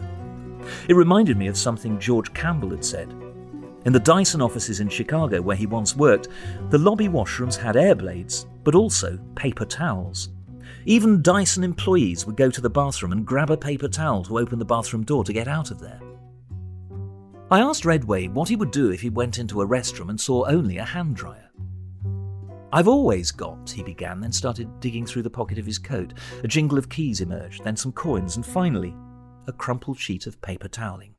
It 0.88 0.96
reminded 0.96 1.38
me 1.38 1.48
of 1.48 1.58
something 1.58 2.00
George 2.00 2.32
Campbell 2.36 2.70
had 2.70 2.86
said. 2.86 3.23
In 3.86 3.92
the 3.92 4.00
Dyson 4.00 4.42
offices 4.42 4.80
in 4.80 4.88
Chicago, 4.88 5.42
where 5.42 5.58
he 5.58 5.66
once 5.66 5.96
worked, 5.96 6.30
the 6.70 6.78
lobby 6.78 7.10
washrooms 7.10 7.58
had 7.58 7.76
air 7.76 7.96
blades, 7.96 8.46
but 8.64 8.76
also 8.76 9.20
paper 9.36 9.66
towels. 9.66 10.30
Even 10.86 11.22
Dyson 11.22 11.64
employees 11.64 12.26
would 12.26 12.38
go 12.38 12.50
to 12.50 12.62
the 12.62 12.70
bathroom 12.70 13.12
and 13.12 13.26
grab 13.26 13.50
a 13.50 13.58
paper 13.58 13.90
towel 13.90 14.24
to 14.24 14.40
open 14.40 14.58
the 14.58 14.66
bathroom 14.66 15.04
door 15.04 15.24
to 15.26 15.34
get 15.34 15.48
out 15.48 15.70
of 15.70 15.80
there. 15.80 16.00
I 17.52 17.60
asked 17.60 17.86
Redway 17.86 18.30
what 18.30 18.50
he 18.50 18.56
would 18.56 18.72
do 18.72 18.92
if 18.92 19.02
he 19.02 19.10
went 19.10 19.38
into 19.38 19.62
a 19.62 19.68
restroom 19.68 20.10
and 20.10 20.20
saw 20.20 20.46
only 20.48 20.78
a 20.78 20.86
hand 20.86 21.16
dryer. 21.16 21.52
I've 22.72 22.88
always 22.88 23.32
got, 23.32 23.70
he 23.70 23.84
began, 23.84 24.20
then 24.20 24.32
started 24.32 24.80
digging 24.80 25.06
through 25.06 25.22
the 25.22 25.30
pocket 25.30 25.60
of 25.60 25.66
his 25.66 25.78
coat. 25.78 26.14
A 26.44 26.48
jingle 26.48 26.78
of 26.78 26.90
keys 26.90 27.22
emerged, 27.22 27.64
then 27.64 27.76
some 27.76 27.92
coins, 27.92 28.36
and 28.36 28.46
finally, 28.46 28.96
a 29.46 29.52
crumpled 29.52 30.00
sheet 30.00 30.26
of 30.26 30.42
paper 30.42 30.68
toweling. 30.68 31.13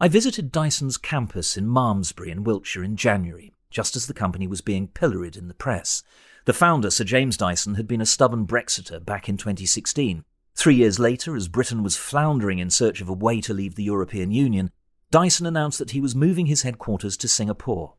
I 0.00 0.08
visited 0.08 0.50
Dyson's 0.50 0.96
campus 0.96 1.56
in 1.56 1.68
Malmesbury 1.68 2.30
in 2.30 2.42
Wiltshire 2.42 2.82
in 2.82 2.96
January, 2.96 3.52
just 3.70 3.94
as 3.94 4.06
the 4.06 4.14
company 4.14 4.48
was 4.48 4.60
being 4.60 4.88
pilloried 4.88 5.36
in 5.36 5.46
the 5.46 5.54
press. 5.54 6.02
The 6.46 6.52
founder, 6.52 6.90
Sir 6.90 7.04
James 7.04 7.36
Dyson, 7.36 7.76
had 7.76 7.86
been 7.86 8.00
a 8.00 8.06
stubborn 8.06 8.44
Brexiter 8.44 9.04
back 9.04 9.28
in 9.28 9.36
2016. 9.36 10.24
Three 10.56 10.74
years 10.74 10.98
later, 10.98 11.36
as 11.36 11.48
Britain 11.48 11.82
was 11.82 11.96
floundering 11.96 12.58
in 12.58 12.70
search 12.70 13.00
of 13.00 13.08
a 13.08 13.14
way 13.14 13.40
to 13.42 13.54
leave 13.54 13.76
the 13.76 13.84
European 13.84 14.32
Union, 14.32 14.70
Dyson 15.10 15.46
announced 15.46 15.78
that 15.78 15.92
he 15.92 16.00
was 16.00 16.14
moving 16.14 16.46
his 16.46 16.62
headquarters 16.62 17.16
to 17.16 17.28
Singapore. 17.28 17.94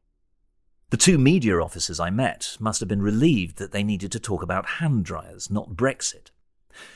The 0.90 0.98
two 0.98 1.18
media 1.18 1.60
officers 1.60 2.00
I 2.00 2.10
met 2.10 2.58
must 2.60 2.82
have 2.82 2.90
been 2.90 3.02
relieved 3.02 3.58
that 3.58 3.72
they 3.72 3.84
needed 3.84 4.12
to 4.12 4.20
talk 4.20 4.44
about 4.44 4.66
hand 4.66 5.06
dryers, 5.06 5.50
not 5.50 5.72
Brexit. 5.72 6.32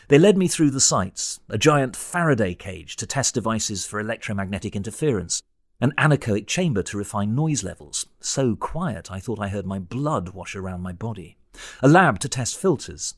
They 0.07 0.19
led 0.19 0.37
me 0.37 0.47
through 0.47 0.71
the 0.71 0.79
sites 0.79 1.39
a 1.49 1.57
giant 1.57 1.95
Faraday 1.95 2.55
cage 2.55 2.95
to 2.97 3.07
test 3.07 3.33
devices 3.33 3.85
for 3.85 3.99
electromagnetic 3.99 4.75
interference, 4.75 5.41
an 5.81 5.93
anechoic 5.97 6.47
chamber 6.47 6.83
to 6.83 6.97
refine 6.97 7.35
noise 7.35 7.63
levels, 7.63 8.05
so 8.19 8.55
quiet 8.55 9.11
I 9.11 9.19
thought 9.19 9.39
I 9.39 9.47
heard 9.47 9.65
my 9.65 9.79
blood 9.79 10.29
wash 10.29 10.55
around 10.55 10.81
my 10.81 10.91
body, 10.91 11.37
a 11.81 11.87
lab 11.87 12.19
to 12.19 12.29
test 12.29 12.57
filters. 12.57 13.15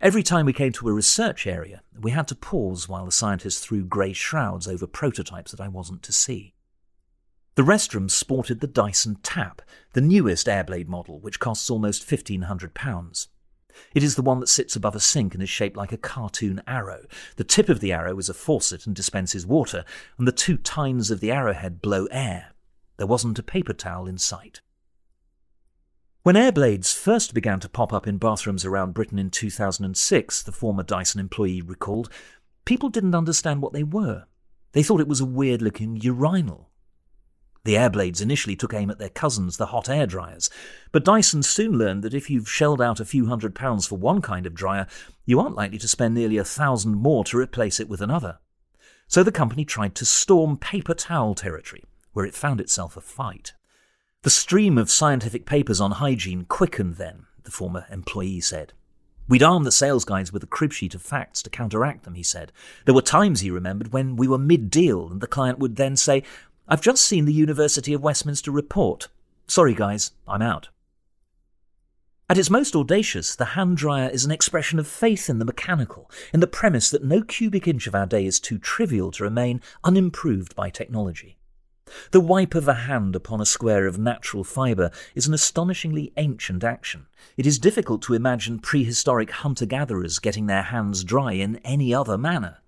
Every 0.00 0.22
time 0.22 0.46
we 0.46 0.52
came 0.52 0.72
to 0.72 0.88
a 0.88 0.92
research 0.92 1.46
area, 1.46 1.82
we 2.00 2.12
had 2.12 2.26
to 2.28 2.34
pause 2.34 2.88
while 2.88 3.04
the 3.04 3.12
scientists 3.12 3.60
threw 3.60 3.84
grey 3.84 4.12
shrouds 4.12 4.66
over 4.66 4.86
prototypes 4.86 5.50
that 5.50 5.60
I 5.60 5.68
wasn't 5.68 6.02
to 6.04 6.12
see. 6.12 6.54
The 7.56 7.62
restroom 7.62 8.10
sported 8.10 8.60
the 8.60 8.66
Dyson 8.66 9.16
Tap, 9.22 9.60
the 9.92 10.00
newest 10.00 10.46
Airblade 10.46 10.88
model, 10.88 11.20
which 11.20 11.40
costs 11.40 11.68
almost 11.68 12.08
£1,500. 12.08 13.28
It 13.94 14.02
is 14.02 14.14
the 14.14 14.22
one 14.22 14.40
that 14.40 14.48
sits 14.48 14.76
above 14.76 14.94
a 14.94 15.00
sink 15.00 15.34
and 15.34 15.42
is 15.42 15.50
shaped 15.50 15.76
like 15.76 15.92
a 15.92 15.96
cartoon 15.96 16.62
arrow. 16.66 17.04
The 17.36 17.44
tip 17.44 17.68
of 17.68 17.80
the 17.80 17.92
arrow 17.92 18.18
is 18.18 18.28
a 18.28 18.34
faucet 18.34 18.86
and 18.86 18.94
dispenses 18.94 19.46
water, 19.46 19.84
and 20.18 20.26
the 20.26 20.32
two 20.32 20.56
tines 20.56 21.10
of 21.10 21.20
the 21.20 21.30
arrowhead 21.30 21.82
blow 21.82 22.06
air. 22.06 22.52
There 22.96 23.06
wasn't 23.06 23.38
a 23.38 23.42
paper 23.42 23.72
towel 23.72 24.06
in 24.06 24.18
sight. 24.18 24.60
When 26.22 26.36
airblades 26.36 26.94
first 26.94 27.32
began 27.32 27.60
to 27.60 27.68
pop 27.68 27.92
up 27.92 28.06
in 28.06 28.18
bathrooms 28.18 28.64
around 28.64 28.92
Britain 28.92 29.18
in 29.18 29.30
2006, 29.30 30.42
the 30.42 30.52
former 30.52 30.82
Dyson 30.82 31.18
employee 31.18 31.62
recalled, 31.62 32.10
people 32.66 32.90
didn't 32.90 33.14
understand 33.14 33.62
what 33.62 33.72
they 33.72 33.82
were. 33.82 34.26
They 34.72 34.82
thought 34.82 35.00
it 35.00 35.08
was 35.08 35.20
a 35.20 35.26
weird 35.26 35.62
looking 35.62 35.96
urinal. 35.96 36.69
The 37.64 37.74
Airblades 37.74 38.22
initially 38.22 38.56
took 38.56 38.72
aim 38.72 38.90
at 38.90 38.98
their 38.98 39.10
cousins, 39.10 39.56
the 39.56 39.66
hot 39.66 39.88
air 39.88 40.06
dryers, 40.06 40.48
but 40.92 41.04
Dyson 41.04 41.42
soon 41.42 41.76
learned 41.76 42.02
that 42.02 42.14
if 42.14 42.30
you've 42.30 42.48
shelled 42.48 42.80
out 42.80 43.00
a 43.00 43.04
few 43.04 43.26
hundred 43.26 43.54
pounds 43.54 43.86
for 43.86 43.96
one 43.96 44.22
kind 44.22 44.46
of 44.46 44.54
dryer, 44.54 44.86
you 45.26 45.38
aren't 45.38 45.56
likely 45.56 45.78
to 45.78 45.88
spend 45.88 46.14
nearly 46.14 46.38
a 46.38 46.44
thousand 46.44 46.96
more 46.96 47.22
to 47.24 47.36
replace 47.38 47.78
it 47.78 47.88
with 47.88 48.00
another. 48.00 48.38
So 49.08 49.22
the 49.22 49.32
company 49.32 49.64
tried 49.64 49.94
to 49.96 50.06
storm 50.06 50.56
paper 50.56 50.94
towel 50.94 51.34
territory, 51.34 51.84
where 52.12 52.24
it 52.24 52.34
found 52.34 52.60
itself 52.60 52.96
a 52.96 53.00
fight. 53.00 53.52
The 54.22 54.30
stream 54.30 54.78
of 54.78 54.90
scientific 54.90 55.44
papers 55.44 55.80
on 55.80 55.92
hygiene 55.92 56.44
quickened 56.44 56.94
then, 56.96 57.26
the 57.44 57.50
former 57.50 57.86
employee 57.90 58.40
said. 58.40 58.72
We'd 59.28 59.42
arm 59.44 59.62
the 59.62 59.70
sales 59.70 60.04
guides 60.04 60.32
with 60.32 60.42
a 60.42 60.48
crib 60.48 60.72
sheet 60.72 60.94
of 60.94 61.02
facts 61.02 61.40
to 61.42 61.50
counteract 61.50 62.02
them, 62.02 62.14
he 62.14 62.22
said. 62.22 62.50
There 62.84 62.94
were 62.94 63.00
times, 63.00 63.40
he 63.40 63.50
remembered, 63.50 63.92
when 63.92 64.16
we 64.16 64.26
were 64.26 64.38
mid 64.38 64.70
deal 64.70 65.08
and 65.08 65.20
the 65.20 65.28
client 65.28 65.60
would 65.60 65.76
then 65.76 65.96
say, 65.96 66.24
I've 66.72 66.80
just 66.80 67.02
seen 67.02 67.24
the 67.24 67.32
University 67.32 67.92
of 67.92 68.00
Westminster 68.00 68.52
report. 68.52 69.08
Sorry, 69.48 69.74
guys, 69.74 70.12
I'm 70.28 70.40
out. 70.40 70.68
At 72.28 72.38
its 72.38 72.48
most 72.48 72.76
audacious, 72.76 73.34
the 73.34 73.56
hand 73.56 73.76
dryer 73.76 74.08
is 74.08 74.24
an 74.24 74.30
expression 74.30 74.78
of 74.78 74.86
faith 74.86 75.28
in 75.28 75.40
the 75.40 75.44
mechanical, 75.44 76.08
in 76.32 76.38
the 76.38 76.46
premise 76.46 76.88
that 76.90 77.02
no 77.02 77.22
cubic 77.22 77.66
inch 77.66 77.88
of 77.88 77.96
our 77.96 78.06
day 78.06 78.24
is 78.24 78.38
too 78.38 78.56
trivial 78.56 79.10
to 79.10 79.24
remain 79.24 79.60
unimproved 79.82 80.54
by 80.54 80.70
technology. 80.70 81.38
The 82.12 82.20
wipe 82.20 82.54
of 82.54 82.68
a 82.68 82.74
hand 82.74 83.16
upon 83.16 83.40
a 83.40 83.46
square 83.46 83.88
of 83.88 83.98
natural 83.98 84.44
fibre 84.44 84.92
is 85.16 85.26
an 85.26 85.34
astonishingly 85.34 86.12
ancient 86.18 86.62
action. 86.62 87.06
It 87.36 87.46
is 87.46 87.58
difficult 87.58 88.00
to 88.02 88.14
imagine 88.14 88.60
prehistoric 88.60 89.32
hunter 89.32 89.66
gatherers 89.66 90.20
getting 90.20 90.46
their 90.46 90.62
hands 90.62 91.02
dry 91.02 91.32
in 91.32 91.56
any 91.64 91.92
other 91.92 92.16
manner. 92.16 92.58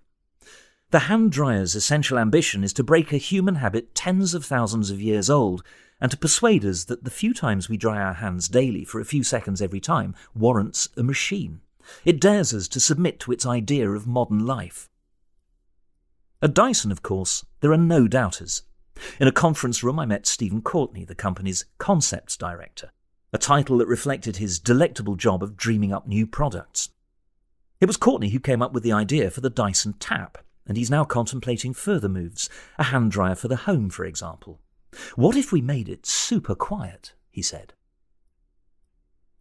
The 0.93 1.09
hand 1.09 1.31
dryer's 1.31 1.73
essential 1.73 2.19
ambition 2.19 2.63
is 2.63 2.71
to 2.73 2.83
break 2.83 3.11
a 3.11 3.17
human 3.17 3.55
habit 3.55 3.95
tens 3.95 4.35
of 4.35 4.45
thousands 4.45 4.91
of 4.91 5.01
years 5.01 5.27
old 5.27 5.63
and 5.99 6.11
to 6.11 6.17
persuade 6.17 6.63
us 6.63 6.83
that 6.83 7.03
the 7.03 7.09
few 7.09 7.33
times 7.33 7.67
we 7.67 7.77
dry 7.77 7.99
our 7.99 8.13
hands 8.13 8.47
daily 8.47 8.85
for 8.85 9.01
a 9.01 9.03
few 9.03 9.23
seconds 9.23 9.59
every 9.59 9.79
time 9.79 10.13
warrants 10.35 10.89
a 10.95 11.01
machine. 11.01 11.61
It 12.05 12.21
dares 12.21 12.53
us 12.53 12.67
to 12.67 12.79
submit 12.79 13.19
to 13.21 13.31
its 13.31 13.43
idea 13.43 13.89
of 13.89 14.05
modern 14.05 14.45
life. 14.45 14.87
At 16.43 16.53
Dyson, 16.53 16.91
of 16.91 17.01
course, 17.01 17.43
there 17.61 17.71
are 17.71 17.77
no 17.77 18.07
doubters. 18.07 18.61
In 19.19 19.27
a 19.27 19.31
conference 19.31 19.81
room, 19.81 19.97
I 19.97 20.05
met 20.05 20.27
Stephen 20.27 20.61
Courtney, 20.61 21.05
the 21.05 21.15
company's 21.15 21.65
concepts 21.79 22.37
director, 22.37 22.91
a 23.33 23.39
title 23.39 23.79
that 23.79 23.87
reflected 23.87 24.37
his 24.37 24.59
delectable 24.59 25.15
job 25.15 25.41
of 25.41 25.57
dreaming 25.57 25.91
up 25.91 26.05
new 26.05 26.27
products. 26.27 26.89
It 27.81 27.87
was 27.87 27.97
Courtney 27.97 28.29
who 28.29 28.39
came 28.39 28.61
up 28.61 28.73
with 28.73 28.83
the 28.83 28.93
idea 28.93 29.31
for 29.31 29.41
the 29.41 29.49
Dyson 29.49 29.93
Tap, 29.93 30.37
and 30.67 30.77
he's 30.77 30.91
now 30.91 31.03
contemplating 31.03 31.73
further 31.73 32.09
moves, 32.09 32.49
a 32.77 32.83
hand 32.83 33.11
dryer 33.11 33.35
for 33.35 33.47
the 33.47 33.57
home, 33.57 33.89
for 33.89 34.05
example. 34.05 34.61
What 35.15 35.35
if 35.35 35.51
we 35.51 35.61
made 35.61 35.89
it 35.89 36.05
super 36.05 36.55
quiet? 36.55 37.13
he 37.31 37.41
said. 37.41 37.73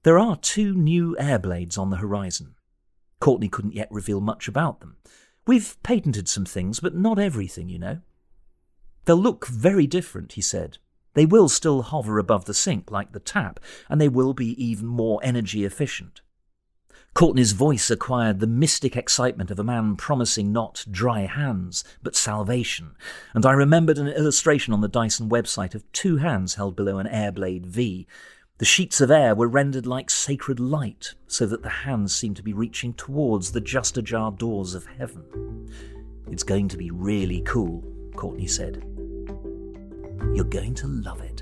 There 0.02 0.18
are 0.18 0.36
two 0.36 0.74
new 0.74 1.16
air 1.18 1.38
blades 1.38 1.78
on 1.78 1.90
the 1.90 1.98
horizon. 1.98 2.54
Courtney 3.20 3.48
couldn't 3.48 3.74
yet 3.74 3.88
reveal 3.90 4.20
much 4.20 4.48
about 4.48 4.80
them. 4.80 4.96
We've 5.46 5.80
patented 5.82 6.28
some 6.28 6.44
things, 6.44 6.80
but 6.80 6.94
not 6.94 7.18
everything, 7.18 7.68
you 7.68 7.78
know. 7.78 8.00
They'll 9.04 9.16
look 9.16 9.46
very 9.46 9.86
different, 9.86 10.32
he 10.32 10.40
said. 10.40 10.78
They 11.14 11.26
will 11.26 11.48
still 11.48 11.82
hover 11.82 12.18
above 12.18 12.46
the 12.46 12.54
sink 12.54 12.90
like 12.90 13.12
the 13.12 13.20
tap, 13.20 13.60
and 13.88 14.00
they 14.00 14.08
will 14.08 14.34
be 14.34 14.60
even 14.62 14.86
more 14.86 15.20
energy 15.22 15.64
efficient. 15.64 16.20
Courtney's 17.14 17.52
voice 17.52 17.90
acquired 17.90 18.40
the 18.40 18.46
mystic 18.46 18.96
excitement 18.96 19.50
of 19.50 19.58
a 19.58 19.64
man 19.64 19.96
promising 19.96 20.50
not 20.50 20.86
dry 20.90 21.20
hands, 21.20 21.84
but 22.02 22.16
salvation, 22.16 22.92
and 23.34 23.44
I 23.44 23.52
remembered 23.52 23.98
an 23.98 24.08
illustration 24.08 24.72
on 24.72 24.80
the 24.80 24.88
Dyson 24.88 25.28
website 25.28 25.74
of 25.74 25.90
two 25.92 26.16
hands 26.16 26.54
held 26.54 26.74
below 26.74 26.98
an 26.98 27.06
Airblade 27.06 27.66
V. 27.66 28.06
The 28.58 28.64
sheets 28.64 29.00
of 29.02 29.10
air 29.10 29.34
were 29.34 29.46
rendered 29.48 29.86
like 29.86 30.08
sacred 30.08 30.58
light, 30.58 31.14
so 31.26 31.44
that 31.46 31.62
the 31.62 31.68
hands 31.68 32.14
seemed 32.14 32.36
to 32.36 32.42
be 32.42 32.54
reaching 32.54 32.94
towards 32.94 33.52
the 33.52 33.60
just 33.60 33.98
ajar 33.98 34.32
doors 34.32 34.74
of 34.74 34.86
heaven. 34.86 35.68
It's 36.30 36.44
going 36.44 36.68
to 36.68 36.78
be 36.78 36.90
really 36.90 37.42
cool, 37.42 37.84
Courtney 38.16 38.46
said. 38.46 38.82
You're 40.32 40.44
going 40.44 40.74
to 40.76 40.86
love 40.86 41.20
it. 41.20 41.41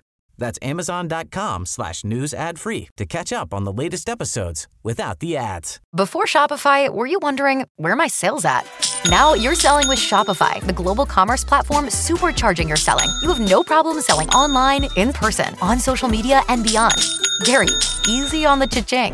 That's 0.41 0.57
amazon.com 0.63 1.67
slash 1.67 2.03
news 2.03 2.33
ad 2.33 2.59
free 2.59 2.89
to 2.97 3.05
catch 3.05 3.31
up 3.31 3.53
on 3.53 3.63
the 3.63 3.71
latest 3.71 4.09
episodes 4.09 4.67
without 4.83 5.19
the 5.19 5.37
ads. 5.37 5.79
Before 5.95 6.25
Shopify, 6.25 6.89
were 6.89 7.05
you 7.05 7.19
wondering 7.21 7.65
where 7.75 7.95
my 7.95 8.07
sales 8.07 8.43
at? 8.43 8.63
Now 9.05 9.35
you're 9.35 9.55
selling 9.55 9.87
with 9.87 9.99
Shopify, 9.99 10.59
the 10.65 10.73
global 10.73 11.05
commerce 11.05 11.43
platform 11.43 11.85
supercharging 11.85 12.67
your 12.67 12.75
selling. 12.75 13.07
You 13.21 13.31
have 13.31 13.39
no 13.39 13.63
problem 13.63 14.01
selling 14.01 14.29
online, 14.29 14.87
in 14.97 15.13
person, 15.13 15.55
on 15.61 15.79
social 15.79 16.09
media, 16.09 16.41
and 16.49 16.63
beyond. 16.63 16.97
Gary, 17.43 17.67
easy 18.09 18.43
on 18.43 18.57
the 18.57 18.67
cha-ching. 18.67 19.13